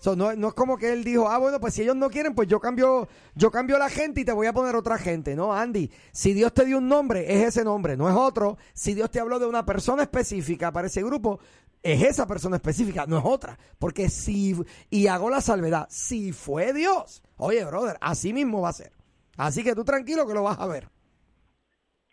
So, 0.00 0.16
no, 0.16 0.34
no 0.34 0.48
es 0.48 0.54
como 0.54 0.78
que 0.78 0.94
él 0.94 1.04
dijo, 1.04 1.28
ah, 1.28 1.36
bueno, 1.36 1.60
pues 1.60 1.74
si 1.74 1.82
ellos 1.82 1.94
no 1.94 2.08
quieren, 2.08 2.34
pues 2.34 2.48
yo 2.48 2.58
cambio, 2.58 3.06
yo 3.34 3.50
cambio 3.50 3.78
la 3.78 3.90
gente 3.90 4.22
y 4.22 4.24
te 4.24 4.32
voy 4.32 4.46
a 4.46 4.52
poner 4.54 4.74
otra 4.74 4.96
gente. 4.96 5.36
No, 5.36 5.52
Andy, 5.52 5.90
si 6.10 6.32
Dios 6.32 6.54
te 6.54 6.64
dio 6.64 6.78
un 6.78 6.88
nombre, 6.88 7.30
es 7.30 7.48
ese 7.48 7.64
nombre, 7.64 7.98
no 7.98 8.08
es 8.08 8.16
otro. 8.16 8.56
Si 8.72 8.94
Dios 8.94 9.10
te 9.10 9.20
habló 9.20 9.38
de 9.38 9.44
una 9.44 9.66
persona 9.66 10.02
específica 10.02 10.72
para 10.72 10.86
ese 10.86 11.02
grupo, 11.02 11.38
es 11.82 12.02
esa 12.02 12.26
persona 12.26 12.56
específica, 12.56 13.04
no 13.06 13.18
es 13.18 13.24
otra. 13.26 13.58
Porque 13.78 14.08
si, 14.08 14.56
y 14.88 15.06
hago 15.06 15.28
la 15.28 15.42
salvedad, 15.42 15.86
si 15.90 16.32
fue 16.32 16.72
Dios, 16.72 17.22
oye, 17.36 17.62
brother, 17.66 17.98
así 18.00 18.32
mismo 18.32 18.62
va 18.62 18.70
a 18.70 18.74
ser. 18.74 18.92
Así 19.36 19.62
que 19.62 19.74
tú 19.74 19.84
tranquilo 19.84 20.26
que 20.26 20.32
lo 20.32 20.44
vas 20.44 20.58
a 20.58 20.66
ver. 20.66 20.88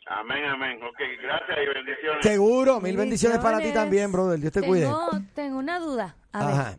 Amén, 0.10 0.46
amén. 0.46 0.80
Ok, 0.84 1.00
gracias 1.22 1.58
y 1.64 1.74
bendiciones. 1.74 2.24
Seguro, 2.24 2.80
mil 2.80 2.96
bendiciones 2.96 3.40
para 3.40 3.60
ti 3.60 3.72
también, 3.74 4.12
brother. 4.12 4.40
Dios 4.40 4.54
te 4.54 4.62
cuide. 4.62 4.86
Tengo, 4.86 5.10
tengo 5.34 5.58
una 5.60 5.80
duda. 5.80 6.16
A 6.32 6.46
ver. 6.46 6.56
Ajá. 6.56 6.78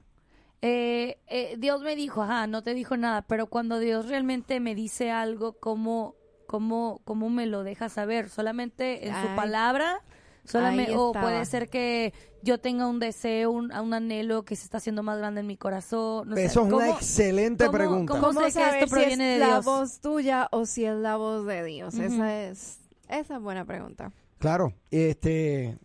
Eh, 0.62 1.18
eh, 1.28 1.54
Dios 1.58 1.82
me 1.82 1.94
dijo, 1.94 2.22
ajá, 2.22 2.46
no 2.46 2.62
te 2.62 2.74
dijo 2.74 2.96
nada, 2.96 3.22
pero 3.22 3.46
cuando 3.46 3.78
Dios 3.78 4.08
realmente 4.08 4.58
me 4.60 4.74
dice 4.74 5.10
algo, 5.12 5.52
¿cómo, 5.52 6.16
cómo, 6.46 7.00
cómo 7.04 7.30
me 7.30 7.46
lo 7.46 7.62
deja 7.62 7.88
saber? 7.88 8.28
¿Solamente 8.28 9.06
en 9.06 9.14
su 9.14 9.36
palabra? 9.36 10.00
Solamente, 10.44 10.96
o 10.96 11.12
puede 11.12 11.44
ser 11.44 11.68
que 11.68 12.14
yo 12.42 12.58
tenga 12.58 12.86
un 12.86 12.98
deseo, 12.98 13.50
un, 13.50 13.70
un 13.72 13.92
anhelo 13.94 14.44
que 14.44 14.56
se 14.56 14.64
está 14.64 14.78
haciendo 14.78 15.02
más 15.02 15.18
grande 15.18 15.42
en 15.42 15.46
mi 15.46 15.58
corazón. 15.58 16.30
No 16.30 16.34
sé, 16.36 16.44
Eso 16.46 16.62
es 16.62 16.66
una 16.72 16.86
¿cómo- 16.86 16.96
excelente 16.96 17.66
cómo- 17.66 17.76
pregunta. 17.78 18.12
cómo 18.14 18.26
¿Cómo 18.28 18.40
sé 18.48 18.58
que 18.58 18.68
esto 18.80 18.86
si 18.86 18.90
proviene 18.90 19.34
es 19.34 19.40
de 19.40 19.46
la 19.46 19.60
voz 19.60 20.00
tuya 20.00 20.48
o 20.50 20.64
si 20.64 20.86
es 20.86 20.96
la 20.96 21.16
voz 21.16 21.44
de 21.46 21.62
Dios? 21.64 21.94
Esa 21.94 22.34
es 22.46 22.80
esa 23.08 23.36
es 23.36 23.42
buena 23.42 23.64
pregunta. 23.64 24.12
Claro, 24.38 24.72
este 24.90 25.78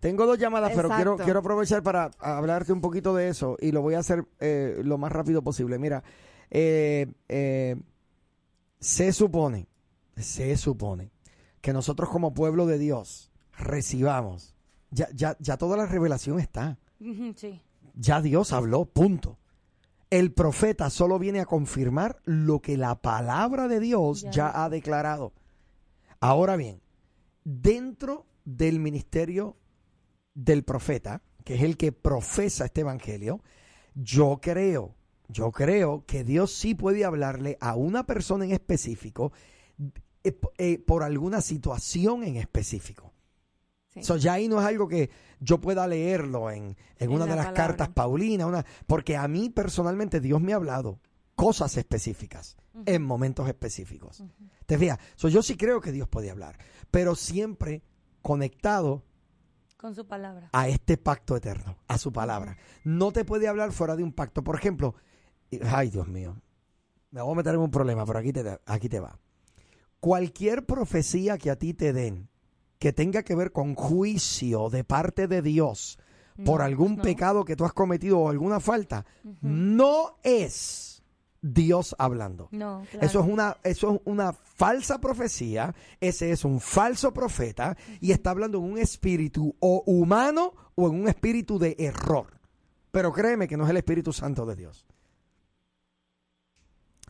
tengo 0.00 0.26
dos 0.26 0.38
llamadas, 0.38 0.72
pero 0.74 0.90
quiero 0.90 1.16
quiero 1.16 1.38
aprovechar 1.38 1.82
para 1.82 2.10
hablarte 2.18 2.72
un 2.72 2.80
poquito 2.82 3.14
de 3.14 3.28
eso 3.28 3.56
y 3.60 3.72
lo 3.72 3.80
voy 3.80 3.94
a 3.94 4.00
hacer 4.00 4.26
eh, 4.40 4.80
lo 4.84 4.98
más 4.98 5.10
rápido 5.10 5.42
posible. 5.42 5.78
Mira, 5.78 6.02
eh, 6.50 7.06
eh, 7.28 7.76
se 8.80 9.12
supone, 9.12 9.66
se 10.16 10.56
supone 10.58 11.10
que 11.62 11.72
nosotros 11.72 12.10
como 12.10 12.34
pueblo 12.34 12.66
de 12.66 12.78
Dios 12.78 13.32
recibamos 13.56 14.54
ya 14.90 15.08
ya 15.14 15.36
ya 15.40 15.56
toda 15.56 15.76
la 15.78 15.86
revelación 15.86 16.38
está. 16.38 16.78
Sí. 17.36 17.60
Ya 17.94 18.20
Dios 18.20 18.52
habló, 18.52 18.84
punto. 18.84 19.38
El 20.10 20.32
profeta 20.32 20.90
solo 20.90 21.18
viene 21.18 21.40
a 21.40 21.46
confirmar 21.46 22.20
lo 22.24 22.60
que 22.60 22.76
la 22.76 22.94
palabra 23.00 23.68
de 23.68 23.80
Dios 23.80 24.22
Ya. 24.22 24.30
ya 24.30 24.64
ha 24.64 24.68
declarado. 24.68 25.32
Ahora 26.24 26.56
bien, 26.56 26.80
dentro 27.44 28.24
del 28.46 28.80
ministerio 28.80 29.58
del 30.32 30.64
profeta, 30.64 31.20
que 31.44 31.56
es 31.56 31.62
el 31.62 31.76
que 31.76 31.92
profesa 31.92 32.64
este 32.64 32.80
evangelio, 32.80 33.42
yo 33.94 34.38
creo, 34.40 34.94
yo 35.28 35.52
creo 35.52 36.06
que 36.06 36.24
Dios 36.24 36.50
sí 36.50 36.74
puede 36.74 37.04
hablarle 37.04 37.58
a 37.60 37.76
una 37.76 38.06
persona 38.06 38.46
en 38.46 38.52
específico 38.52 39.32
eh, 40.22 40.40
eh, 40.56 40.78
por 40.78 41.02
alguna 41.02 41.42
situación 41.42 42.24
en 42.24 42.36
específico. 42.36 43.12
Sí. 43.90 44.02
So, 44.02 44.16
ya 44.16 44.32
ahí 44.32 44.48
no 44.48 44.58
es 44.60 44.66
algo 44.66 44.88
que 44.88 45.10
yo 45.40 45.60
pueda 45.60 45.86
leerlo 45.86 46.50
en, 46.50 46.68
en 46.68 46.76
En 47.00 47.10
una 47.10 47.26
la 47.26 47.32
de 47.32 47.36
las 47.36 47.46
palabra. 47.48 47.66
cartas 47.66 47.88
Paulina, 47.90 48.46
una, 48.46 48.64
porque 48.86 49.18
a 49.18 49.28
mí 49.28 49.50
personalmente 49.50 50.20
Dios 50.20 50.40
me 50.40 50.54
ha 50.54 50.56
hablado 50.56 51.00
cosas 51.34 51.76
específicas 51.76 52.56
en 52.86 53.02
momentos 53.02 53.48
específicos. 53.48 54.22
¿Te 54.66 54.78
fijas? 54.78 54.98
So, 55.16 55.28
yo 55.28 55.42
sí 55.42 55.56
creo 55.56 55.80
que 55.80 55.92
Dios 55.92 56.08
puede 56.08 56.30
hablar, 56.30 56.58
pero 56.90 57.14
siempre 57.14 57.82
conectado 58.22 59.02
Con 59.76 59.94
su 59.94 60.06
palabra. 60.06 60.48
a 60.52 60.68
este 60.68 60.96
pacto 60.96 61.36
eterno, 61.36 61.76
a 61.88 61.98
su 61.98 62.12
palabra. 62.12 62.56
No 62.84 63.12
te 63.12 63.24
puede 63.24 63.48
hablar 63.48 63.72
fuera 63.72 63.96
de 63.96 64.02
un 64.02 64.12
pacto. 64.12 64.42
Por 64.42 64.56
ejemplo, 64.56 64.94
ay 65.70 65.90
Dios 65.90 66.08
mío, 66.08 66.36
me 67.10 67.20
voy 67.22 67.32
a 67.32 67.36
meter 67.36 67.54
en 67.54 67.60
un 67.60 67.70
problema, 67.70 68.04
pero 68.06 68.18
aquí 68.18 68.32
te, 68.32 68.58
aquí 68.66 68.88
te 68.88 69.00
va. 69.00 69.18
Cualquier 70.00 70.66
profecía 70.66 71.38
que 71.38 71.50
a 71.50 71.56
ti 71.56 71.74
te 71.74 71.92
den 71.92 72.28
que 72.78 72.92
tenga 72.92 73.22
que 73.22 73.34
ver 73.34 73.50
con 73.52 73.74
juicio 73.74 74.68
de 74.68 74.84
parte 74.84 75.26
de 75.26 75.40
Dios 75.40 75.98
por 76.44 76.58
No, 76.60 76.64
algún 76.66 76.96
no. 76.96 77.02
pecado 77.02 77.44
que 77.44 77.56
tú 77.56 77.64
has 77.64 77.72
cometido 77.72 78.18
o 78.18 78.28
alguna 78.28 78.60
falta, 78.60 79.06
no 79.40 80.18
es 80.22 80.93
Dios 81.46 81.94
hablando. 81.98 82.48
No, 82.52 82.86
claro. 82.90 83.06
Eso 83.06 83.20
es 83.20 83.26
una, 83.26 83.56
eso 83.64 83.94
es 83.94 84.00
una 84.06 84.32
falsa 84.32 84.98
profecía, 84.98 85.74
ese 86.00 86.30
es 86.30 86.44
un 86.44 86.58
falso 86.58 87.12
profeta 87.12 87.76
y 88.00 88.12
está 88.12 88.30
hablando 88.30 88.58
en 88.58 88.64
un 88.64 88.78
espíritu 88.78 89.54
o 89.60 89.82
humano 89.84 90.54
o 90.74 90.88
en 90.88 90.94
un 91.02 91.08
espíritu 91.08 91.58
de 91.58 91.76
error. 91.78 92.40
Pero 92.90 93.12
créeme 93.12 93.46
que 93.46 93.58
no 93.58 93.64
es 93.64 93.70
el 93.70 93.76
Espíritu 93.76 94.12
Santo 94.12 94.46
de 94.46 94.56
Dios. 94.56 94.86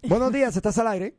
Buenos 0.03 0.33
días, 0.33 0.57
¿estás 0.57 0.79
al 0.79 0.89
aire? 0.89 1.17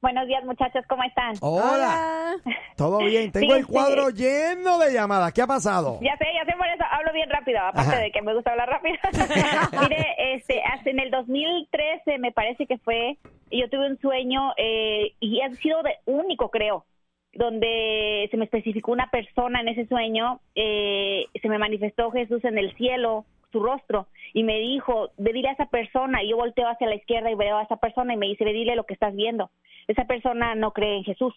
Buenos 0.00 0.28
días, 0.28 0.44
muchachos, 0.44 0.84
¿cómo 0.88 1.02
están? 1.02 1.34
Hola. 1.40 2.36
¿Todo 2.76 2.98
bien? 2.98 3.32
Tengo 3.32 3.54
Sí, 3.54 3.58
el 3.58 3.66
cuadro 3.66 4.10
sí. 4.10 4.22
lleno 4.22 4.78
de 4.78 4.92
llamadas. 4.92 5.32
¿Qué 5.32 5.42
ha 5.42 5.46
pasado? 5.48 5.98
Ya 6.00 6.16
sé, 6.18 6.26
ya 6.34 6.44
sé 6.44 6.56
por 6.56 6.68
eso 6.68 6.84
hablo 6.88 7.12
bien 7.12 7.28
rápido, 7.28 7.58
aparte 7.58 7.90
Ajá. 7.90 8.00
de 8.00 8.12
que 8.12 8.22
me 8.22 8.32
gusta 8.32 8.52
hablar 8.52 8.68
rápido. 8.68 8.96
Mire, 9.88 10.06
este, 10.34 10.62
hasta 10.62 10.90
en 10.90 11.00
el 11.00 11.10
2013 11.10 12.18
me 12.18 12.30
parece 12.30 12.66
que 12.66 12.78
fue, 12.78 13.18
yo 13.50 13.68
tuve 13.70 13.90
un 13.90 13.98
sueño 13.98 14.52
eh, 14.56 15.14
y 15.18 15.40
ha 15.40 15.50
sido 15.56 15.82
de 15.82 15.96
único, 16.06 16.50
creo, 16.50 16.84
donde 17.32 18.28
se 18.30 18.36
me 18.36 18.44
especificó 18.44 18.92
una 18.92 19.10
persona 19.10 19.60
en 19.60 19.68
ese 19.68 19.86
sueño, 19.88 20.40
eh, 20.54 21.24
se 21.42 21.48
me 21.48 21.58
manifestó 21.58 22.12
Jesús 22.12 22.44
en 22.44 22.56
el 22.58 22.72
cielo, 22.76 23.24
su 23.50 23.60
rostro, 23.60 24.08
y 24.32 24.42
me 24.42 24.58
dijo, 24.58 25.10
ve 25.16 25.32
dile 25.32 25.48
a 25.48 25.52
esa 25.52 25.66
persona, 25.66 26.22
y 26.22 26.30
yo 26.30 26.36
volteo 26.36 26.68
hacia 26.68 26.88
la 26.88 26.96
izquierda 26.96 27.30
y 27.30 27.34
veo 27.34 27.56
a 27.56 27.62
esa 27.62 27.76
persona 27.76 28.14
y 28.14 28.16
me 28.16 28.26
dice, 28.26 28.44
ve 28.44 28.52
dile 28.52 28.76
lo 28.76 28.84
que 28.84 28.94
estás 28.94 29.14
viendo. 29.14 29.50
Esa 29.86 30.04
persona 30.04 30.54
no 30.54 30.72
cree 30.72 30.96
en 30.96 31.04
Jesús. 31.04 31.34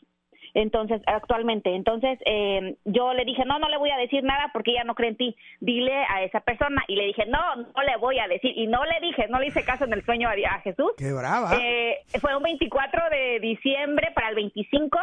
Entonces, 0.54 1.02
actualmente, 1.06 1.74
entonces 1.74 2.20
eh, 2.26 2.76
yo 2.86 3.14
le 3.14 3.24
dije, 3.24 3.46
no, 3.46 3.60
no 3.60 3.70
le 3.70 3.78
voy 3.78 3.90
a 3.92 3.98
decir 3.98 4.24
nada 4.24 4.50
porque 4.52 4.72
ella 4.72 4.84
no 4.84 4.96
cree 4.96 5.10
en 5.10 5.18
ti, 5.18 5.36
dile 5.60 6.04
a 6.10 6.24
esa 6.24 6.42
persona. 6.42 6.84
Y 6.88 6.96
le 6.96 7.06
dije, 7.06 7.26
no, 7.28 7.56
no 7.56 7.84
le 7.84 7.98
voy 7.98 8.20
a 8.20 8.28
decir. 8.28 8.52
Y 8.56 8.68
no 8.68 8.84
le 8.84 9.00
dije, 9.00 9.28
no 9.30 9.40
le 9.40 9.48
hice 9.48 9.64
caso 9.64 9.86
en 9.86 9.94
el 9.94 10.04
sueño 10.04 10.28
a, 10.28 10.34
a 10.34 10.60
Jesús. 10.62 10.92
¡Qué 10.98 11.14
brava! 11.14 11.56
Eh, 11.56 12.00
fue 12.20 12.36
un 12.36 12.44
24 12.44 13.02
de 13.12 13.40
diciembre 13.40 14.12
para 14.14 14.30
el 14.30 14.36
25. 14.36 15.00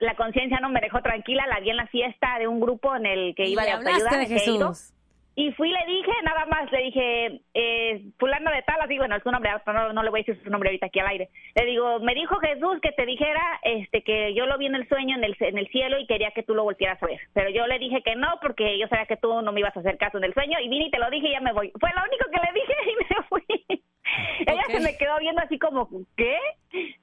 La 0.00 0.14
conciencia 0.16 0.58
no 0.60 0.68
me 0.68 0.80
dejó 0.80 1.00
tranquila, 1.00 1.46
la 1.46 1.60
vi 1.60 1.70
en 1.70 1.76
la 1.76 1.86
fiesta 1.86 2.38
de 2.38 2.46
un 2.46 2.60
grupo 2.60 2.94
en 2.94 3.06
el 3.06 3.34
que 3.34 3.46
iba 3.46 3.64
de 3.64 3.72
autoayuda. 3.72 4.18
de. 4.18 4.26
Jesús. 4.26 4.93
Y 5.36 5.50
fui, 5.52 5.70
le 5.70 5.84
dije, 5.86 6.12
nada 6.22 6.46
más, 6.46 6.70
le 6.70 6.82
dije, 6.84 7.40
eh, 7.54 8.02
fulano 8.18 8.50
de 8.52 8.62
tal, 8.62 8.80
así, 8.80 8.96
bueno, 8.98 9.16
es 9.16 9.22
su 9.22 9.30
nombre, 9.32 9.50
no, 9.66 9.92
no 9.92 10.02
le 10.02 10.10
voy 10.10 10.20
a 10.20 10.22
decir 10.24 10.40
su 10.44 10.50
nombre 10.50 10.68
ahorita 10.68 10.86
aquí 10.86 11.00
al 11.00 11.08
aire. 11.08 11.28
Le 11.56 11.64
digo, 11.66 11.98
me 12.00 12.14
dijo 12.14 12.36
Jesús 12.36 12.78
que 12.80 12.92
te 12.92 13.04
dijera 13.04 13.42
este 13.62 14.02
que 14.02 14.32
yo 14.34 14.46
lo 14.46 14.58
vi 14.58 14.66
en 14.66 14.76
el 14.76 14.88
sueño, 14.88 15.16
en 15.16 15.24
el, 15.24 15.36
en 15.40 15.58
el 15.58 15.68
cielo, 15.68 15.98
y 15.98 16.06
quería 16.06 16.30
que 16.30 16.44
tú 16.44 16.54
lo 16.54 16.62
volvieras 16.62 17.02
a 17.02 17.06
ver. 17.06 17.20
Pero 17.32 17.50
yo 17.50 17.66
le 17.66 17.78
dije 17.78 18.02
que 18.02 18.14
no, 18.14 18.38
porque 18.40 18.78
yo 18.78 18.86
sabía 18.86 19.06
que 19.06 19.16
tú 19.16 19.42
no 19.42 19.50
me 19.52 19.60
ibas 19.60 19.76
a 19.76 19.80
hacer 19.80 19.98
caso 19.98 20.18
en 20.18 20.24
el 20.24 20.34
sueño, 20.34 20.58
y 20.60 20.68
vine 20.68 20.86
y 20.86 20.90
te 20.90 20.98
lo 20.98 21.10
dije 21.10 21.28
y 21.28 21.32
ya 21.32 21.40
me 21.40 21.52
voy. 21.52 21.72
Fue 21.80 21.90
lo 21.94 22.02
único 22.04 22.30
que 22.30 22.40
le 22.40 22.52
dije 22.52 22.74
y 22.90 23.14
me 23.14 23.22
fui. 23.28 23.80
Ella 24.46 24.62
se 24.68 24.80
me 24.80 24.96
quedó 24.96 25.18
viendo 25.18 25.42
así 25.42 25.58
como, 25.58 25.88
¿qué? 26.16 26.38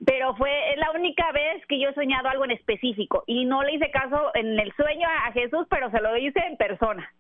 pero 0.05 0.35
fue 0.35 0.51
la 0.77 0.91
única 0.91 1.31
vez 1.31 1.65
que 1.67 1.79
yo 1.79 1.89
he 1.89 1.93
soñado 1.93 2.29
algo 2.29 2.45
en 2.45 2.51
específico 2.51 3.23
y 3.27 3.45
no 3.45 3.63
le 3.63 3.73
hice 3.73 3.91
caso 3.91 4.31
en 4.33 4.59
el 4.59 4.73
sueño 4.73 5.07
a 5.07 5.31
Jesús, 5.31 5.67
pero 5.69 5.89
se 5.91 6.01
lo 6.01 6.17
hice 6.17 6.39
en 6.39 6.57
persona. 6.57 7.11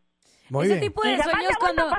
Muy 0.51 0.65
ese 0.65 0.75
bien. 0.75 0.91
tipo 0.91 1.01
de 1.03 1.15
sueños 1.23 1.51
cuando 1.59 1.89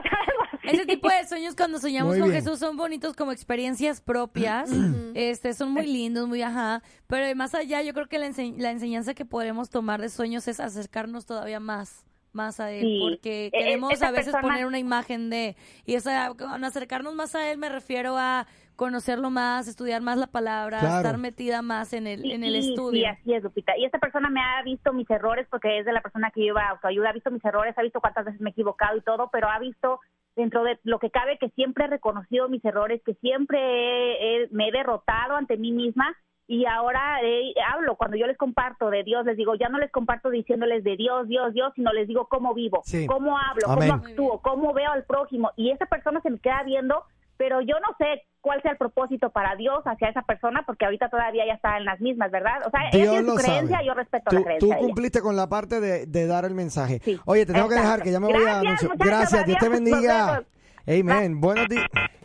ese 0.63 0.87
tipo 0.87 1.09
de 1.09 1.27
sueños 1.27 1.55
cuando 1.57 1.79
soñamos 1.79 2.13
Muy 2.13 2.21
con 2.21 2.31
bien. 2.31 2.43
Jesús 2.45 2.59
son 2.59 2.77
bonitos 2.77 3.17
como 3.17 3.33
experiencias 3.33 4.01
propias 4.01 4.71
este 5.15 5.55
son 5.55 5.73
muy 5.73 5.87
lindos 5.87 6.29
muy 6.29 6.43
ajá 6.43 6.83
pero 7.07 7.35
más 7.35 7.55
allá 7.55 7.83
yo 7.83 7.93
creo 7.95 8.07
que 8.09 8.19
la, 8.19 8.29
ense- 8.29 8.55
la 8.59 8.71
enseñanza 8.71 9.15
que 9.15 9.25
podemos 9.25 9.71
tomar 9.71 10.01
de 10.01 10.09
sueños 10.09 10.47
es 10.49 10.61
acercarnos 10.61 11.27
todavía 11.27 11.59
más 11.61 12.05
más 12.33 12.61
a 12.61 12.71
él 12.73 12.83
Sí. 12.83 12.99
porque 13.03 13.47
E- 13.47 13.51
queremos 13.51 13.93
esa 13.93 14.09
a 14.09 14.11
veces 14.11 14.27
persona- 14.33 14.43
poner 14.43 14.67
una 14.67 14.79
imagen 14.79 15.29
de 15.31 15.57
y 15.85 15.95
esa 15.95 16.33
con 16.35 16.65
acercarnos 16.65 17.15
más 17.15 17.35
a 17.35 17.51
él 17.51 17.59
me 17.59 17.69
refiero 17.69 18.17
a 18.17 18.47
conocerlo 18.83 19.31
más 19.31 19.69
estudiar 19.69 20.03
más 20.03 20.19
la 20.19 20.27
palabra 20.27 20.81
Claro. 20.81 20.97
estar 20.97 21.19
metida 21.19 21.63
más 21.63 21.93
en 21.93 22.07
el 22.09 22.31
en 22.31 22.43
el 22.43 22.57
estudio 22.57 23.01
Sí, 23.01 23.05
así 23.05 23.35
es, 23.35 23.43
Lupita. 23.45 23.77
Y 23.79 23.85
esta 23.85 23.99
persona 23.99 24.29
me 24.29 24.41
ha 24.41 24.63
visto 24.65 24.93
mis 24.93 25.09
errores 25.09 25.47
porque 25.51 25.79
es 25.79 25.85
de 25.87 25.93
la 25.93 26.01
persona 26.01 26.31
que 26.31 26.41
lleva 26.41 26.69
autoayuda, 26.69 27.11
ha 27.11 27.13
visto 27.13 27.31
mis 27.31 27.45
errores, 27.45 27.77
ha 27.79 27.83
visto 27.83 28.01
cuántas 28.01 28.25
veces 28.25 28.41
me 28.41 28.51
he 28.51 28.53
equivocado 28.53 28.97
y 28.97 29.03
todo, 29.03 29.29
pero 29.31 29.49
ha 29.49 29.59
visto 29.61 30.01
dentro 30.35 30.65
de 30.65 30.81
lo 30.83 30.99
que 30.99 31.11
cabe 31.11 31.39
que 31.39 31.51
siempre 31.51 31.85
he 31.85 31.89
reconocido 31.89 32.49
mis 32.49 32.65
errores, 32.65 33.01
que 33.05 33.15
siempre 33.15 33.59
he- 33.61 34.45
he- 34.45 34.49
me 34.51 34.69
he 34.69 34.73
derrotado 34.73 35.37
ante 35.37 35.57
mí 35.57 35.71
misma 35.73 36.17
y 36.49 36.67
ahora 36.67 37.19
eh, 37.23 37.55
hablo, 37.73 37.95
cuando 37.97 38.17
yo 38.17 38.27
les 38.27 38.37
comparto 38.37 38.91
de 38.91 39.05
Dios, 39.05 39.25
les 39.25 39.37
digo, 39.37 39.55
ya 39.55 39.69
no 39.69 39.79
les 39.79 39.93
comparto 39.93 40.29
diciéndoles 40.31 40.83
de 40.85 40.97
Dios, 40.97 41.29
Dios, 41.29 41.53
Dios, 41.55 41.73
sino 41.77 41.93
les 41.93 42.09
digo 42.09 42.27
cómo 42.29 42.53
vivo, 42.53 42.81
Sí. 42.85 43.07
cómo 43.07 43.39
hablo, 43.39 43.69
Amén. 43.69 43.91
cómo 43.91 44.05
actúo, 44.07 44.41
cómo 44.43 44.73
veo 44.75 44.91
al 44.91 45.05
prójimo. 45.05 45.53
Y 45.57 45.71
esa 45.71 45.87
persona 45.87 46.21
se 46.21 46.31
me 46.31 46.39
queda 46.41 46.63
viendo, 46.65 47.05
pero 47.43 47.61
yo 47.61 47.75
no 47.81 47.89
sé 47.99 48.23
cuál 48.41 48.63
sea 48.63 48.71
el 48.71 48.77
propósito 48.77 49.31
para 49.31 49.57
Dios 49.57 49.83
hacia 49.85 50.09
esa 50.11 50.23
persona, 50.23 50.63
porque 50.65 50.85
ahorita 50.85 51.09
todavía 51.09 51.45
ya 51.45 51.55
está 51.55 51.77
en 51.77 51.85
las 51.85 52.01
mismas, 52.01 52.31
¿verdad? 52.31 52.53
O 52.65 52.71
sea, 52.71 52.83
ella 52.93 52.99
Dios 53.03 53.11
tiene 53.15 53.27
lo 53.27 53.33
su 53.33 53.39
creencia, 53.45 53.77
sabe. 53.79 53.87
yo 53.89 53.95
respeto 53.95 54.31
Tú, 54.31 54.37
la 54.37 54.41
tú 54.41 54.45
creencia 54.45 54.69
de 54.69 54.75
ella. 54.81 54.87
cumpliste 54.87 55.21
con 55.23 55.35
la 55.35 55.49
parte 55.49 55.81
de, 55.81 56.07
de 56.07 56.27
dar 56.29 56.45
el 56.45 56.55
mensaje. 56.55 57.01
Sí, 57.05 57.19
Oye, 57.25 57.45
te 57.45 57.53
tengo 57.53 57.69
que 57.69 57.75
dejar 57.75 58.01
que 58.03 58.13
ya 58.13 58.21
me 58.21 58.29
voy 58.33 58.45
a 58.47 58.61
anunciar. 58.61 58.93
Gracias, 58.97 59.45
Dios 59.45 59.59
te 59.59 59.69
bendiga. 59.69 60.45
Amen. 60.87 61.41
Buenos, 61.41 61.67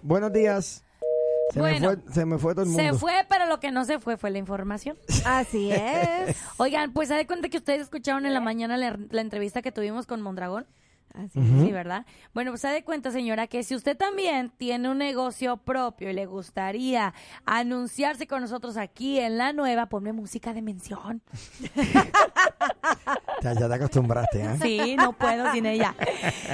buenos 0.04 0.32
días. 0.32 0.84
Se, 1.50 1.60
Bueno, 1.62 1.90
me 1.92 1.96
fue, 1.98 2.14
se 2.14 2.26
me 2.28 2.38
fue 2.38 2.54
todo 2.54 2.64
el 2.66 2.70
mundo. 2.70 2.84
se 2.84 2.94
fue 3.00 3.14
pero 3.28 3.48
lo 3.48 3.60
que 3.60 3.72
no 3.72 3.84
se 3.86 3.98
fue 4.00 4.18
fue 4.18 4.30
la 4.30 4.38
información 4.38 4.98
Así 5.26 5.72
es. 5.72 6.38
Oigan, 6.58 6.94
pues 6.94 7.08
se 7.08 7.16
da 7.16 7.26
cuenta 7.26 7.50
que 7.50 7.58
ustedes 7.58 7.82
escucharon 7.82 8.28
en 8.28 8.36
la 8.36 8.42
mañana 8.42 8.78
la, 8.78 8.96
la 9.10 9.22
entrevista 9.22 9.64
que 9.64 9.72
tuvimos 9.72 10.06
con 10.06 10.22
Mondragón. 10.22 10.68
Así 11.18 11.40
Sí, 11.42 11.72
¿verdad? 11.72 12.06
Bueno, 12.34 12.52
pues 12.52 12.62
se 12.62 12.68
da 12.68 12.82
cuenta, 12.84 13.12
señora, 13.12 13.48
que 13.48 13.64
si 13.64 13.76
usted 13.76 13.98
también 13.98 14.52
tiene 14.58 14.90
un 14.90 15.00
negocio 15.00 15.58
propio 15.58 16.10
y 16.10 16.14
le 16.14 16.26
gustaría 16.26 17.14
anunciarse 17.46 18.28
con 18.28 18.42
nosotros 18.42 18.78
aquí 18.78 19.20
en 19.20 19.38
la 19.38 19.54
nueva, 19.54 19.88
ponme 19.88 20.14
música 20.14 20.54
de 20.54 20.62
mención. 20.62 21.22
Ya, 23.42 23.54
ya 23.54 23.68
te 23.68 23.74
acostumbraste, 23.76 24.42
¿eh? 24.42 24.58
Sí, 24.62 24.96
no 24.96 25.14
puedo 25.14 25.52
sin 25.54 25.66
ella. 25.66 25.94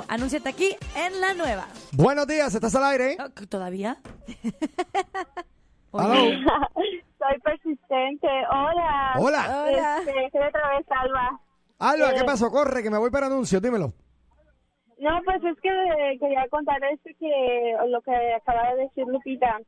Anúnciate 0.09 0.49
aquí 0.49 0.77
en 0.97 1.21
la 1.21 1.35
nueva. 1.35 1.67
Buenos 1.93 2.27
días, 2.27 2.55
¿estás 2.55 2.75
al 2.75 2.85
aire? 2.85 3.17
Ah, 3.19 3.29
¿Todavía? 3.49 3.97
Aló. 5.93 6.15
Soy 7.19 7.39
persistente. 7.43 8.29
Hola. 8.51 9.15
Hola. 9.19 9.65
Hola. 9.67 9.99
Este, 9.99 10.31
soy 10.33 10.49
otra 10.49 10.77
vez 10.77 10.87
Alba. 10.91 11.41
Alba, 11.79 12.15
¿qué 12.15 12.21
Eh, 12.21 12.25
pasó? 12.25 12.51
Corre, 12.51 12.83
que 12.83 12.91
me 12.91 12.99
voy 12.99 13.11
para 13.11 13.27
anuncios, 13.27 13.61
dímelo. 13.61 13.93
No, 14.99 15.21
pues 15.25 15.43
es 15.45 15.61
que 15.61 15.69
eh, 15.69 16.19
quería 16.19 16.47
contar 16.49 16.83
esto 16.85 17.11
que 17.19 17.77
lo 17.89 18.01
que 18.03 18.35
acaba 18.35 18.75
de 18.75 18.83
decir 18.85 19.05
Lupita. 19.07 19.59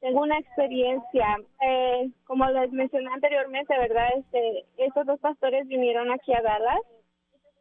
Tengo 0.00 0.22
una 0.22 0.38
experiencia, 0.38 1.36
eh, 1.66 2.10
como 2.24 2.46
les 2.46 2.72
mencioné 2.72 3.10
anteriormente, 3.12 3.76
¿verdad? 3.78 4.08
Este, 4.18 4.64
estos 4.78 5.06
dos 5.06 5.20
pastores 5.20 5.66
vinieron 5.68 6.10
aquí 6.10 6.32
a 6.34 6.42
Dallas 6.42 6.80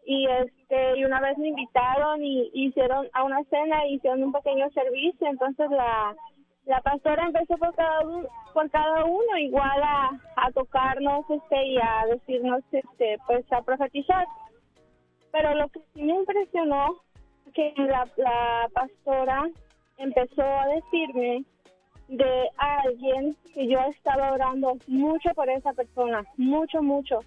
y 0.06 0.28
este 0.28 0.97
y 0.97 1.06
una 1.06 1.20
vez 1.22 1.38
me 1.38 1.49
invitaron 1.49 2.24
y 2.24 2.49
hicieron 2.54 3.08
a 3.14 3.24
una 3.24 3.43
cena 3.45 3.86
y 3.86 3.95
hicieron 3.95 4.24
un 4.24 4.32
pequeño 4.32 4.70
servicio, 4.72 5.28
entonces 5.28 5.70
la 5.70 6.16
la 6.66 6.82
pastora 6.82 7.26
empezó 7.26 7.58
por 7.58 7.74
cada 7.76 8.02
por 8.54 8.70
cada 8.70 9.06
uno 9.06 9.38
igual 9.38 9.82
a, 9.84 10.20
tocarnos 10.54 11.26
este 11.30 11.66
y 11.66 11.78
a 11.78 12.06
decirnos 12.10 12.62
este 12.72 13.18
pues 13.26 13.45
a 13.52 13.62
profetizar 13.62 14.26
pero 15.32 15.56
lo 15.56 15.70
que 15.70 15.80
me 15.95 16.14
impresionó 16.14 16.97
que 17.54 17.74
la, 17.78 18.08
la 18.18 18.68
pastora 18.74 19.49
empezó 19.97 20.43
a 20.43 20.68
decirme 20.68 21.45
de 22.12 22.49
alguien 22.58 23.36
que 23.54 23.68
yo 23.68 23.80
estaba 23.89 24.34
orando 24.34 24.78
mucho 24.88 25.30
por 25.34 25.49
esa 25.49 25.72
persona, 25.74 26.24
mucho, 26.36 26.82
mucho. 26.84 27.20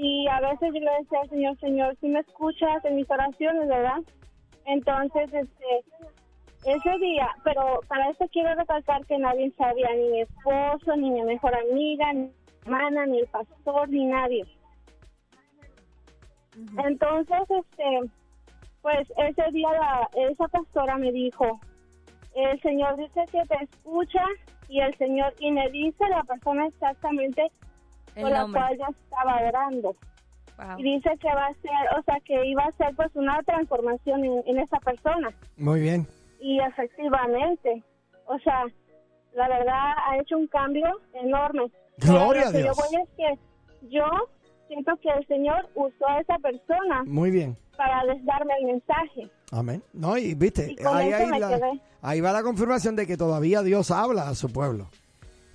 Y 0.00 0.28
a 0.28 0.38
veces 0.40 0.72
yo 0.72 0.78
le 0.80 0.92
decía 1.00 1.20
al 1.22 1.28
Señor, 1.28 1.58
Señor, 1.58 1.96
si 2.00 2.06
me 2.06 2.20
escuchas 2.20 2.84
en 2.84 2.94
mis 2.94 3.10
oraciones, 3.10 3.66
¿verdad? 3.66 3.98
Entonces, 4.66 5.24
este, 5.32 5.84
ese 6.64 6.98
día, 7.00 7.28
pero 7.42 7.80
para 7.88 8.08
esto 8.08 8.28
quiero 8.30 8.54
recalcar 8.54 9.04
que 9.06 9.18
nadie 9.18 9.50
sabía, 9.58 9.88
ni 9.96 10.08
mi 10.10 10.20
esposo, 10.20 10.96
ni 10.96 11.10
mi 11.10 11.22
mejor 11.22 11.52
amiga, 11.52 12.12
ni 12.12 12.20
mi 12.26 12.32
hermana, 12.64 13.06
ni 13.06 13.18
el 13.18 13.26
pastor, 13.26 13.88
ni 13.88 14.04
nadie. 14.06 14.44
Entonces, 16.84 17.40
este, 17.50 18.10
pues 18.82 19.08
ese 19.16 19.50
día 19.50 19.68
la- 19.72 20.08
esa 20.30 20.46
pastora 20.46 20.96
me 20.96 21.10
dijo, 21.10 21.58
el 22.36 22.60
Señor 22.60 22.96
dice 22.98 23.24
que 23.32 23.42
te 23.48 23.64
escucha 23.64 24.24
y 24.68 24.80
el 24.80 24.94
Señor, 24.96 25.34
y 25.40 25.50
me 25.50 25.68
dice 25.70 26.08
la 26.08 26.22
persona 26.22 26.68
exactamente 26.68 27.50
El 28.18 28.22
por 28.24 28.32
la 28.32 28.40
nombre. 28.40 28.60
cual 28.60 28.78
yo 28.78 28.84
estaba 29.02 29.36
orando. 29.48 29.96
Wow. 30.58 30.78
Y 30.78 30.82
dice 30.94 31.10
que 31.20 31.28
va 31.28 31.46
a 31.46 31.54
ser, 31.54 31.98
o 31.98 32.02
sea, 32.02 32.16
que 32.24 32.44
iba 32.46 32.64
a 32.64 32.72
ser 32.72 32.94
pues 32.96 33.10
una 33.14 33.40
transformación 33.44 34.24
en, 34.24 34.42
en 34.46 34.58
esa 34.58 34.78
persona. 34.80 35.30
Muy 35.56 35.80
bien. 35.80 36.06
Y 36.40 36.58
efectivamente, 36.60 37.82
o 38.26 38.38
sea, 38.40 38.64
la 39.34 39.48
verdad 39.48 39.92
ha 40.08 40.18
hecho 40.18 40.36
un 40.36 40.46
cambio 40.48 40.86
enorme. 41.14 41.70
Gloria 41.98 42.42
Pero 42.42 42.48
lo 42.48 42.48
a 42.48 42.52
que 42.52 42.58
Dios. 42.62 42.76
Yo 42.76 42.82
voy 42.82 43.02
es 43.02 43.08
que 43.16 43.88
yo 43.96 44.04
siento 44.66 44.96
que 45.00 45.08
el 45.10 45.26
Señor 45.26 45.68
usó 45.74 46.08
a 46.08 46.20
esa 46.20 46.36
persona 46.38 47.02
Muy 47.06 47.30
bien. 47.30 47.56
para 47.76 48.04
des- 48.12 48.24
darme 48.24 48.52
el 48.60 48.66
mensaje. 48.66 49.30
Amén. 49.52 49.82
No, 49.92 50.16
y 50.18 50.34
viste, 50.34 50.72
Y 50.72 50.76
con 50.76 50.96
ahí, 50.96 51.08
eso 51.08 51.18
ahí 51.24 51.30
me 51.30 51.40
la- 51.40 51.48
quedé. 51.50 51.80
ahí 52.02 52.20
va 52.20 52.32
la 52.32 52.42
confirmación 52.42 52.96
de 52.96 53.06
que 53.06 53.16
todavía 53.16 53.62
Dios 53.62 53.90
habla 53.90 54.28
a 54.28 54.34
su 54.34 54.52
pueblo. 54.52 54.88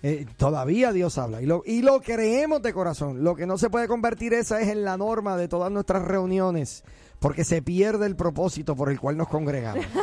Eh, 0.05 0.25
todavía 0.37 0.91
Dios 0.91 1.17
habla 1.17 1.41
y 1.41 1.45
lo, 1.45 1.63
y 1.65 1.81
lo 1.81 2.01
creemos 2.01 2.61
de 2.61 2.73
corazón. 2.73 3.23
Lo 3.23 3.35
que 3.35 3.45
no 3.47 3.57
se 3.57 3.69
puede 3.69 3.87
convertir 3.87 4.33
esa 4.33 4.59
es 4.59 4.67
en 4.67 4.83
la 4.83 4.97
norma 4.97 5.37
de 5.37 5.47
todas 5.47 5.71
nuestras 5.71 6.03
reuniones, 6.03 6.83
porque 7.19 7.45
se 7.45 7.61
pierde 7.61 8.05
el 8.05 8.15
propósito 8.17 8.75
por 8.75 8.89
el 8.91 8.99
cual 8.99 9.15
nos 9.17 9.29
congregamos. 9.29 9.85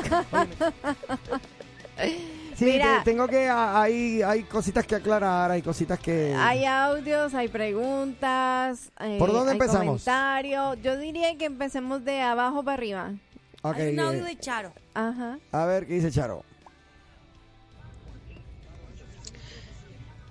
Sí, 2.56 2.66
Mira. 2.66 2.98
te- 3.02 3.10
tengo 3.10 3.26
que, 3.26 3.48
hay, 3.48 4.20
hay 4.22 4.42
cositas 4.44 4.86
que 4.86 4.94
aclarar, 4.94 5.50
hay 5.50 5.62
cositas 5.62 5.98
que... 5.98 6.34
Hay 6.34 6.66
audios, 6.66 7.32
hay 7.32 7.48
preguntas. 7.48 8.90
eh, 9.00 9.16
¿Por 9.18 9.32
dónde 9.32 9.52
hay 9.52 9.56
empezamos? 9.56 10.04
comentarios. 10.04 10.78
Yo 10.82 10.98
diría 10.98 11.36
que 11.38 11.46
empecemos 11.46 12.04
de 12.04 12.20
abajo 12.20 12.62
para 12.62 12.74
arriba. 12.74 13.12
Hay 13.62 13.92
un 13.94 14.00
audio 14.00 14.26
eh, 14.26 14.28
de 14.28 14.38
Charo. 14.38 14.72
Ajá. 14.92 15.38
a 15.52 15.64
ver, 15.64 15.86
¿qué 15.86 15.94
dice 15.94 16.10
Charo? 16.10 16.42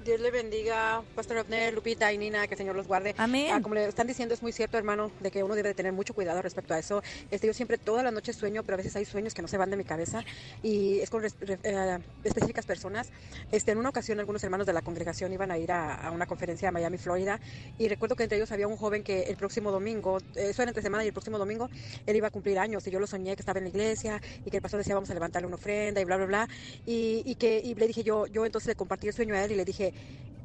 Dios 0.10 0.22
le 0.22 0.32
bendiga, 0.32 1.04
Pastor 1.14 1.38
Abner, 1.38 1.72
Lupita 1.72 2.12
y 2.12 2.18
Nina, 2.18 2.48
que 2.48 2.56
el 2.56 2.58
Señor 2.58 2.76
los 2.76 2.88
guarde. 2.88 3.14
Amén. 3.20 3.52
Ah, 3.54 3.62
como 3.62 3.76
le 3.76 3.86
están 3.86 4.08
diciendo, 4.08 4.34
es 4.34 4.42
muy 4.42 4.52
cierto, 4.52 4.76
hermano, 4.76 5.12
de 5.20 5.30
que 5.30 5.44
uno 5.44 5.54
debe 5.54 5.70
de 5.70 5.76
tener 5.76 5.94
mucho 5.94 6.16
cuidado 6.16 6.42
respecto 6.42 6.74
a 6.74 6.80
eso. 6.80 7.04
Este, 7.30 7.46
yo 7.46 7.54
siempre 7.54 7.78
toda 7.78 8.02
la 8.02 8.10
noche 8.10 8.34
sueño, 8.34 8.64
pero 8.64 8.74
a 8.74 8.78
veces 8.78 8.96
hay 8.96 9.06
sueños 9.06 9.36
que 9.36 9.44
no 9.44 9.48
se 9.48 9.60
van 9.60 9.70
de 9.70 9.78
mi 9.78 9.84
cabeza 9.84 10.24
y 10.64 11.00
es 11.00 11.12
con 11.12 11.24
eh, 11.24 12.00
específicas 12.24 12.66
personas. 12.66 13.12
Este, 13.52 13.72
en 13.72 13.78
una 13.78 13.90
ocasión, 13.90 14.20
algunos 14.20 14.44
hermanos 14.44 14.66
de 14.66 14.74
la 14.74 14.82
congregación 14.82 15.32
iban 15.32 15.52
a 15.52 15.60
ir 15.60 15.72
a, 15.72 15.94
a 15.94 16.10
una 16.10 16.26
conferencia 16.26 16.70
a 16.70 16.72
Miami, 16.72 16.98
Florida, 16.98 17.40
y 17.78 17.88
recuerdo 17.88 18.16
que 18.16 18.24
entre 18.24 18.40
ellos 18.40 18.52
había 18.52 18.68
un 18.68 18.78
joven 18.78 19.04
que 19.04 19.26
el 19.26 19.36
próximo 19.36 19.70
domingo, 19.70 20.18
eh, 20.34 20.48
eso 20.50 20.64
era 20.64 20.72
entre 20.72 20.82
semana 20.82 21.04
y 21.04 21.08
el 21.10 21.14
próximo 21.14 21.38
domingo, 21.38 21.70
él 22.08 22.16
iba 22.16 22.30
a 22.30 22.32
cumplir 22.32 22.58
años 22.58 22.88
y 22.88 22.90
yo 22.90 23.00
lo 23.00 23.06
soñé 23.06 23.36
que 23.36 23.44
estaba 23.44 23.60
en 23.60 23.66
la 23.66 23.70
iglesia 23.70 24.20
y 24.44 24.50
que 24.50 24.58
el 24.58 24.64
pastor 24.64 24.80
decía 24.80 24.96
vamos 24.96 25.12
a 25.12 25.14
levantarle 25.14 25.46
una 25.46 25.58
ofrenda 25.58 26.02
y 26.02 26.06
bla, 26.06 26.18
bla, 26.18 26.26
bla. 26.26 26.50
Y, 26.88 27.22
y 27.28 27.36
que 27.36 27.62
y 27.64 27.76
le 27.76 27.86
dije 27.86 28.02
yo, 28.02 28.26
yo 28.26 28.44
entonces 28.44 28.70
le 28.70 28.76
compartí 28.76 29.06
el 29.06 29.14
sueño 29.14 29.36
a 29.36 29.44
él 29.44 29.52
y 29.52 29.56
le 29.56 29.66
dije, 29.66 29.94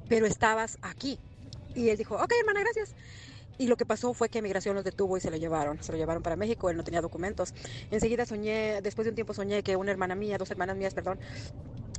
pero 0.08 0.26
estabas 0.26 0.78
aquí. 0.82 1.18
Y 1.74 1.88
él 1.88 1.96
dijo, 1.96 2.16
ok, 2.16 2.32
hermana, 2.40 2.60
gracias. 2.60 2.94
Y 3.56 3.68
lo 3.68 3.76
que 3.76 3.86
pasó 3.86 4.14
fue 4.14 4.28
que 4.28 4.42
migración 4.42 4.74
los 4.74 4.84
detuvo 4.84 5.16
y 5.16 5.20
se 5.20 5.30
lo 5.30 5.36
llevaron. 5.36 5.82
Se 5.82 5.92
lo 5.92 5.98
llevaron 5.98 6.22
para 6.22 6.36
México, 6.36 6.70
él 6.70 6.76
no 6.76 6.84
tenía 6.84 7.00
documentos. 7.00 7.54
Enseguida 7.90 8.26
soñé, 8.26 8.80
después 8.82 9.04
de 9.04 9.10
un 9.10 9.14
tiempo 9.14 9.32
soñé 9.32 9.62
que 9.62 9.76
una 9.76 9.92
hermana 9.92 10.14
mía, 10.14 10.38
dos 10.38 10.50
hermanas 10.50 10.76
mías, 10.76 10.92
perdón, 10.92 11.18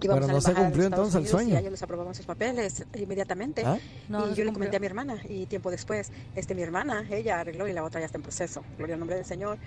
íbamos 0.02 0.26
Pero 0.26 0.26
a 0.26 0.28
la 0.28 0.34
no 0.34 0.42
se 0.42 0.54
cumplió 0.54 0.84
Estados 0.84 1.08
entonces 1.08 1.16
el 1.16 1.20
Unidos 1.20 1.32
sueño. 1.32 1.56
Y 1.56 1.58
ellos 1.60 1.72
les 1.72 1.84
aprobaban 1.84 2.14
sus 2.14 2.26
papeles 2.26 2.86
inmediatamente. 2.94 3.64
¿Ah? 3.66 3.78
No, 4.10 4.26
y 4.26 4.30
no 4.30 4.36
yo 4.36 4.44
le 4.44 4.52
comenté 4.52 4.78
a 4.78 4.80
mi 4.80 4.86
hermana 4.86 5.18
y 5.30 5.46
tiempo 5.46 5.72
después, 5.72 6.12
este, 6.36 6.56
mi 6.56 6.62
hermana, 6.62 7.06
ella 7.10 7.40
arregló 7.40 7.68
y 7.68 7.74
la 7.74 7.84
otra 7.84 8.02
ya 8.02 8.08
está 8.08 8.18
en 8.18 8.24
proceso. 8.24 8.64
Gloria 8.78 8.96
al 8.96 9.00
nombre 9.00 9.16
del 9.16 9.26
Señor. 9.26 9.58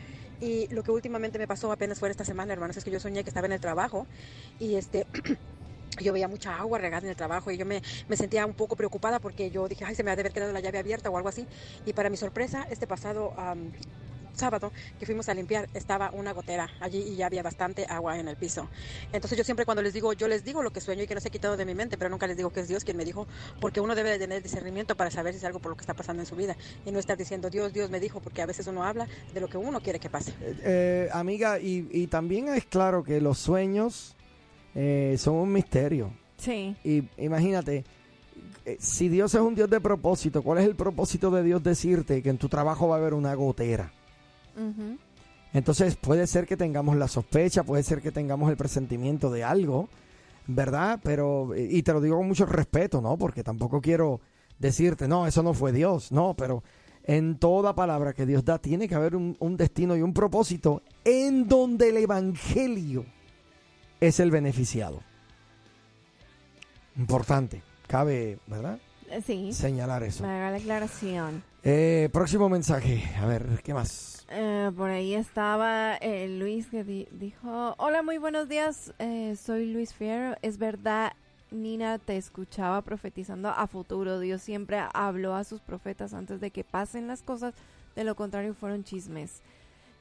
Y 0.40 0.68
lo 0.68 0.82
que 0.82 0.90
últimamente 0.90 1.38
me 1.38 1.48
pasó 1.48 1.72
apenas 1.72 1.98
fue 1.98 2.10
esta 2.10 2.24
semana, 2.24 2.52
hermanos, 2.52 2.76
es 2.76 2.84
que 2.84 2.90
yo 2.90 3.00
soñé 3.00 3.24
que 3.24 3.30
estaba 3.30 3.46
en 3.46 3.52
el 3.52 3.60
trabajo 3.60 4.06
y 4.58 4.74
este... 4.74 5.06
Yo 6.00 6.12
veía 6.12 6.28
mucha 6.28 6.56
agua 6.56 6.78
regada 6.78 7.04
en 7.04 7.10
el 7.10 7.16
trabajo 7.16 7.50
y 7.50 7.56
yo 7.56 7.66
me, 7.66 7.82
me 8.08 8.16
sentía 8.16 8.46
un 8.46 8.54
poco 8.54 8.76
preocupada 8.76 9.18
porque 9.18 9.50
yo 9.50 9.68
dije, 9.68 9.84
ay, 9.84 9.94
se 9.94 10.02
me 10.02 10.10
ha 10.10 10.16
de 10.16 10.22
haber 10.22 10.32
quedado 10.32 10.52
la 10.52 10.60
llave 10.60 10.78
abierta 10.78 11.10
o 11.10 11.16
algo 11.16 11.28
así. 11.28 11.46
Y 11.86 11.92
para 11.92 12.10
mi 12.10 12.16
sorpresa, 12.16 12.66
este 12.70 12.86
pasado 12.86 13.34
am, 13.36 13.72
sábado 14.38 14.72
que 14.98 15.06
fuimos 15.06 15.28
a 15.28 15.34
limpiar, 15.34 15.68
estaba 15.74 16.10
una 16.12 16.32
gotera 16.32 16.68
allí 16.80 16.98
y 16.98 17.16
ya 17.16 17.26
había 17.26 17.42
bastante 17.42 17.84
agua 17.88 18.18
en 18.18 18.28
el 18.28 18.36
piso. 18.36 18.68
Entonces 19.12 19.36
yo 19.36 19.44
siempre 19.44 19.64
cuando 19.64 19.82
les 19.82 19.92
digo, 19.92 20.12
yo 20.12 20.28
les 20.28 20.44
digo 20.44 20.62
lo 20.62 20.70
que 20.72 20.80
sueño 20.80 21.02
y 21.02 21.06
que 21.06 21.14
no 21.14 21.20
se 21.20 21.28
ha 21.28 21.30
quitado 21.30 21.56
de 21.56 21.64
mi 21.64 21.74
mente, 21.74 21.98
pero 21.98 22.08
nunca 22.08 22.26
les 22.26 22.36
digo 22.36 22.50
que 22.50 22.60
es 22.60 22.68
Dios 22.68 22.84
quien 22.84 22.96
me 22.96 23.04
dijo, 23.04 23.26
porque 23.60 23.80
uno 23.80 23.94
debe 23.94 24.10
de 24.10 24.18
tener 24.18 24.42
discernimiento 24.42 24.96
para 24.96 25.10
saber 25.10 25.34
si 25.34 25.38
es 25.38 25.44
algo 25.44 25.58
por 25.58 25.70
lo 25.70 25.76
que 25.76 25.82
está 25.82 25.94
pasando 25.94 26.22
en 26.22 26.26
su 26.26 26.36
vida 26.36 26.56
y 26.86 26.92
no 26.92 26.98
estar 26.98 27.16
diciendo, 27.16 27.50
Dios, 27.50 27.72
Dios 27.72 27.90
me 27.90 28.00
dijo, 28.00 28.20
porque 28.20 28.40
a 28.40 28.46
veces 28.46 28.66
uno 28.66 28.84
habla 28.84 29.08
de 29.34 29.40
lo 29.40 29.48
que 29.48 29.58
uno 29.58 29.80
quiere 29.80 29.98
que 29.98 30.08
pase. 30.08 30.32
Eh, 30.40 31.08
amiga, 31.12 31.58
y, 31.58 31.88
y 31.90 32.06
también 32.06 32.48
es 32.48 32.64
claro 32.64 33.02
que 33.02 33.20
los 33.20 33.38
sueños 33.38 34.14
eh, 34.74 35.16
son 35.18 35.34
un 35.34 35.52
misterio. 35.52 36.10
Sí. 36.36 36.76
Y 36.84 37.04
imagínate, 37.18 37.84
eh, 38.64 38.76
si 38.78 39.08
Dios 39.08 39.34
es 39.34 39.40
un 39.40 39.54
Dios 39.54 39.70
de 39.70 39.80
propósito, 39.80 40.42
¿cuál 40.42 40.58
es 40.58 40.64
el 40.66 40.76
propósito 40.76 41.30
de 41.30 41.42
Dios 41.42 41.62
decirte 41.62 42.22
que 42.22 42.28
en 42.28 42.38
tu 42.38 42.48
trabajo 42.48 42.88
va 42.88 42.96
a 42.96 42.98
haber 42.98 43.14
una 43.14 43.34
gotera? 43.34 43.92
Entonces 45.54 45.96
puede 45.96 46.26
ser 46.26 46.46
que 46.46 46.56
tengamos 46.56 46.96
la 46.96 47.08
sospecha, 47.08 47.62
puede 47.62 47.82
ser 47.82 48.02
que 48.02 48.10
tengamos 48.10 48.50
el 48.50 48.56
presentimiento 48.56 49.30
de 49.30 49.44
algo, 49.44 49.88
¿verdad? 50.46 51.00
Pero, 51.02 51.54
eh, 51.54 51.68
y 51.70 51.82
te 51.82 51.92
lo 51.92 52.00
digo 52.00 52.16
con 52.16 52.28
mucho 52.28 52.44
respeto, 52.44 53.00
¿no? 53.00 53.16
Porque 53.16 53.42
tampoco 53.42 53.80
quiero 53.80 54.20
decirte, 54.58 55.08
no, 55.08 55.26
eso 55.26 55.42
no 55.42 55.54
fue 55.54 55.72
Dios, 55.72 56.12
no, 56.12 56.34
pero 56.34 56.62
en 57.04 57.38
toda 57.38 57.74
palabra 57.74 58.12
que 58.12 58.26
Dios 58.26 58.44
da 58.44 58.58
tiene 58.58 58.88
que 58.88 58.96
haber 58.96 59.16
un, 59.16 59.36
un 59.38 59.56
destino 59.56 59.96
y 59.96 60.02
un 60.02 60.12
propósito 60.12 60.82
en 61.04 61.48
donde 61.48 61.88
el 61.88 61.96
Evangelio 61.98 63.06
es 64.00 64.20
el 64.20 64.30
beneficiado. 64.30 65.02
Importante, 66.96 67.62
cabe, 67.86 68.38
¿verdad? 68.46 68.78
Eh, 69.10 69.22
Sí. 69.24 69.52
Señalar 69.52 70.02
eso. 70.02 70.24
Me 70.24 70.30
haga 70.30 70.50
la 70.50 70.56
aclaración. 70.58 71.42
Eh, 71.62 72.08
próximo 72.12 72.48
mensaje, 72.48 73.02
a 73.20 73.26
ver, 73.26 73.60
¿qué 73.64 73.72
más? 73.74 74.26
Eh, 74.30 74.70
por 74.76 74.90
ahí 74.90 75.14
estaba 75.14 75.96
eh, 75.96 76.28
Luis 76.28 76.66
que 76.68 76.84
di- 76.84 77.08
dijo, 77.12 77.74
hola, 77.78 78.02
muy 78.02 78.18
buenos 78.18 78.48
días, 78.48 78.92
eh, 78.98 79.34
soy 79.42 79.72
Luis 79.72 79.94
Fierro. 79.94 80.36
Es 80.42 80.58
verdad, 80.58 81.12
Nina, 81.50 81.98
te 81.98 82.16
escuchaba 82.18 82.82
profetizando 82.82 83.48
a 83.48 83.66
futuro. 83.66 84.20
Dios 84.20 84.42
siempre 84.42 84.82
habló 84.92 85.34
a 85.34 85.44
sus 85.44 85.60
profetas 85.62 86.12
antes 86.12 86.40
de 86.40 86.50
que 86.50 86.62
pasen 86.64 87.06
las 87.06 87.22
cosas, 87.22 87.54
de 87.96 88.04
lo 88.04 88.14
contrario 88.16 88.54
fueron 88.54 88.84
chismes. 88.84 89.40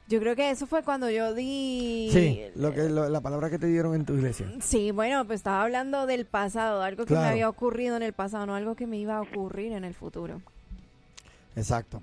Yo 0.08 0.20
creo 0.20 0.34
que 0.34 0.50
eso 0.50 0.66
fue 0.66 0.82
cuando 0.82 1.10
yo 1.10 1.34
di... 1.34 2.08
Sí, 2.12 2.40
lo 2.56 2.72
que, 2.72 2.88
lo- 2.88 3.08
la 3.10 3.20
palabra 3.20 3.50
que 3.50 3.58
te 3.58 3.66
dieron 3.66 3.94
en 3.94 4.06
tu 4.06 4.14
iglesia. 4.14 4.46
Sí, 4.60 4.90
bueno, 4.90 5.26
pues 5.26 5.40
estaba 5.40 5.62
hablando 5.62 6.06
del 6.06 6.24
pasado, 6.24 6.82
algo 6.82 7.04
que 7.04 7.12
me 7.14 7.20
había 7.26 7.48
ocurrido 7.48 7.94
en 7.96 8.02
el 8.02 8.14
pasado, 8.14 8.46
no 8.46 8.54
algo 8.54 8.74
que 8.74 8.86
me 8.86 8.96
iba 8.96 9.18
a 9.18 9.20
ocurrir 9.20 9.72
en 9.72 9.84
el 9.84 9.92
futuro. 9.94 10.40
Exacto. 11.56 12.00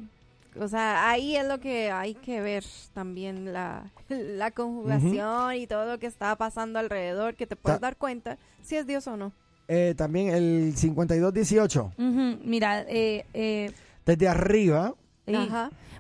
O 0.60 0.68
sea, 0.68 1.10
ahí 1.10 1.36
es 1.36 1.46
lo 1.48 1.60
que 1.60 1.92
hay 1.92 2.14
que 2.16 2.42
ver 2.42 2.64
también 2.94 3.52
la, 3.54 3.92
la 4.10 4.52
conjugación 4.52 5.56
y 5.56 5.68
todo 5.68 5.86
lo 5.86 5.98
que 6.00 6.08
está 6.08 6.36
pasando 6.36 6.80
alrededor, 6.80 7.36
que 7.36 7.48
te 7.48 7.56
puedes 7.56 7.80
Ta- 7.80 7.88
dar 7.88 7.98
cuenta 7.98 8.38
si 8.64 8.76
es 8.76 8.86
Dios 8.88 9.08
o 9.08 9.18
no. 9.18 9.32
Eh, 9.68 9.96
también 9.98 10.30
el 10.30 10.74
5218, 10.78 11.94
Ujú, 11.98 12.38
Mira, 12.44 12.82
eh, 12.88 13.26
eh, 13.34 13.72
desde 14.06 14.28
arriba, 14.28 14.94
Sí. 15.28 15.34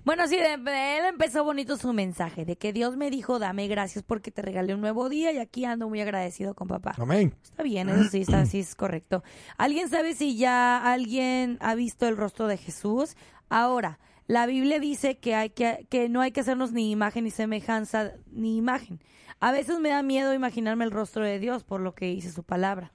Bueno, 0.05 0.27
sí, 0.27 0.37
de- 0.37 0.57
de 0.57 0.97
él 0.99 1.05
empezó 1.07 1.43
bonito 1.43 1.77
su 1.77 1.91
mensaje, 1.91 2.45
de 2.45 2.55
que 2.57 2.71
Dios 2.71 2.95
me 2.95 3.09
dijo, 3.09 3.39
dame 3.39 3.67
gracias 3.67 4.03
porque 4.03 4.29
te 4.31 4.41
regalé 4.43 4.75
un 4.75 4.81
nuevo 4.81 5.09
día 5.09 5.31
y 5.31 5.39
aquí 5.39 5.65
ando 5.65 5.89
muy 5.89 5.99
agradecido 5.99 6.53
con 6.53 6.67
papá. 6.67 6.93
amén. 6.97 7.35
Está 7.43 7.63
bien, 7.63 7.89
eso 7.89 8.09
sí, 8.11 8.21
está, 8.21 8.45
sí 8.45 8.59
es 8.59 8.75
correcto. 8.75 9.23
¿Alguien 9.57 9.89
sabe 9.89 10.13
si 10.13 10.37
ya 10.37 10.77
alguien 10.93 11.57
ha 11.59 11.73
visto 11.75 12.07
el 12.07 12.17
rostro 12.17 12.47
de 12.47 12.57
Jesús? 12.57 13.15
Ahora, 13.49 13.99
la 14.27 14.45
Biblia 14.45 14.79
dice 14.79 15.17
que, 15.17 15.35
hay 15.35 15.49
que, 15.49 15.87
que 15.89 16.07
no 16.09 16.21
hay 16.21 16.31
que 16.31 16.41
hacernos 16.41 16.71
ni 16.71 16.91
imagen 16.91 17.23
ni 17.25 17.31
semejanza 17.31 18.11
ni 18.31 18.57
imagen. 18.57 18.99
A 19.39 19.51
veces 19.51 19.79
me 19.79 19.89
da 19.89 20.01
miedo 20.01 20.33
imaginarme 20.33 20.85
el 20.85 20.91
rostro 20.91 21.23
de 21.25 21.39
Dios 21.39 21.63
por 21.63 21.81
lo 21.81 21.93
que 21.93 22.05
dice 22.05 22.31
su 22.31 22.43
palabra. 22.43 22.91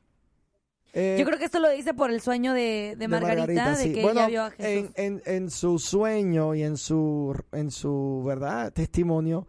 Eh, 0.93 1.17
Yo 1.19 1.25
creo 1.25 1.39
que 1.39 1.45
esto 1.45 1.61
lo 1.61 1.71
dice 1.71 1.95
por 1.95 2.11
el 2.11 2.21
sueño 2.21 2.53
de, 2.53 2.97
de 2.99 3.09
Margarita, 3.09 3.71
de 3.71 3.77
sí. 3.77 3.93
que 3.93 4.03
Bueno, 4.03 4.21
ella 4.21 4.29
vio 4.29 4.43
a 4.45 4.51
Jesús. 4.51 4.91
En, 4.97 5.05
en, 5.15 5.23
en 5.25 5.51
su 5.51 5.79
sueño 5.79 6.55
y 6.55 6.63
en 6.63 6.77
su, 6.77 7.35
en 7.53 7.71
su 7.71 8.23
verdad 8.27 8.73
testimonio, 8.73 9.47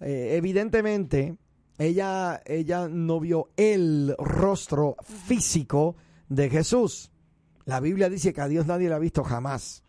eh, 0.00 0.34
evidentemente 0.36 1.36
ella, 1.78 2.42
ella 2.44 2.88
no 2.88 3.20
vio 3.20 3.50
el 3.56 4.14
rostro 4.18 4.96
físico 5.26 5.96
de 6.28 6.50
Jesús. 6.50 7.10
La 7.64 7.78
Biblia 7.78 8.08
dice 8.08 8.32
que 8.32 8.40
a 8.40 8.48
Dios 8.48 8.66
nadie 8.66 8.88
lo 8.88 8.96
ha 8.96 8.98
visto 8.98 9.22
jamás. 9.22 9.84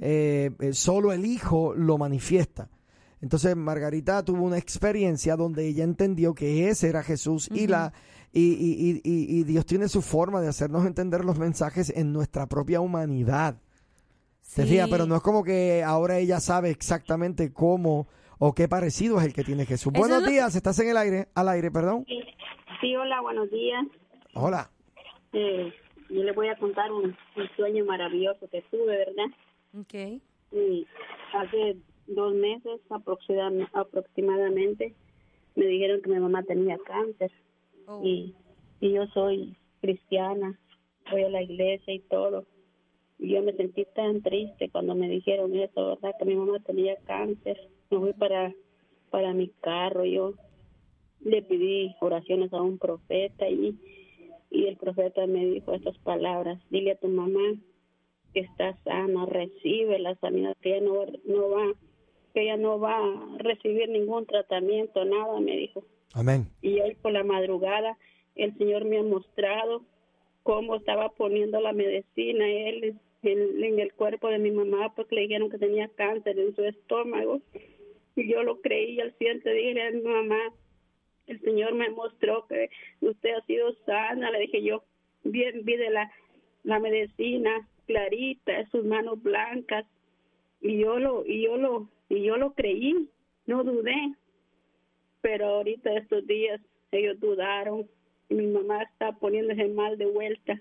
Eh, 0.00 0.52
solo 0.72 1.12
el 1.12 1.26
Hijo 1.26 1.74
lo 1.74 1.98
manifiesta. 1.98 2.70
Entonces 3.20 3.56
Margarita 3.56 4.24
tuvo 4.24 4.44
una 4.44 4.58
experiencia 4.58 5.34
donde 5.34 5.66
ella 5.66 5.82
entendió 5.82 6.32
que 6.34 6.68
ese 6.68 6.88
era 6.88 7.02
Jesús 7.02 7.48
y 7.52 7.66
la 7.66 7.92
y, 8.32 8.40
y- 8.52 8.90
y- 8.90 9.00
y- 9.04 9.40
y 9.40 9.44
Dios 9.44 9.64
tiene 9.66 9.88
su 9.88 10.02
forma 10.02 10.40
de 10.40 10.48
hacernos 10.48 10.86
entender 10.86 11.24
los 11.24 11.38
mensajes 11.38 11.90
en 11.96 12.12
nuestra 12.12 12.46
propia 12.46 12.80
humanidad. 12.80 13.56
¿Te 14.54 14.64
Sí. 14.64 14.78
Pero 14.90 15.06
no 15.06 15.16
es 15.16 15.22
como 15.22 15.44
que 15.44 15.82
ahora 15.84 16.18
ella 16.18 16.40
sabe 16.40 16.70
exactamente 16.70 17.52
cómo 17.52 18.08
o 18.38 18.54
qué 18.54 18.66
parecido 18.68 19.18
es 19.18 19.26
el 19.26 19.32
que 19.34 19.44
tiene 19.44 19.66
Jesús. 19.66 19.92
Eso 19.94 20.00
Buenos 20.00 20.22
es 20.22 20.28
días, 20.30 20.54
estás 20.56 20.78
en 20.78 20.88
el 20.88 20.96
aire, 20.96 21.28
al 21.34 21.48
aire, 21.48 21.70
perdón. 21.70 22.04
Sí, 22.80 22.96
hola, 22.96 23.20
buenos 23.20 23.50
días. 23.50 23.84
Hola. 24.34 24.70
Eh, 25.32 25.72
yo 26.08 26.22
les 26.22 26.34
voy 26.34 26.48
a 26.48 26.56
contar 26.56 26.90
un, 26.92 27.04
un 27.36 27.48
sueño 27.56 27.84
maravilloso 27.84 28.48
que 28.50 28.62
tuve, 28.70 28.86
¿verdad? 28.96 29.26
Ok. 29.78 30.22
Y 30.52 30.86
hace 31.34 31.76
dos 32.06 32.34
meses 32.34 32.80
aproxima- 32.88 33.68
aproximadamente 33.74 34.94
me 35.56 35.66
dijeron 35.66 36.00
que 36.02 36.10
mi 36.10 36.20
mamá 36.20 36.42
tenía 36.44 36.78
cáncer. 36.86 37.30
Y, 38.02 38.34
y 38.80 38.92
yo 38.92 39.06
soy 39.08 39.56
cristiana, 39.80 40.58
voy 41.10 41.22
a 41.22 41.30
la 41.30 41.42
iglesia 41.42 41.94
y 41.94 42.00
todo. 42.00 42.44
Y 43.18 43.30
yo 43.30 43.42
me 43.42 43.52
sentí 43.54 43.84
tan 43.94 44.22
triste 44.22 44.70
cuando 44.70 44.94
me 44.94 45.08
dijeron 45.08 45.54
eso, 45.56 45.88
¿verdad? 45.88 46.14
Que 46.18 46.24
mi 46.24 46.36
mamá 46.36 46.60
tenía 46.60 46.96
cáncer. 47.04 47.58
Me 47.90 47.98
fui 47.98 48.12
para, 48.12 48.54
para 49.10 49.32
mi 49.32 49.48
carro, 49.60 50.04
yo 50.04 50.34
le 51.20 51.42
pedí 51.42 51.94
oraciones 52.00 52.52
a 52.52 52.62
un 52.62 52.78
profeta 52.78 53.48
y, 53.48 53.76
y 54.50 54.66
el 54.66 54.76
profeta 54.76 55.26
me 55.26 55.46
dijo 55.46 55.72
estas 55.72 55.98
palabras, 55.98 56.60
dile 56.70 56.92
a 56.92 56.98
tu 56.98 57.08
mamá 57.08 57.54
que 58.32 58.40
está 58.40 58.76
sana, 58.84 59.26
recibe 59.26 59.98
la 59.98 60.14
sanidad, 60.16 60.56
que 60.60 60.76
ella 60.76 60.86
no, 60.86 61.06
no 61.24 61.50
va, 61.50 61.72
que 62.34 62.42
ella 62.42 62.56
no 62.56 62.78
va 62.78 62.96
a 62.96 63.38
recibir 63.38 63.88
ningún 63.88 64.26
tratamiento, 64.26 65.04
nada, 65.04 65.40
me 65.40 65.56
dijo. 65.56 65.84
Amén. 66.14 66.48
Y 66.62 66.80
hoy 66.80 66.94
por 66.96 67.12
la 67.12 67.24
madrugada 67.24 67.96
el 68.34 68.56
Señor 68.56 68.84
me 68.84 68.98
ha 68.98 69.02
mostrado 69.02 69.82
cómo 70.42 70.76
estaba 70.76 71.10
poniendo 71.10 71.60
la 71.60 71.72
medicina 71.72 72.48
él 72.48 72.98
en, 73.22 73.80
el 73.80 73.92
cuerpo 73.94 74.28
de 74.28 74.38
mi 74.38 74.50
mamá 74.50 74.94
porque 74.94 75.16
le 75.16 75.22
dijeron 75.22 75.50
que 75.50 75.58
tenía 75.58 75.88
cáncer 75.88 76.38
en 76.38 76.54
su 76.54 76.64
estómago. 76.64 77.40
Y 78.16 78.32
yo 78.32 78.42
lo 78.42 78.60
creí 78.60 79.00
al 79.00 79.16
siguiente 79.18 79.52
dije 79.52 79.82
a 79.82 79.90
mi 79.90 80.02
mamá, 80.02 80.52
el 81.26 81.40
Señor 81.40 81.74
me 81.74 81.90
mostró 81.90 82.46
que 82.46 82.70
usted 83.00 83.34
ha 83.34 83.44
sido 83.46 83.74
sana. 83.84 84.30
Le 84.30 84.40
dije 84.40 84.62
yo, 84.62 84.82
bien, 85.24 85.64
vi 85.64 85.76
de 85.76 85.90
la, 85.90 86.10
la 86.62 86.78
medicina 86.78 87.68
clarita, 87.86 88.66
sus 88.70 88.84
manos 88.84 89.22
blancas 89.22 89.84
y 90.60 90.78
yo 90.78 90.98
lo 90.98 91.24
y 91.26 91.42
yo 91.42 91.56
lo 91.56 91.88
y 92.08 92.22
yo 92.22 92.36
lo 92.36 92.54
creí, 92.54 93.08
no 93.46 93.64
dudé. 93.64 94.14
Pero 95.20 95.46
ahorita 95.46 95.92
estos 95.94 96.26
días 96.26 96.60
ellos 96.92 97.18
dudaron 97.20 97.88
y 98.28 98.34
mi 98.34 98.46
mamá 98.46 98.82
está 98.82 99.12
poniéndose 99.12 99.68
mal 99.68 99.98
de 99.98 100.06
vuelta. 100.06 100.60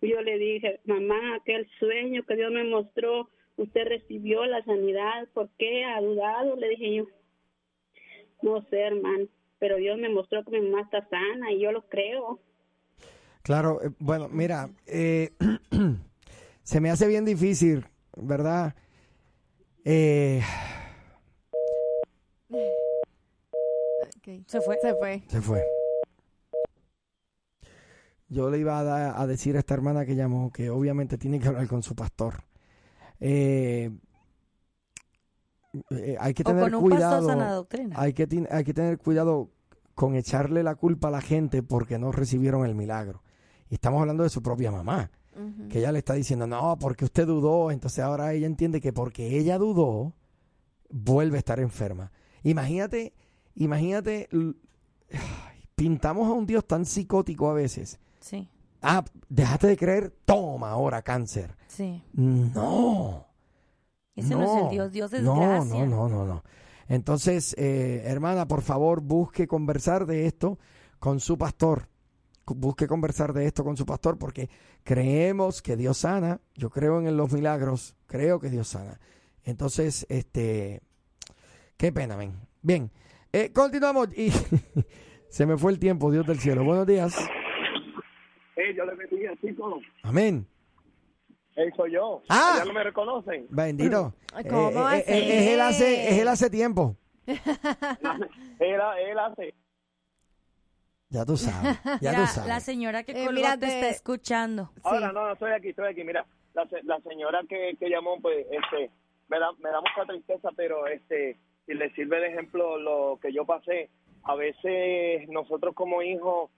Yo 0.00 0.20
le 0.22 0.38
dije, 0.38 0.80
mamá, 0.84 1.36
aquel 1.36 1.68
sueño 1.78 2.24
que 2.24 2.36
Dios 2.36 2.52
me 2.52 2.64
mostró, 2.64 3.28
usted 3.56 3.86
recibió 3.86 4.44
la 4.46 4.64
sanidad, 4.64 5.28
¿por 5.34 5.48
qué 5.58 5.84
ha 5.84 6.00
dudado? 6.00 6.56
Le 6.56 6.68
dije 6.68 6.94
yo. 6.96 7.06
No 8.42 8.64
sé, 8.70 8.80
hermano, 8.80 9.26
pero 9.58 9.76
Dios 9.76 9.98
me 9.98 10.08
mostró 10.08 10.44
que 10.44 10.52
mi 10.52 10.68
mamá 10.68 10.82
está 10.82 11.08
sana 11.08 11.52
y 11.52 11.60
yo 11.60 11.72
lo 11.72 11.82
creo. 11.88 12.40
Claro, 13.42 13.80
eh, 13.82 13.90
bueno, 13.98 14.28
mira, 14.28 14.70
eh, 14.86 15.30
se 16.62 16.80
me 16.80 16.90
hace 16.90 17.08
bien 17.08 17.24
difícil, 17.24 17.84
¿verdad? 18.16 18.74
Eh, 19.84 20.40
Se 24.46 24.60
fue. 24.60 24.78
Se 24.82 24.94
fue. 24.94 25.22
se 25.28 25.40
fue. 25.40 25.64
Yo 28.28 28.50
le 28.50 28.58
iba 28.58 28.78
a, 28.78 28.84
da- 28.84 29.20
a 29.20 29.26
decir 29.26 29.56
a 29.56 29.60
esta 29.60 29.74
hermana 29.74 30.04
que 30.04 30.14
llamó 30.14 30.52
que 30.52 30.68
obviamente 30.70 31.16
tiene 31.16 31.40
que 31.40 31.48
hablar 31.48 31.66
con 31.66 31.82
su 31.82 31.94
pastor. 31.94 32.44
Eh, 33.20 33.90
eh, 35.90 36.16
hay 36.20 36.34
que 36.34 36.42
O 36.42 36.46
tener 36.46 36.64
con 36.70 36.74
un 36.74 36.90
pastor 36.90 37.08
cuidado. 37.08 37.26
sana 37.28 37.52
doctrina. 37.52 37.96
Hay 37.98 38.12
que, 38.12 38.46
hay 38.50 38.64
que 38.64 38.74
tener 38.74 38.98
cuidado 38.98 39.50
con 39.94 40.14
echarle 40.14 40.62
la 40.62 40.74
culpa 40.74 41.08
a 41.08 41.10
la 41.10 41.20
gente 41.22 41.62
porque 41.62 41.98
no 41.98 42.12
recibieron 42.12 42.66
el 42.66 42.74
milagro. 42.74 43.22
Y 43.70 43.74
estamos 43.74 44.00
hablando 44.00 44.22
de 44.24 44.30
su 44.30 44.42
propia 44.42 44.70
mamá, 44.70 45.10
que 45.70 45.78
ella 45.78 45.92
le 45.92 45.98
está 46.00 46.14
diciendo, 46.14 46.46
no, 46.46 46.78
porque 46.78 47.04
usted 47.04 47.26
dudó. 47.26 47.70
Entonces 47.70 48.00
ahora 48.04 48.32
ella 48.34 48.46
entiende 48.46 48.80
que 48.80 48.92
porque 48.92 49.38
ella 49.38 49.56
dudó, 49.58 50.14
vuelve 50.90 51.36
a 51.36 51.40
estar 51.40 51.60
enferma. 51.60 52.12
Imagínate, 52.42 53.12
imagínate, 53.58 54.28
pintamos 55.74 56.28
a 56.28 56.32
un 56.32 56.46
Dios 56.46 56.66
tan 56.66 56.84
psicótico 56.84 57.50
a 57.50 57.54
veces. 57.54 57.98
Sí, 58.20 58.48
Ah, 58.80 59.04
déjate 59.28 59.66
de 59.66 59.76
creer, 59.76 60.14
toma 60.24 60.70
ahora 60.70 61.02
cáncer. 61.02 61.56
sí. 61.66 62.02
No. 62.12 63.26
Ese 64.14 64.34
no, 64.34 64.42
es 64.42 64.62
el 64.64 64.70
Dios, 64.70 64.92
Dios 64.92 65.12
es 65.12 65.22
no, 65.22 65.36
gracia. 65.36 65.86
No, 65.86 66.08
no, 66.08 66.08
no, 66.08 66.26
no. 66.26 66.44
Entonces, 66.88 67.54
eh, 67.58 68.02
hermana, 68.06 68.48
por 68.48 68.62
favor, 68.62 69.00
busque 69.00 69.46
conversar 69.46 70.06
de 70.06 70.26
esto 70.26 70.58
con 70.98 71.20
su 71.20 71.38
pastor. 71.38 71.88
Busque 72.46 72.88
conversar 72.88 73.32
de 73.32 73.46
esto 73.46 73.62
con 73.62 73.76
su 73.76 73.84
pastor 73.86 74.18
porque 74.18 74.48
creemos 74.82 75.60
que 75.62 75.76
Dios 75.76 75.98
sana. 75.98 76.40
Yo 76.54 76.70
creo 76.70 77.00
en 77.00 77.16
los 77.16 77.32
milagros. 77.32 77.94
Creo 78.06 78.40
que 78.40 78.48
Dios 78.50 78.68
sana. 78.68 78.98
Entonces, 79.44 80.04
este, 80.08 80.80
qué 81.76 81.92
pena, 81.92 82.16
men. 82.16 82.32
Bien, 82.62 82.90
eh, 83.32 83.52
continuamos 83.52 84.08
y 84.16 84.30
se 85.28 85.46
me 85.46 85.56
fue 85.56 85.72
el 85.72 85.78
tiempo, 85.78 86.10
Dios 86.10 86.26
del 86.26 86.38
cielo. 86.38 86.64
Buenos 86.64 86.86
días. 86.86 87.16
Hey, 88.56 88.74
yo 88.76 88.84
le 88.84 88.94
bendiga, 88.94 89.32
chicos. 89.40 89.82
Amén. 90.02 90.46
Hey, 91.54 91.70
soy 91.76 91.92
yo. 91.92 92.22
Ah. 92.28 92.56
¿Ya 92.58 92.64
no 92.64 92.72
me 92.72 92.84
reconocen? 92.84 93.46
Bendito. 93.50 94.14
¿Cómo 94.48 94.90
Eh, 94.90 94.98
eh, 94.98 95.04
eh, 95.06 95.38
es 95.46 95.50
él 95.52 95.60
hace, 95.60 96.08
es 96.08 96.18
él 96.18 96.28
hace 96.28 96.50
tiempo. 96.50 96.96
Él, 97.26 98.80
él 99.00 99.18
hace. 99.18 99.54
Ya 101.10 101.24
tú 101.26 101.36
sabes. 101.36 101.78
Ya 102.00 102.10
Mira, 102.12 102.24
tú 102.24 102.26
sabes. 102.32 102.48
la 102.48 102.60
señora 102.60 103.02
que 103.02 103.12
Eh, 103.12 103.28
mira, 103.32 103.58
te 103.58 103.66
está 103.66 103.88
escuchando. 103.90 104.70
Ahora, 104.82 105.12
no, 105.12 105.26
no, 105.26 105.32
estoy 105.34 105.52
aquí, 105.52 105.68
estoy 105.68 105.88
aquí. 105.90 106.04
Mira, 106.04 106.26
la, 106.54 106.66
la 106.84 106.98
señora 107.00 107.40
que, 107.48 107.76
que 107.78 107.88
llamó, 107.90 108.18
pues, 108.22 108.46
este, 108.50 108.90
me 109.28 109.38
da, 109.38 109.52
me 109.58 109.68
da 109.70 109.80
mucha 109.80 110.06
tristeza, 110.10 110.48
pero, 110.56 110.86
este, 110.86 111.38
si 111.68 111.74
le 111.74 111.90
sirve 111.90 112.18
de 112.20 112.28
ejemplo 112.28 112.78
lo 112.78 113.18
que 113.22 113.32
yo 113.32 113.44
pasé, 113.44 113.90
a 114.24 114.34
veces 114.34 115.28
nosotros 115.28 115.74
como 115.74 116.02
hijos, 116.02 116.50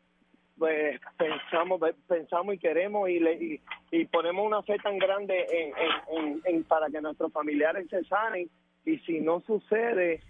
pues, 0.57 0.99
pensamos, 1.19 1.81
pensamos 2.07 2.55
y 2.55 2.59
queremos 2.59 3.09
y, 3.11 3.19
le, 3.19 3.35
y, 3.35 3.61
y 3.91 4.05
ponemos 4.07 4.47
una 4.47 4.63
fe 4.63 4.77
tan 4.83 4.99
grande 4.99 5.45
en, 5.51 5.73
en, 5.77 6.27
en- 6.27 6.41
en- 6.45 6.65
para 6.65 6.89
que 6.89 7.01
nuestros 7.01 7.33
familiares 7.33 7.87
se 7.91 8.03
sanen. 8.05 8.49
Y 8.85 8.99
si 9.01 9.21
no 9.21 9.41
sucede 9.41 10.21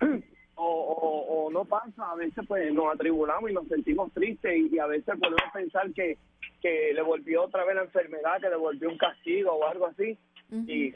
o, 0.56 0.64
o, 0.64 1.44
o 1.46 1.50
no 1.50 1.64
pasa, 1.64 2.10
a 2.10 2.16
veces 2.16 2.44
pues 2.48 2.72
nos 2.72 2.92
atribulamos 2.94 3.50
y 3.50 3.54
nos 3.54 3.68
sentimos 3.68 4.12
tristes 4.12 4.56
y, 4.56 4.74
y 4.74 4.78
a 4.78 4.86
veces 4.86 5.14
podemos 5.18 5.52
pensar 5.52 5.92
que, 5.92 6.18
que 6.62 6.92
le 6.94 7.02
volvió 7.02 7.44
otra 7.44 7.64
vez 7.64 7.76
la 7.76 7.82
enfermedad, 7.82 8.40
que 8.40 8.48
le 8.50 8.56
volvió 8.56 8.88
un 8.88 8.98
castigo 8.98 9.52
o 9.52 9.64
algo 9.66 9.86
así. 9.86 10.16
Y 10.66 10.92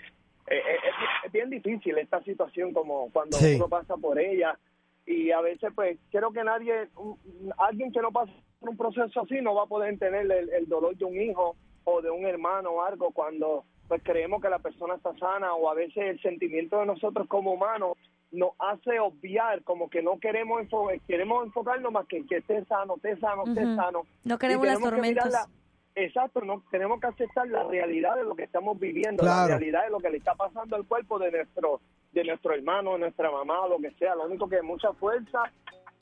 eh, 0.46 0.56
eh, 0.56 0.76
es, 0.76 0.98
bien- 0.98 1.10
es 1.24 1.32
bien 1.32 1.50
difícil 1.50 1.98
esta 1.98 2.22
situación 2.22 2.72
como 2.72 3.10
cuando 3.12 3.36
Sí. 3.38 3.54
uno 3.56 3.68
pasa 3.68 3.96
por 3.96 4.18
ella 4.18 4.58
y 5.06 5.30
a 5.30 5.40
veces 5.40 5.72
pues 5.74 5.98
creo 6.10 6.32
que 6.32 6.44
nadie, 6.44 6.88
un- 6.96 7.18
alguien 7.58 7.92
que 7.92 8.00
no 8.00 8.10
pasa 8.12 8.32
por 8.60 8.70
un 8.70 8.76
proceso 8.76 9.20
así 9.22 9.40
no 9.40 9.54
va 9.54 9.64
a 9.64 9.66
poder 9.66 9.90
entender 9.92 10.22
el, 10.30 10.50
el 10.50 10.68
dolor 10.68 10.96
de 10.96 11.04
un 11.04 11.20
hijo 11.20 11.56
o 11.84 12.00
de 12.02 12.10
un 12.10 12.24
hermano 12.24 12.70
o 12.70 12.82
algo 12.82 13.10
cuando 13.10 13.64
pues 13.88 14.02
creemos 14.02 14.40
que 14.40 14.48
la 14.48 14.58
persona 14.60 14.94
está 14.94 15.14
sana 15.18 15.52
o 15.54 15.68
a 15.68 15.74
veces 15.74 15.96
el 15.98 16.20
sentimiento 16.22 16.78
de 16.80 16.86
nosotros 16.86 17.26
como 17.28 17.52
humanos 17.52 17.98
nos 18.32 18.50
hace 18.58 18.98
obviar 18.98 19.62
como 19.62 19.88
que 19.90 20.02
no 20.02 20.18
queremos 20.18 20.62
enfo- 20.62 20.98
queremos 21.06 21.44
enfocarnos 21.46 21.92
más 21.92 22.06
que 22.06 22.24
que 22.26 22.38
esté 22.38 22.64
sano, 22.64 22.96
esté 22.96 23.16
sano, 23.18 23.44
esté 23.46 23.62
sano. 23.76 24.02
No 24.24 24.34
Y 24.34 24.38
queremos 24.38 24.66
las 24.66 24.78
que 24.78 24.82
tormentas. 24.84 25.48
Exacto, 25.96 26.40
no 26.40 26.62
tenemos 26.70 27.00
que 27.00 27.06
aceptar 27.06 27.46
la 27.48 27.62
realidad 27.64 28.16
de 28.16 28.24
lo 28.24 28.34
que 28.34 28.42
estamos 28.44 28.78
viviendo, 28.80 29.22
Claro. 29.22 29.48
la 29.52 29.58
realidad 29.58 29.84
de 29.84 29.90
lo 29.90 29.98
que 30.00 30.10
le 30.10 30.16
está 30.18 30.34
pasando 30.34 30.74
al 30.76 30.84
cuerpo 30.86 31.18
de 31.18 31.30
nuestro 31.30 31.80
de 32.12 32.22
nuestro 32.24 32.54
hermano, 32.54 32.92
de 32.92 33.00
nuestra 33.00 33.28
mamá, 33.30 33.66
lo 33.68 33.78
que 33.78 33.90
sea. 33.98 34.14
Lo 34.14 34.26
único 34.26 34.48
que 34.48 34.62
mucha 34.62 34.92
fuerza, 34.92 35.42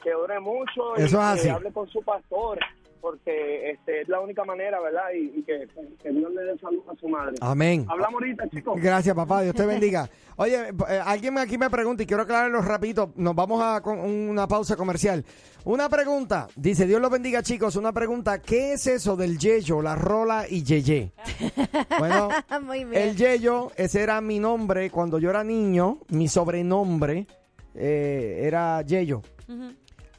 que 0.02 0.14
ore 0.14 0.38
mucho 0.40 0.92
y 0.98 1.02
Eso 1.02 1.16
es 1.18 1.24
así. 1.24 1.48
que 1.48 1.50
hable 1.50 1.72
con 1.72 1.88
su 1.88 2.02
pastor, 2.02 2.58
porque 3.02 3.70
este 3.72 4.00
es 4.02 4.08
la 4.08 4.20
única 4.20 4.44
manera, 4.44 4.80
¿verdad? 4.80 5.10
Y, 5.14 5.40
y 5.40 5.42
que, 5.42 5.68
que 6.02 6.10
Dios 6.10 6.32
le 6.32 6.42
dé 6.44 6.58
salud 6.58 6.80
a 6.88 6.94
su 6.96 7.08
madre. 7.08 7.34
Amén. 7.40 7.84
Hablamos 7.88 8.22
ahorita, 8.22 8.48
chicos. 8.48 8.80
Gracias, 8.80 9.14
papá. 9.14 9.42
Dios 9.42 9.54
te 9.54 9.66
bendiga. 9.66 10.08
Oye, 10.36 10.68
eh, 10.88 11.00
alguien 11.04 11.36
aquí 11.36 11.58
me 11.58 11.68
pregunta 11.68 12.04
y 12.04 12.06
quiero 12.06 12.22
aclararlo 12.22 12.62
rapidito. 12.62 13.12
Nos 13.16 13.34
vamos 13.34 13.60
a 13.62 13.82
con 13.82 13.98
una 13.98 14.46
pausa 14.46 14.76
comercial. 14.76 15.24
Una 15.64 15.88
pregunta. 15.88 16.46
Dice, 16.56 16.86
Dios 16.86 17.00
los 17.00 17.10
bendiga, 17.10 17.42
chicos. 17.42 17.74
Una 17.76 17.92
pregunta. 17.92 18.40
¿Qué 18.40 18.74
es 18.74 18.86
eso 18.86 19.16
del 19.16 19.36
yeyo, 19.36 19.82
la 19.82 19.96
rola 19.96 20.46
y 20.48 20.62
yeye? 20.62 21.12
Bueno, 21.98 22.28
Muy 22.62 22.84
bien. 22.84 23.02
el 23.02 23.16
yeyo, 23.16 23.70
ese 23.76 24.02
era 24.02 24.20
mi 24.20 24.38
nombre 24.38 24.90
cuando 24.90 25.18
yo 25.18 25.30
era 25.30 25.42
niño. 25.42 25.98
Mi 26.08 26.28
sobrenombre 26.28 27.26
eh, 27.74 28.40
era 28.44 28.82
yeyo. 28.82 29.22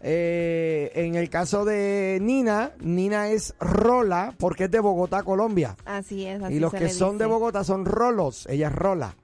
Eh, 0.06 0.92
en 0.96 1.16
el 1.16 1.30
caso 1.30 1.64
de 1.64 2.20
Nina, 2.22 2.74
Nina 2.82 3.30
es 3.30 3.56
rola 3.58 4.36
porque 4.38 4.66
es 4.66 4.72
de 4.72 4.82
Bogotá, 4.82 5.24
Colombia. 5.24 5.78
Así 5.86 6.26
es, 6.26 6.44
así 6.44 6.56
Y 6.56 6.60
los 6.60 6.72
se 6.72 6.78
que 6.78 6.84
le 6.86 6.90
son 6.90 7.18
de. 7.18 7.26
Bogotá 7.26 7.64
son 7.64 7.86
rolos, 7.86 8.46
ella 8.50 8.68
es 8.68 8.74
rola. 8.76 9.16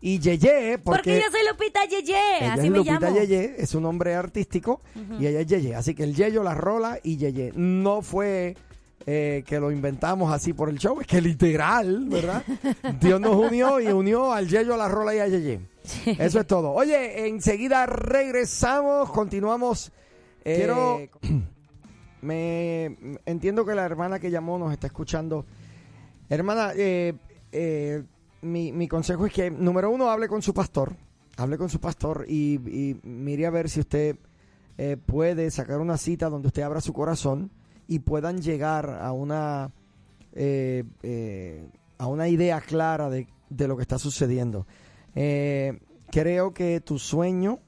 Y 0.00 0.18
Yeye, 0.18 0.78
porque, 0.78 0.98
Porque 0.98 1.16
yo 1.16 1.30
soy 1.30 1.40
Lupita 1.48 1.84
Yeye, 1.86 2.38
ella 2.40 2.52
así 2.54 2.66
es 2.66 2.70
me 2.70 2.76
Lupita 2.78 3.00
llamo. 3.00 3.16
Yeye, 3.16 3.54
es 3.56 3.74
un 3.74 3.84
nombre 3.84 4.14
artístico 4.14 4.80
y 5.18 5.26
ella 5.26 5.40
es 5.40 5.46
Yeye. 5.46 5.74
Así 5.76 5.94
que 5.94 6.02
el 6.02 6.14
Yeyo, 6.14 6.42
la 6.42 6.54
rola 6.54 6.98
y 7.02 7.16
Yeye. 7.16 7.52
No 7.54 8.02
fue 8.02 8.56
eh, 9.06 9.44
que 9.46 9.60
lo 9.60 9.70
inventamos 9.70 10.32
así 10.32 10.52
por 10.52 10.68
el 10.68 10.78
show, 10.78 11.00
es 11.00 11.06
que 11.06 11.20
literal, 11.20 12.06
¿verdad? 12.08 12.42
Dios 13.00 13.20
nos 13.20 13.36
unió 13.36 13.80
y 13.80 13.86
unió 13.86 14.32
al 14.32 14.48
Yeyo, 14.48 14.74
a 14.74 14.76
la 14.76 14.88
rola 14.88 15.14
y 15.14 15.20
a 15.20 15.28
Yeye. 15.28 15.60
Eso 16.18 16.40
es 16.40 16.46
todo. 16.46 16.72
Oye, 16.72 17.26
enseguida 17.28 17.86
regresamos, 17.86 19.10
continuamos. 19.10 19.92
Eh, 20.44 20.56
Quiero... 20.56 21.00
Me 22.24 22.96
entiendo 23.26 23.66
que 23.66 23.74
la 23.74 23.84
hermana 23.84 24.18
que 24.18 24.30
llamó 24.30 24.58
nos 24.58 24.72
está 24.72 24.86
escuchando. 24.86 25.44
Hermana, 26.30 26.72
eh, 26.74 27.12
eh, 27.52 28.02
mi, 28.40 28.72
mi 28.72 28.88
consejo 28.88 29.26
es 29.26 29.32
que, 29.32 29.50
número 29.50 29.90
uno, 29.90 30.10
hable 30.10 30.26
con 30.26 30.40
su 30.40 30.54
pastor. 30.54 30.96
Hable 31.36 31.58
con 31.58 31.68
su 31.68 31.80
pastor 31.80 32.24
y, 32.26 32.54
y 32.54 32.98
mire 33.02 33.44
a 33.44 33.50
ver 33.50 33.68
si 33.68 33.80
usted 33.80 34.16
eh, 34.78 34.96
puede 34.96 35.50
sacar 35.50 35.80
una 35.80 35.98
cita 35.98 36.30
donde 36.30 36.48
usted 36.48 36.62
abra 36.62 36.80
su 36.80 36.94
corazón 36.94 37.50
y 37.88 37.98
puedan 37.98 38.40
llegar 38.40 38.88
a 38.88 39.12
una, 39.12 39.64
a 41.98 42.06
una 42.06 42.28
idea 42.28 42.62
clara 42.62 43.10
de, 43.10 43.28
de 43.50 43.68
lo 43.68 43.76
que 43.76 43.82
está 43.82 43.98
sucediendo. 43.98 44.66
Creo 45.12 46.54
que 46.54 46.80
tu 46.80 46.98
sueño, 46.98 47.58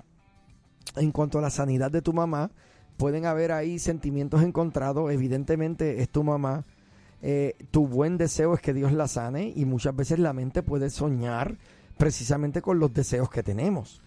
en 0.96 1.12
cuanto 1.12 1.38
a 1.38 1.42
la 1.42 1.50
sanidad 1.50 1.90
de 1.90 2.00
tu 2.00 2.14
mamá, 2.14 2.50
pueden 2.96 3.26
haber 3.26 3.52
ahí 3.52 3.78
sentimientos 3.78 4.42
encontrados. 4.42 5.10
Evidentemente 5.12 6.02
es 6.02 6.08
tu 6.08 6.24
mamá. 6.24 6.64
Eh, 7.22 7.56
tu 7.70 7.86
buen 7.86 8.18
deseo 8.18 8.54
es 8.54 8.60
que 8.60 8.74
Dios 8.74 8.92
la 8.92 9.08
sane 9.08 9.52
y 9.54 9.64
muchas 9.64 9.96
veces 9.96 10.18
la 10.18 10.32
mente 10.32 10.62
puede 10.62 10.90
soñar 10.90 11.56
precisamente 11.96 12.62
con 12.62 12.78
los 12.78 12.92
deseos 12.92 13.30
que 13.30 13.42
tenemos. 13.42 14.02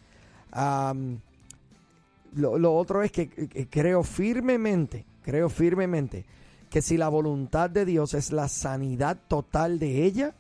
Lo, 2.34 2.58
lo 2.60 2.76
otro 2.76 3.02
es 3.02 3.12
que, 3.12 3.28
que 3.30 3.68
creo 3.68 4.04
firmemente, 4.04 5.06
creo 5.24 5.50
firmemente 5.50 6.26
que 6.70 6.82
si 6.82 6.98
la 6.98 7.10
voluntad 7.10 7.70
de 7.70 7.86
Dios 7.86 8.14
es 8.14 8.32
la 8.32 8.48
sanidad 8.48 9.18
total 9.28 9.80
de 9.80 10.06
ella, 10.06 10.36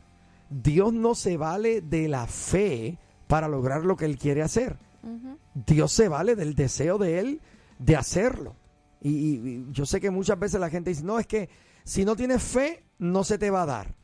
Dios 0.49 0.93
no 0.93 1.15
se 1.15 1.37
vale 1.37 1.81
de 1.81 2.07
la 2.07 2.27
fe 2.27 2.97
para 3.27 3.47
lograr 3.47 3.83
lo 3.83 3.95
que 3.95 4.05
Él 4.05 4.17
quiere 4.17 4.41
hacer. 4.41 4.77
Dios 5.53 5.91
se 5.91 6.07
vale 6.07 6.35
del 6.35 6.55
deseo 6.55 6.97
de 6.97 7.19
Él 7.19 7.41
de 7.79 7.95
hacerlo. 7.95 8.55
Y, 9.01 9.65
yo 9.71 9.85
sé 9.85 9.99
que 9.99 10.11
muchas 10.11 10.37
veces 10.37 10.59
la 10.59 10.69
gente 10.69 10.91
dice, 10.91 11.03
no, 11.03 11.17
es 11.17 11.25
que 11.25 11.49
si 11.83 12.05
no 12.05 12.15
tienes 12.15 12.43
fe, 12.43 12.83
no 12.99 13.23
se 13.23 13.39
te 13.39 13.49
va 13.49 13.63
a 13.63 13.65
dar. 13.65 13.95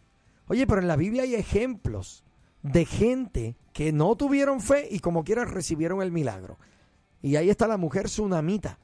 Oye, 0.47 0.65
pero 0.65 0.81
en 0.81 0.87
la 0.87 0.95
Biblia 0.95 1.23
hay 1.23 1.35
ejemplos 1.35 2.23
de 2.63 2.85
gente 2.85 3.57
que 3.73 3.91
no 3.91 4.15
tuvieron 4.15 4.61
fe 4.61 4.87
y 4.89 4.99
como 4.99 5.23
quiera 5.23 5.45
recibieron 5.45 6.01
el 6.01 6.11
milagro. 6.11 6.57
Y 7.21 7.35
ahí 7.35 7.49
está 7.49 7.67
la 7.67 7.77
mujer 7.77 8.05
tsunamita, 8.05 8.79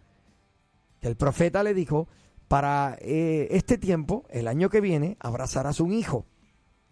el 1.01 1.15
profeta 1.15 1.63
le 1.63 1.73
dijo, 1.73 2.07
para 2.47 2.97
eh, 2.99 3.47
este 3.51 3.77
tiempo, 3.77 4.25
el 4.29 4.47
año 4.47 4.69
que 4.69 4.81
viene, 4.81 5.15
abrazarás 5.19 5.79
un 5.79 5.93
hijo. 5.93 6.25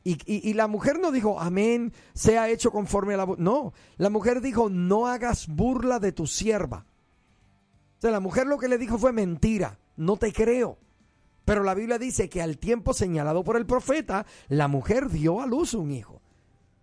Y, 0.04 0.14
y- 0.26 0.50
y 0.50 0.54
la 0.54 0.68
mujer 0.68 1.00
no 1.00 1.12
dijo, 1.12 1.40
amén, 1.40 1.92
sea 2.14 2.50
hecho 2.50 2.72
conforme 2.72 3.16
a 3.16 3.18
la... 3.18 3.26
vo-". 3.26 3.38
No, 3.38 3.74
la 3.98 4.10
mujer 4.10 4.42
dijo, 4.42 4.70
no 4.70 5.08
hagas 5.08 5.48
burla 5.48 6.00
de 6.00 6.12
tu 6.14 6.26
sierva. 6.28 6.86
O 8.00 8.02
sea, 8.02 8.12
la 8.12 8.22
mujer 8.22 8.48
lo 8.48 8.58
que 8.58 8.70
le 8.70 8.78
dijo 8.78 8.98
fue 8.98 9.12
mentira, 9.12 9.78
no 9.98 10.16
te 10.16 10.32
creo. 10.32 10.78
Pero 11.44 11.64
la 11.64 11.74
Biblia 11.74 12.00
dice 12.00 12.30
que 12.30 12.42
al 12.42 12.58
tiempo 12.58 12.94
señalado 12.94 13.44
por 13.44 13.58
el 13.58 13.66
profeta, 13.66 14.26
la 14.48 14.70
mujer 14.70 15.10
dio 15.10 15.42
a 15.42 15.46
luz 15.46 15.74
un 15.74 15.92
hijo. 15.92 16.22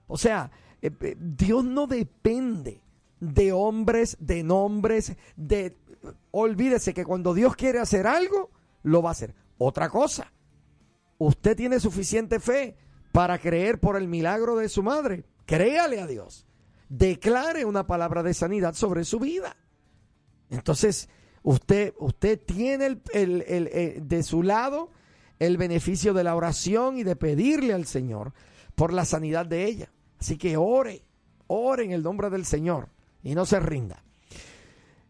O 0.09 0.19
sea, 0.19 0.51
eh, 0.83 0.91
eh, 1.01 1.17
Dios 1.19 1.65
no 1.65 1.87
depende 1.87 2.83
de 3.19 3.53
hombres, 3.53 4.19
de 4.21 4.43
nombres, 4.43 5.17
de... 5.37 5.79
Olvídese 6.33 6.93
que 6.93 7.07
cuando 7.07 7.33
Dios 7.33 7.57
quiere 7.57 7.79
hacer 7.79 8.07
algo, 8.07 8.51
lo 8.83 9.01
va 9.01 9.09
a 9.09 9.13
hacer. 9.13 9.35
Otra 9.57 9.89
cosa, 9.89 10.31
usted 11.17 11.57
tiene 11.57 11.81
suficiente 11.81 12.41
fe 12.41 12.77
para 13.11 13.39
creer 13.39 13.81
por 13.81 13.97
el 13.97 14.07
milagro 14.07 14.57
de 14.57 14.69
su 14.69 14.83
madre. 14.83 15.25
Créale 15.47 15.99
a 15.99 16.07
Dios. 16.07 16.47
Declare 16.91 17.65
una 17.65 17.87
palabra 17.87 18.23
de 18.23 18.35
sanidad 18.35 18.75
sobre 18.75 19.05
su 19.05 19.19
vida. 19.19 19.57
Entonces, 20.51 21.09
usted, 21.43 21.95
usted 21.99 22.41
tiene 22.41 22.87
el- 22.87 23.03
el- 23.13 23.45
el- 23.47 23.67
eh, 23.73 23.99
de 24.03 24.23
su 24.23 24.43
lado 24.43 24.91
el 25.39 25.57
beneficio 25.59 26.15
de 26.15 26.25
la 26.25 26.35
oración 26.35 26.99
y 26.99 27.03
de 27.05 27.15
pedirle 27.17 27.75
al 27.75 27.87
Señor 27.87 28.33
por 28.75 28.93
la 28.93 29.05
sanidad 29.05 29.45
de 29.47 29.65
ella. 29.65 29.93
Así 30.19 30.39
que 30.39 30.57
ore, 30.57 31.03
ore 31.47 31.85
en 31.85 31.93
el 31.93 32.03
nombre 32.03 32.31
del 32.31 32.47
Señor 32.47 32.89
y 33.23 33.35
no 33.35 33.45
se 33.45 33.61
rinda. 33.61 34.03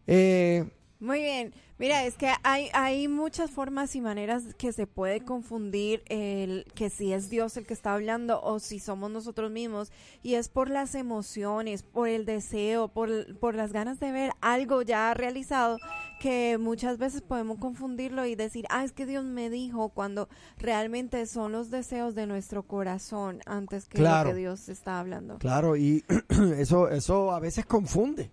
Eh, 0.05 0.65
Muy 0.99 1.21
bien. 1.21 1.53
Mira, 1.79 2.05
es 2.05 2.15
que 2.15 2.31
hay, 2.41 2.69
hay 2.73 3.07
muchas 3.07 3.51
formas 3.51 3.95
y 3.95 4.01
maneras 4.01 4.55
que 4.57 4.73
se 4.73 4.87
puede 4.87 5.23
confundir 5.23 6.01
el 6.07 6.65
que 6.73 6.89
si 6.89 7.13
es 7.13 7.29
Dios 7.29 7.55
el 7.55 7.67
que 7.67 7.75
está 7.75 7.93
hablando 7.93 8.41
o 8.41 8.59
si 8.59 8.79
somos 8.79 9.11
nosotros 9.11 9.51
mismos. 9.51 9.91
Y 10.23 10.35
es 10.35 10.49
por 10.49 10.71
las 10.71 10.95
emociones, 10.95 11.83
por 11.83 12.07
el 12.07 12.25
deseo, 12.25 12.87
por, 12.87 13.37
por 13.37 13.53
las 13.53 13.73
ganas 13.73 13.99
de 13.99 14.11
ver 14.11 14.31
algo 14.41 14.81
ya 14.81 15.13
realizado 15.13 15.77
que 16.19 16.57
muchas 16.57 16.97
veces 16.97 17.21
podemos 17.21 17.59
confundirlo 17.59 18.25
y 18.25 18.33
decir, 18.33 18.65
ah, 18.71 18.83
es 18.83 18.91
que 18.91 19.05
Dios 19.05 19.23
me 19.23 19.51
dijo 19.51 19.89
cuando 19.89 20.29
realmente 20.57 21.27
son 21.27 21.51
los 21.51 21.69
deseos 21.69 22.15
de 22.15 22.25
nuestro 22.25 22.63
corazón 22.63 23.41
antes 23.45 23.87
que 23.87 23.99
Claro. 23.99 24.29
lo 24.29 24.35
que 24.35 24.39
Dios 24.41 24.67
está 24.67 24.99
hablando. 24.99 25.37
Claro, 25.37 25.75
y 25.77 26.03
eso, 26.57 26.89
eso 26.89 27.31
a 27.31 27.39
veces 27.39 27.67
confunde. 27.67 28.31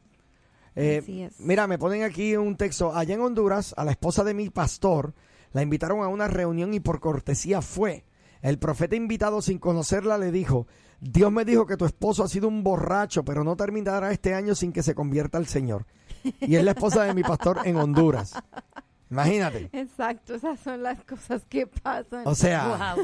Eh, 0.76 1.00
Así 1.02 1.22
es. 1.22 1.38
Mira, 1.40 1.66
me 1.66 1.78
ponen 1.78 2.02
aquí 2.02 2.36
un 2.36 2.56
texto. 2.56 2.94
Allá 2.94 3.14
en 3.14 3.20
Honduras, 3.20 3.74
a 3.76 3.84
la 3.84 3.92
esposa 3.92 4.24
de 4.24 4.34
mi 4.34 4.50
pastor 4.50 5.14
la 5.52 5.62
invitaron 5.62 6.02
a 6.02 6.08
una 6.08 6.26
reunión 6.28 6.74
y 6.74 6.80
por 6.80 7.00
cortesía 7.00 7.62
fue. 7.62 8.04
El 8.42 8.58
profeta 8.58 8.96
invitado 8.96 9.40
sin 9.40 9.58
conocerla 9.58 10.18
le 10.18 10.32
dijo, 10.32 10.66
Dios 11.00 11.30
me 11.30 11.44
dijo 11.44 11.66
que 11.66 11.76
tu 11.76 11.84
esposo 11.84 12.24
ha 12.24 12.28
sido 12.28 12.48
un 12.48 12.62
borracho, 12.64 13.24
pero 13.24 13.44
no 13.44 13.56
terminará 13.56 14.10
este 14.10 14.34
año 14.34 14.54
sin 14.54 14.72
que 14.72 14.82
se 14.82 14.94
convierta 14.94 15.38
al 15.38 15.46
Señor. 15.46 15.86
Y 16.40 16.56
es 16.56 16.64
la 16.64 16.72
esposa 16.72 17.04
de 17.04 17.14
mi 17.14 17.22
pastor 17.22 17.60
en 17.64 17.76
Honduras. 17.76 18.34
Imagínate. 19.10 19.70
Exacto, 19.72 20.34
esas 20.34 20.58
son 20.60 20.82
las 20.82 21.02
cosas 21.04 21.44
que 21.48 21.66
pasan. 21.66 22.26
O 22.26 22.34
sea, 22.34 22.96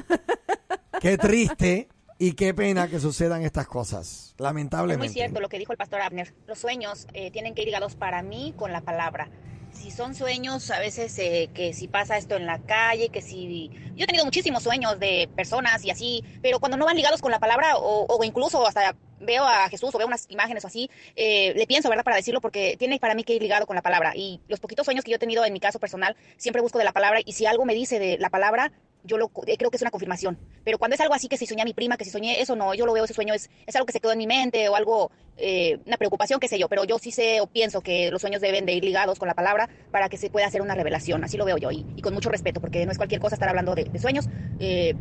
Qué 1.01 1.17
triste 1.17 1.89
y 2.21 2.35
qué 2.35 2.53
pena 2.53 2.87
que 2.87 3.01
sucedan 3.01 3.43
estas 3.43 3.67
cosas, 3.67 4.27
Es 4.35 4.39
muy 4.39 4.45
lamentablemente. 4.47 5.13
cierto 5.15 5.41
lo 5.41 5.49
que 5.49 5.59
dijo 5.59 5.73
el 5.73 5.79
pastor 5.79 6.03
Abner. 6.03 6.35
Los 6.47 6.59
sueños 6.59 7.07
eh, 7.15 7.31
tienen 7.31 7.55
que 7.55 7.63
ir 7.63 7.67
ligados 7.69 7.97
para 7.97 8.23
mí 8.23 8.53
con 8.59 8.73
la 8.73 8.83
palabra. 8.83 9.31
Si 9.73 9.91
son 9.91 10.15
sueños, 10.15 10.71
a 10.71 10.81
veces 10.81 11.19
eh, 11.19 11.49
que 11.55 11.73
si 11.73 11.89
pasa 11.89 12.19
esto 12.19 12.37
en 12.37 12.45
la 12.45 12.59
calle, 12.59 13.09
que 13.09 13.23
si... 13.23 13.71
Yo 13.97 14.05
he 14.05 14.07
tenido 14.07 14.27
muchísimos 14.27 14.63
sueños 14.63 15.01
de 15.01 15.31
personas 15.35 15.83
y 15.85 15.91
así, 15.91 16.23
pero 16.43 16.61
cuando 16.61 16.77
no 16.77 16.85
van 16.85 16.97
ligados 16.97 17.23
con 17.23 17.31
la 17.31 17.39
palabra 17.41 17.79
o, 17.79 18.05
o 18.07 18.25
incluso 18.25 18.67
hasta 18.67 18.95
veo 19.21 19.45
a 19.45 19.69
Jesús 19.69 19.95
o 19.95 19.99
veo 19.99 20.07
unas 20.07 20.27
imágenes 20.29 20.65
o 20.65 20.67
así, 20.67 20.91
eh, 21.15 21.53
le 21.55 21.67
pienso, 21.67 21.89
¿verdad? 21.89 22.05
Para 22.05 22.17
decirlo, 22.17 22.41
porque 22.41 22.77
tiene 22.79 22.99
para 22.99 23.15
mí 23.15 23.25
que 23.25 23.35
ir 23.35 23.43
ligado 23.43 23.67
con 23.67 23.77
la 23.77 23.83
palabra. 23.83 24.13
Y 24.17 24.41
los 24.49 24.61
poquitos 24.61 24.85
sueños 24.85 25.05
que 25.05 25.11
yo 25.11 25.17
he 25.17 25.21
tenido 25.21 25.45
en 25.45 25.53
mi 25.53 25.61
caso 25.61 25.79
personal, 25.79 26.17
siempre 26.37 26.63
busco 26.63 26.79
de 26.79 26.85
la 26.85 26.93
palabra 26.93 27.21
y 27.25 27.33
si 27.33 27.47
algo 27.47 27.65
me 27.65 27.75
dice 27.75 27.99
de 27.99 28.19
la 28.19 28.31
palabra, 28.31 28.73
yo 29.05 29.17
lo 29.17 29.31
eh, 29.47 29.57
creo 29.57 29.71
que 29.71 29.77
es 29.77 29.83
una 29.83 29.91
confirmación. 29.91 30.39
Pero 30.65 30.79
cuando 30.79 30.95
es 30.95 31.01
algo 31.01 31.15
así 31.15 31.29
que 31.29 31.37
si 31.37 31.47
soñé 31.47 31.63
a 31.63 31.65
mi 31.65 31.75
prima, 31.75 31.97
que 31.97 32.05
si 32.05 32.11
soñé 32.11 32.41
eso, 32.41 32.57
no, 32.57 32.75
yo 32.75 32.87
lo 32.87 32.93
veo, 32.93 33.05
ese 33.05 33.15
sueño 33.15 33.35
es, 33.35 33.51
es 33.67 33.77
algo 33.77 33.87
que 33.87 33.93
se 33.93 34.01
quedó 34.01 34.13
en 34.13 34.19
mi 34.19 34.27
mente 34.27 34.69
o 34.69 34.77
algo, 34.77 35.11
eh, 35.37 35.79
una 35.87 35.97
preocupación, 35.97 36.41
qué 36.41 36.49
sé 36.49 36.59
yo, 36.59 36.69
pero 36.69 36.85
yo 36.85 36.99
sí 36.99 37.11
sé 37.11 37.41
o 37.41 37.47
pienso 37.47 37.81
que 37.81 38.11
los 38.11 38.21
sueños 38.21 38.41
deben 38.41 38.67
de 38.67 38.73
ir 38.73 38.85
ligados 38.85 39.19
con 39.19 39.29
la 39.29 39.35
palabra 39.35 39.69
para 39.91 40.09
que 40.09 40.17
se 40.17 40.31
pueda 40.31 40.47
hacer 40.47 40.63
una 40.63 40.75
revelación, 40.75 41.25
así 41.25 41.37
lo 41.37 41.45
veo 41.45 41.57
yo 41.57 41.71
y, 41.71 41.87
y 41.97 42.03
con 42.03 42.15
mucho 42.15 42.31
respeto, 42.31 42.61
porque 42.61 42.85
no 42.85 42.93
es 42.93 42.99
cualquier 42.99 43.21
cosa 43.21 43.37
estar 43.37 43.49
hablando 43.49 43.75
de, 43.75 43.85
de 43.85 43.99
sueños, 43.99 44.29
eh, 44.59 44.95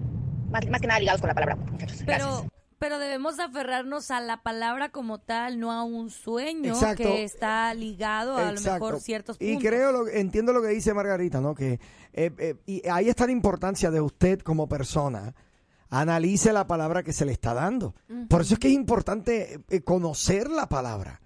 más, 0.49 0.67
más 0.67 0.82
que 0.82 0.88
nada 0.88 0.99
ligados 0.99 1.22
con 1.22 1.28
la 1.28 1.34
palabra, 1.34 1.55
muchachos. 1.55 2.01
Gracias. 2.03 2.59
Pero, 2.80 2.99
debemos 2.99 3.39
aferrarnos 3.39 4.11
a 4.11 4.21
la 4.21 4.41
palabra 4.41 4.89
como 4.89 5.19
tal, 5.19 5.59
no 5.59 5.71
a 5.71 5.84
un 5.84 6.09
sueño 6.09 6.73
Exacto. 6.73 7.03
que 7.03 7.23
está 7.23 7.73
ligado 7.73 8.38
a 8.38 8.51
lo 8.51 8.61
mejor 8.61 8.99
ciertos 8.99 9.38
Y 9.39 9.53
puntos. 9.53 9.69
creo, 9.69 9.91
lo, 9.91 10.07
entiendo 10.07 10.53
lo 10.53 10.61
que 10.61 10.69
dice 10.69 10.93
Margarita, 10.93 11.41
¿no? 11.41 11.53
Que 11.55 11.80
eh, 12.13 12.32
eh, 12.38 12.55
y 12.65 12.88
ahí 12.88 13.09
está 13.09 13.25
la 13.25 13.32
importancia 13.32 13.91
de 13.91 14.01
usted 14.01 14.39
como 14.39 14.67
persona. 14.67 15.36
Analice 15.89 16.53
la 16.53 16.67
palabra 16.67 17.01
que 17.01 17.13
se 17.13 17.25
le 17.25 17.32
está 17.32 17.53
dando. 17.53 17.95
Por 18.30 18.41
eso 18.41 18.53
es 18.53 18.59
que 18.59 18.67
es 18.67 18.73
importante 18.73 19.61
eh, 19.69 19.82
conocer 19.82 20.49
la 20.49 20.67
palabra. 20.69 21.19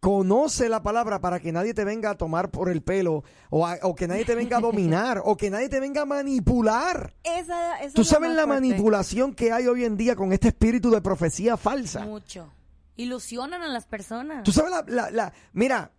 Conoce 0.00 0.70
la 0.70 0.82
palabra 0.82 1.20
para 1.20 1.40
que 1.40 1.52
nadie 1.52 1.74
te 1.74 1.84
venga 1.84 2.10
a 2.10 2.14
tomar 2.16 2.50
por 2.50 2.70
el 2.70 2.80
pelo 2.82 3.22
o, 3.50 3.66
a- 3.66 3.78
o 3.82 3.94
que 3.94 4.08
nadie 4.08 4.24
te 4.24 4.34
venga 4.34 4.56
a 4.56 4.60
dominar 4.62 5.20
o 5.24 5.36
que 5.36 5.50
nadie 5.50 5.68
te 5.68 5.78
venga 5.78 6.02
a 6.02 6.06
manipular. 6.06 7.14
Esa, 7.22 7.80
esa 7.82 7.94
Tú 7.94 8.02
sabes 8.04 8.30
la 8.30 8.46
fuerte. 8.46 8.66
manipulación 8.66 9.34
que 9.34 9.52
hay 9.52 9.66
hoy 9.66 9.84
en 9.84 9.98
día 9.98 10.16
con 10.16 10.32
este 10.32 10.48
espíritu 10.48 10.90
de 10.90 11.02
profecía 11.02 11.58
falsa. 11.58 12.06
Mucho. 12.06 12.50
Ilusionan 12.96 13.60
a 13.62 13.68
las 13.68 13.84
personas. 13.86 14.42
Tú 14.42 14.52
sabes 14.52 14.70
la, 14.70 14.84
la- 14.88 15.10
la- 15.10 15.32
mira, 15.52 15.90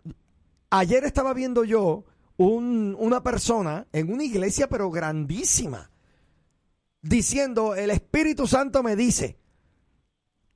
ayer 0.70 1.04
estaba 1.04 1.32
viendo 1.32 1.62
yo 1.62 2.04
un- 2.38 2.96
una 2.98 3.22
persona 3.22 3.86
en 3.92 4.12
una 4.12 4.24
iglesia 4.24 4.68
pero 4.68 4.90
grandísima 4.90 5.90
diciendo 7.02 7.74
el 7.76 7.90
Espíritu 7.90 8.46
Santo 8.48 8.82
me 8.82 8.96
dice 8.96 9.38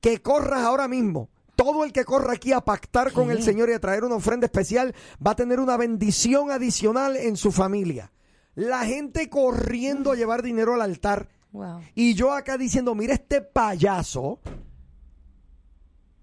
que 0.01 0.21
corras 0.21 0.63
ahora 0.63 0.87
mismo. 0.89 1.29
Todo 1.57 1.83
el 1.83 1.91
que 1.91 2.05
corra 2.05 2.33
aquí 2.33 2.53
a 2.53 2.61
pactar 2.61 3.11
con 3.11 3.31
el 3.31 3.41
Señor 3.43 3.69
y 3.69 3.73
a 3.73 3.79
traer 3.79 4.05
una 4.05 4.15
ofrenda 4.15 4.45
especial 4.45 4.95
va 5.25 5.31
a 5.31 5.35
tener 5.35 5.59
una 5.59 5.75
bendición 5.75 6.51
adicional 6.51 7.17
en 7.17 7.35
su 7.35 7.51
familia. 7.51 8.13
La 8.55 8.85
gente 8.85 9.29
corriendo 9.29 10.11
a 10.11 10.15
llevar 10.15 10.41
dinero 10.43 10.73
al 10.75 10.81
altar. 10.81 11.27
Wow. 11.51 11.81
Y 11.95 12.13
yo 12.13 12.31
acá 12.31 12.57
diciendo, 12.57 12.93
mira 12.95 13.13
este 13.15 13.41
payaso, 13.41 14.39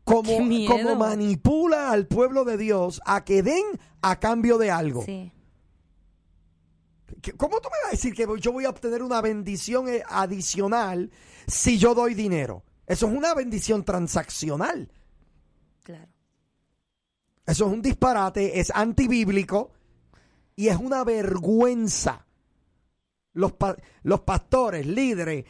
como, 0.05 0.31
como 0.69 0.95
manipula 0.97 1.91
al 1.91 2.07
pueblo 2.07 2.45
de 2.45 2.57
Dios 2.57 3.01
a 3.05 3.25
que 3.25 3.43
den 3.43 3.65
a 4.03 4.21
cambio 4.21 4.57
de 4.59 4.71
algo. 4.71 5.03
Sí. 5.05 5.33
¿Qué- 7.23 7.33
¿Cómo 7.33 7.61
tú 7.61 7.69
me 7.71 7.79
vas 7.83 7.89
a 7.89 7.91
decir 7.93 8.15
que 8.15 8.27
yo 8.41 8.53
voy 8.53 8.67
a 8.67 8.71
obtener 8.71 9.03
una 9.03 9.21
bendición 9.21 9.89
eh, 9.89 10.03
adicional 10.09 11.11
si 11.47 11.79
yo 11.79 11.95
doy 11.95 12.15
dinero? 12.15 12.63
Eso 12.87 13.07
es 13.09 13.15
una 13.17 13.35
bendición 13.35 13.83
transaccional. 13.85 14.93
Claro. 15.85 16.09
Eso 17.47 17.67
es 17.67 17.73
un 17.73 17.83
disparate, 17.83 18.59
es 18.59 18.73
antibíblico 18.75 19.71
y 20.57 20.69
es 20.69 20.77
una 20.77 21.05
vergüenza. 21.05 22.27
Los, 23.37 23.53
pa- 23.53 23.77
los 24.05 24.21
pastores, 24.21 24.87
líderes, 24.87 25.45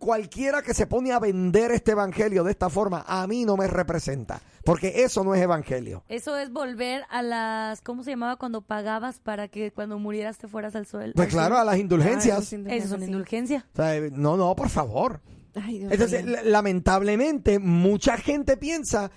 cualquiera 0.00 0.60
que 0.60 0.74
se 0.74 0.88
pone 0.88 1.12
a 1.12 1.20
vender 1.20 1.70
este 1.70 1.92
evangelio 1.92 2.42
de 2.42 2.50
esta 2.50 2.68
forma, 2.68 3.04
a 3.06 3.24
mí 3.28 3.44
no 3.44 3.56
me 3.56 3.68
representa, 3.68 4.40
porque 4.64 5.04
eso 5.04 5.22
no 5.22 5.36
es 5.36 5.40
evangelio. 5.40 6.02
Eso 6.08 6.36
es 6.36 6.52
volver 6.52 7.04
a 7.10 7.22
las, 7.22 7.80
¿cómo 7.80 8.02
se 8.02 8.10
llamaba 8.10 8.34
cuando 8.36 8.60
pagabas 8.62 9.20
para 9.20 9.46
que 9.46 9.70
cuando 9.70 10.00
murieras 10.00 10.36
te 10.36 10.48
fueras 10.48 10.74
al 10.74 10.86
suelo? 10.86 11.12
Pues 11.14 11.28
claro, 11.28 11.56
a 11.56 11.64
las 11.64 11.78
indulgencias. 11.78 12.52
Eso 12.52 12.66
es 12.66 12.90
una 12.90 13.04
indulgencia. 13.04 13.64
O 13.72 13.76
sea, 13.76 14.00
no, 14.10 14.36
no, 14.36 14.56
por 14.56 14.68
favor. 14.68 15.20
Ay, 15.54 15.78
Dios 15.78 15.92
Entonces, 15.92 16.24
lamentablemente, 16.44 17.60
mucha 17.60 18.16
gente 18.16 18.56
piensa, 18.56 19.12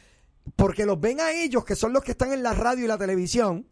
porque 0.55 0.85
los 0.85 0.99
ven 0.99 1.19
a 1.19 1.31
ellos, 1.31 1.65
que 1.65 1.75
son 1.75 1.93
los 1.93 2.03
que 2.03 2.11
están 2.11 2.33
en 2.33 2.43
la 2.43 2.53
radio 2.53 2.85
y 2.85 2.87
la 2.87 2.97
televisión, 2.97 3.67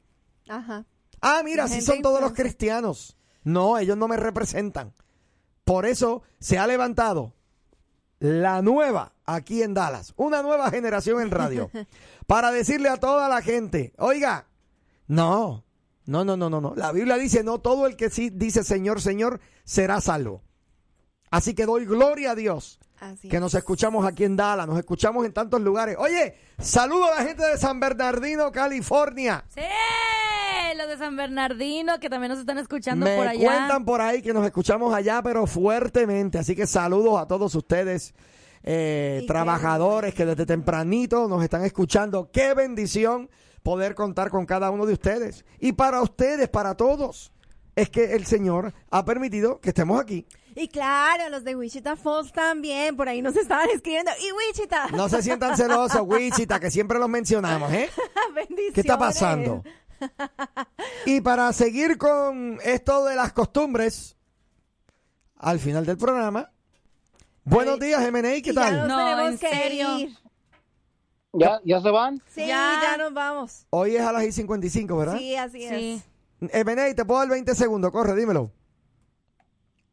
Ajá. 0.47 0.85
ah, 1.21 1.41
mira, 1.43 1.65
así 1.65 1.81
son 1.81 2.01
todos 2.01 2.21
los 2.21 2.33
cristianos. 2.33 3.17
No, 3.43 3.77
ellos 3.77 3.97
no 3.97 4.07
me 4.07 4.17
representan. 4.17 4.93
Por 5.63 5.85
eso 5.85 6.23
se 6.39 6.57
ha 6.57 6.67
levantado 6.67 7.33
la 8.19 8.61
nueva 8.61 9.13
aquí 9.25 9.63
en 9.63 9.73
Dallas, 9.73 10.13
una 10.17 10.41
nueva 10.41 10.69
generación 10.71 11.21
en 11.21 11.31
radio, 11.31 11.69
para 12.27 12.51
decirle 12.51 12.89
a 12.89 12.97
toda 12.97 13.29
la 13.29 13.41
gente, 13.41 13.93
oiga, 13.97 14.47
no, 15.07 15.63
no, 16.05 16.25
no, 16.25 16.35
no, 16.35 16.49
no, 16.49 16.59
no. 16.59 16.73
La 16.75 16.91
Biblia 16.91 17.17
dice, 17.17 17.43
no 17.43 17.59
todo 17.59 17.87
el 17.87 17.95
que 17.95 18.09
sí 18.09 18.29
dice 18.29 18.63
Señor, 18.63 19.01
Señor, 19.01 19.39
será 19.63 20.01
salvo. 20.01 20.41
Así 21.31 21.53
que 21.53 21.65
doy 21.65 21.85
gloria 21.85 22.31
a 22.31 22.35
Dios. 22.35 22.79
Así 22.99 23.29
que 23.29 23.39
nos 23.39 23.53
escuchamos 23.53 24.05
aquí 24.05 24.25
en 24.25 24.35
Dallas, 24.35 24.67
nos 24.67 24.77
escuchamos 24.77 25.25
en 25.25 25.31
tantos 25.33 25.61
lugares. 25.61 25.95
Oye, 25.99 26.35
saludo 26.57 27.05
a 27.05 27.15
la 27.21 27.25
gente 27.27 27.43
de 27.45 27.57
San 27.57 27.79
Bernardino, 27.79 28.51
California. 28.51 29.45
Sí, 29.47 29.61
los 30.75 30.87
de 30.87 30.97
San 30.97 31.15
Bernardino 31.15 31.99
que 31.99 32.09
también 32.09 32.31
nos 32.31 32.39
están 32.39 32.57
escuchando 32.57 33.05
Me 33.05 33.15
por 33.15 33.27
allá. 33.27 33.45
cuentan 33.45 33.85
por 33.85 34.01
ahí 34.01 34.21
que 34.21 34.33
nos 34.33 34.45
escuchamos 34.45 34.93
allá, 34.93 35.21
pero 35.21 35.47
fuertemente. 35.47 36.37
Así 36.37 36.55
que 36.55 36.67
saludos 36.67 37.21
a 37.21 37.25
todos 37.27 37.55
ustedes, 37.55 38.13
eh, 38.63 39.23
trabajadores 39.27 40.13
que 40.13 40.25
desde 40.25 40.45
tempranito 40.45 41.27
nos 41.27 41.43
están 41.43 41.63
escuchando. 41.63 42.29
Qué 42.31 42.53
bendición 42.53 43.29
poder 43.63 43.95
contar 43.95 44.29
con 44.29 44.45
cada 44.45 44.69
uno 44.71 44.85
de 44.85 44.93
ustedes. 44.93 45.45
Y 45.59 45.73
para 45.73 46.01
ustedes, 46.01 46.49
para 46.49 46.75
todos, 46.75 47.31
es 47.75 47.89
que 47.89 48.15
el 48.15 48.25
Señor 48.25 48.73
ha 48.89 49.05
permitido 49.05 49.59
que 49.59 49.69
estemos 49.69 49.99
aquí. 50.01 50.25
Y 50.55 50.67
claro, 50.67 51.29
los 51.29 51.43
de 51.43 51.55
Wichita 51.55 51.95
Falls 51.95 52.31
también, 52.31 52.95
por 52.97 53.07
ahí 53.07 53.21
nos 53.21 53.35
estaban 53.35 53.69
escribiendo. 53.69 54.11
Y 54.19 54.31
Wichita. 54.31 54.87
No 54.87 55.07
se 55.09 55.21
sientan 55.21 55.55
celosos, 55.55 56.01
Wichita, 56.03 56.59
que 56.59 56.71
siempre 56.71 56.99
los 56.99 57.07
mencionamos, 57.09 57.71
¿eh? 57.71 57.89
Bendiciones. 58.35 58.73
¿Qué 58.73 58.81
está 58.81 58.97
pasando? 58.97 59.63
Y 61.05 61.21
para 61.21 61.51
seguir 61.53 61.97
con 61.97 62.57
esto 62.63 63.05
de 63.05 63.15
las 63.15 63.33
costumbres, 63.33 64.15
al 65.37 65.59
final 65.59 65.85
del 65.85 65.97
programa, 65.97 66.51
buenos 67.43 67.79
días, 67.79 68.01
MNI, 68.11 68.41
¿qué 68.41 68.51
Y 68.51 68.53
ya 68.55 68.61
tal? 68.61 68.77
nos 68.79 68.87
No, 68.87 68.97
tenemos 68.97 69.31
en 69.31 69.37
que 69.37 69.49
serio. 69.49 69.97
ir. 69.99 70.17
¿Ya, 71.33 71.59
¿Ya 71.63 71.79
se 71.81 71.91
van? 71.91 72.21
Sí, 72.33 72.41
Ya. 72.47 72.79
ya. 72.81 72.97
nos 72.97 73.13
vamos. 73.13 73.65
Hoy 73.69 73.95
es 73.95 74.01
a 74.01 74.11
las 74.11 74.23
y 74.23 74.31
55, 74.31 74.97
¿verdad? 74.97 75.17
Sí, 75.17 75.35
así 75.35 75.67
Sí. 75.67 76.01
es. 76.41 76.65
MNI, 76.65 76.95
te 76.95 77.05
puedo 77.05 77.19
dar 77.19 77.29
20 77.29 77.53
segundos, 77.53 77.91
corre, 77.91 78.15
dímelo. 78.15 78.51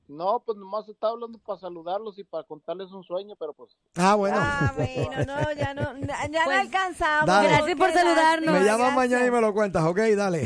No, 0.09 0.41
pues 0.45 0.57
nomás 0.59 0.89
estaba 0.89 1.13
hablando 1.15 1.39
para 1.39 1.59
saludarlos 1.59 2.19
y 2.19 2.25
para 2.25 2.45
contarles 2.45 2.91
un 2.93 3.03
sueño, 3.05 3.35
pero 3.39 3.53
pues... 3.53 3.77
Ah, 3.97 4.15
bueno. 4.15 4.37
Ah, 4.41 4.73
bueno, 4.77 5.11
no, 5.27 5.53
ya 5.53 5.75
no, 5.75 5.83
ya 5.99 6.29
no 6.29 6.39
Pues, 6.45 6.59
alcanzamos. 6.61 7.27
dale. 7.27 7.49
Gracias 7.49 7.77
por 7.79 7.93
saludarnos. 7.93 8.55
me 8.55 8.65
llamas 8.65 8.95
mañana 8.95 9.27
y 9.27 9.31
me 9.31 9.41
lo 9.41 9.53
cuentas, 9.53 9.83
ok, 9.85 9.99
dale. 10.17 10.45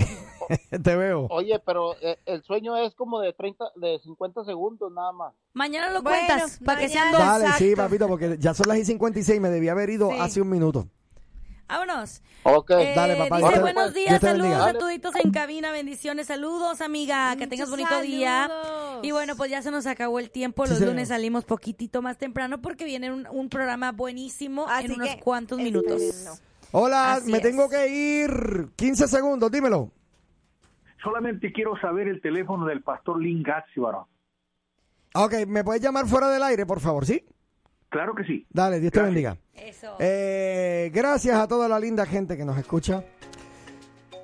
te 0.83 0.97
veo. 0.97 1.27
Oye, 1.31 1.59
pero 1.65 1.95
eh, 2.01 2.19
el 2.27 2.43
sueño 2.43 2.77
es 2.77 2.95
como 2.95 3.21
de 3.21 3.33
30, 3.33 3.67
de 3.77 3.99
50 4.03 4.45
segundos 4.45 4.91
nada 4.93 5.13
más. 5.13 5.35
Mañana 5.53 5.91
lo 5.91 6.03
Bueno, 6.03 6.19
cuentas 6.27 6.59
para 6.65 6.81
que 6.81 6.89
sean 6.89 7.13
dos. 7.13 7.21
Dale, 7.21 7.49
sí, 7.59 7.77
papito, 7.77 8.09
porque 8.09 8.37
ya 8.39 8.55
son 8.55 8.67
las 8.69 8.79
y 8.79 8.85
56, 8.85 9.41
me 9.41 9.51
debía 9.51 9.73
haber 9.73 9.91
ido 9.91 10.11
Sí. 10.11 10.17
hace 10.21 10.41
un 10.41 10.49
minuto. 10.51 10.87
Vámonos. 11.71 12.23
Ok. 12.43 12.71
Eh, 12.73 12.93
Dale, 12.97 13.17
papá, 13.17 13.39
Dice 13.39 13.53
te- 13.53 13.61
buenos 13.61 13.95
días, 13.95 14.21
saludos 14.21 14.79
tuditos 14.79 15.15
en 15.17 15.31
cabina, 15.31 15.71
bendiciones, 15.73 16.27
saludos, 16.27 16.81
amiga, 16.81 17.37
que 17.37 17.47
tengas 17.47 17.71
bonito 17.71 18.01
día. 18.01 18.49
saludos. 18.49 19.01
Y 19.05 19.11
bueno, 19.13 19.37
pues 19.37 19.51
ya 19.51 19.63
se 19.63 19.71
nos 19.71 19.87
acabó 19.87 20.19
el 20.19 20.31
tiempo, 20.31 20.65
Sí, 20.65 20.71
los 20.71 20.79
señor. 20.79 20.95
lunes 20.95 21.09
salimos 21.09 21.45
poquitito 21.45 22.03
más 22.03 22.19
temprano 22.19 22.61
porque 22.61 22.85
viene 22.85 23.13
un, 23.13 23.27
un 23.31 23.49
programa 23.49 23.93
buenísimo 23.93 24.67
Así 24.69 24.87
en 24.87 24.93
unos 24.95 25.09
que 25.09 25.21
cuantos 25.21 25.59
minutos. 25.59 26.03
Hola, 26.73 27.15
Así 27.15 27.31
me 27.31 27.39
es. 27.39 27.43
tengo 27.43 27.69
que 27.69 27.89
ir. 27.89 28.69
15 28.77 29.07
segundos, 29.09 29.51
dímelo. 29.51 29.91
Solamente 31.03 31.53
quiero 31.53 31.79
saber 31.81 32.09
el 32.09 32.21
teléfono 32.21 32.67
del 32.67 32.83
pastor 32.83 33.21
Lin 33.23 33.43
Gazzi, 33.43 33.81
varón. 33.81 34.05
Ok, 35.15 35.47
¿me 35.47 35.65
puedes 35.65 35.83
llamar 35.83 36.07
fuera 36.07 36.29
del 36.31 36.43
aire, 36.43 36.67
por 36.67 36.81
favor, 36.81 37.07
sí? 37.07 37.25
Claro 37.91 38.15
que 38.15 38.25
sí. 38.25 38.47
Dale, 38.51 38.81
Dios 38.81 38.93
te 38.93 39.03
bendiga. 39.03 39.37
Eso. 39.55 39.97
Eh, 39.99 40.91
gracias 40.95 41.37
a 41.37 41.47
toda 41.47 41.69
la 41.69 41.79
linda 41.79 42.07
gente 42.07 42.37
que 42.37 42.45
nos 42.45 42.57
escucha. 42.57 43.05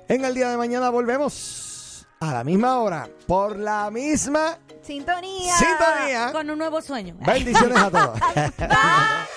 En 0.07 0.23
el 0.23 0.33
día 0.33 0.49
de 0.49 0.57
mañana 0.57 0.89
volvemos 0.89 2.07
a 2.19 2.33
la 2.33 2.43
misma 2.43 2.79
hora, 2.79 3.09
por 3.27 3.57
la 3.57 3.91
misma 3.91 4.57
Sintonía. 4.81 5.53
sintonía. 5.55 6.31
Con 6.31 6.49
un 6.49 6.57
nuevo 6.57 6.81
sueño. 6.81 7.17
Bendiciones 7.19 7.77
a 7.77 7.91
todos. 7.91 8.19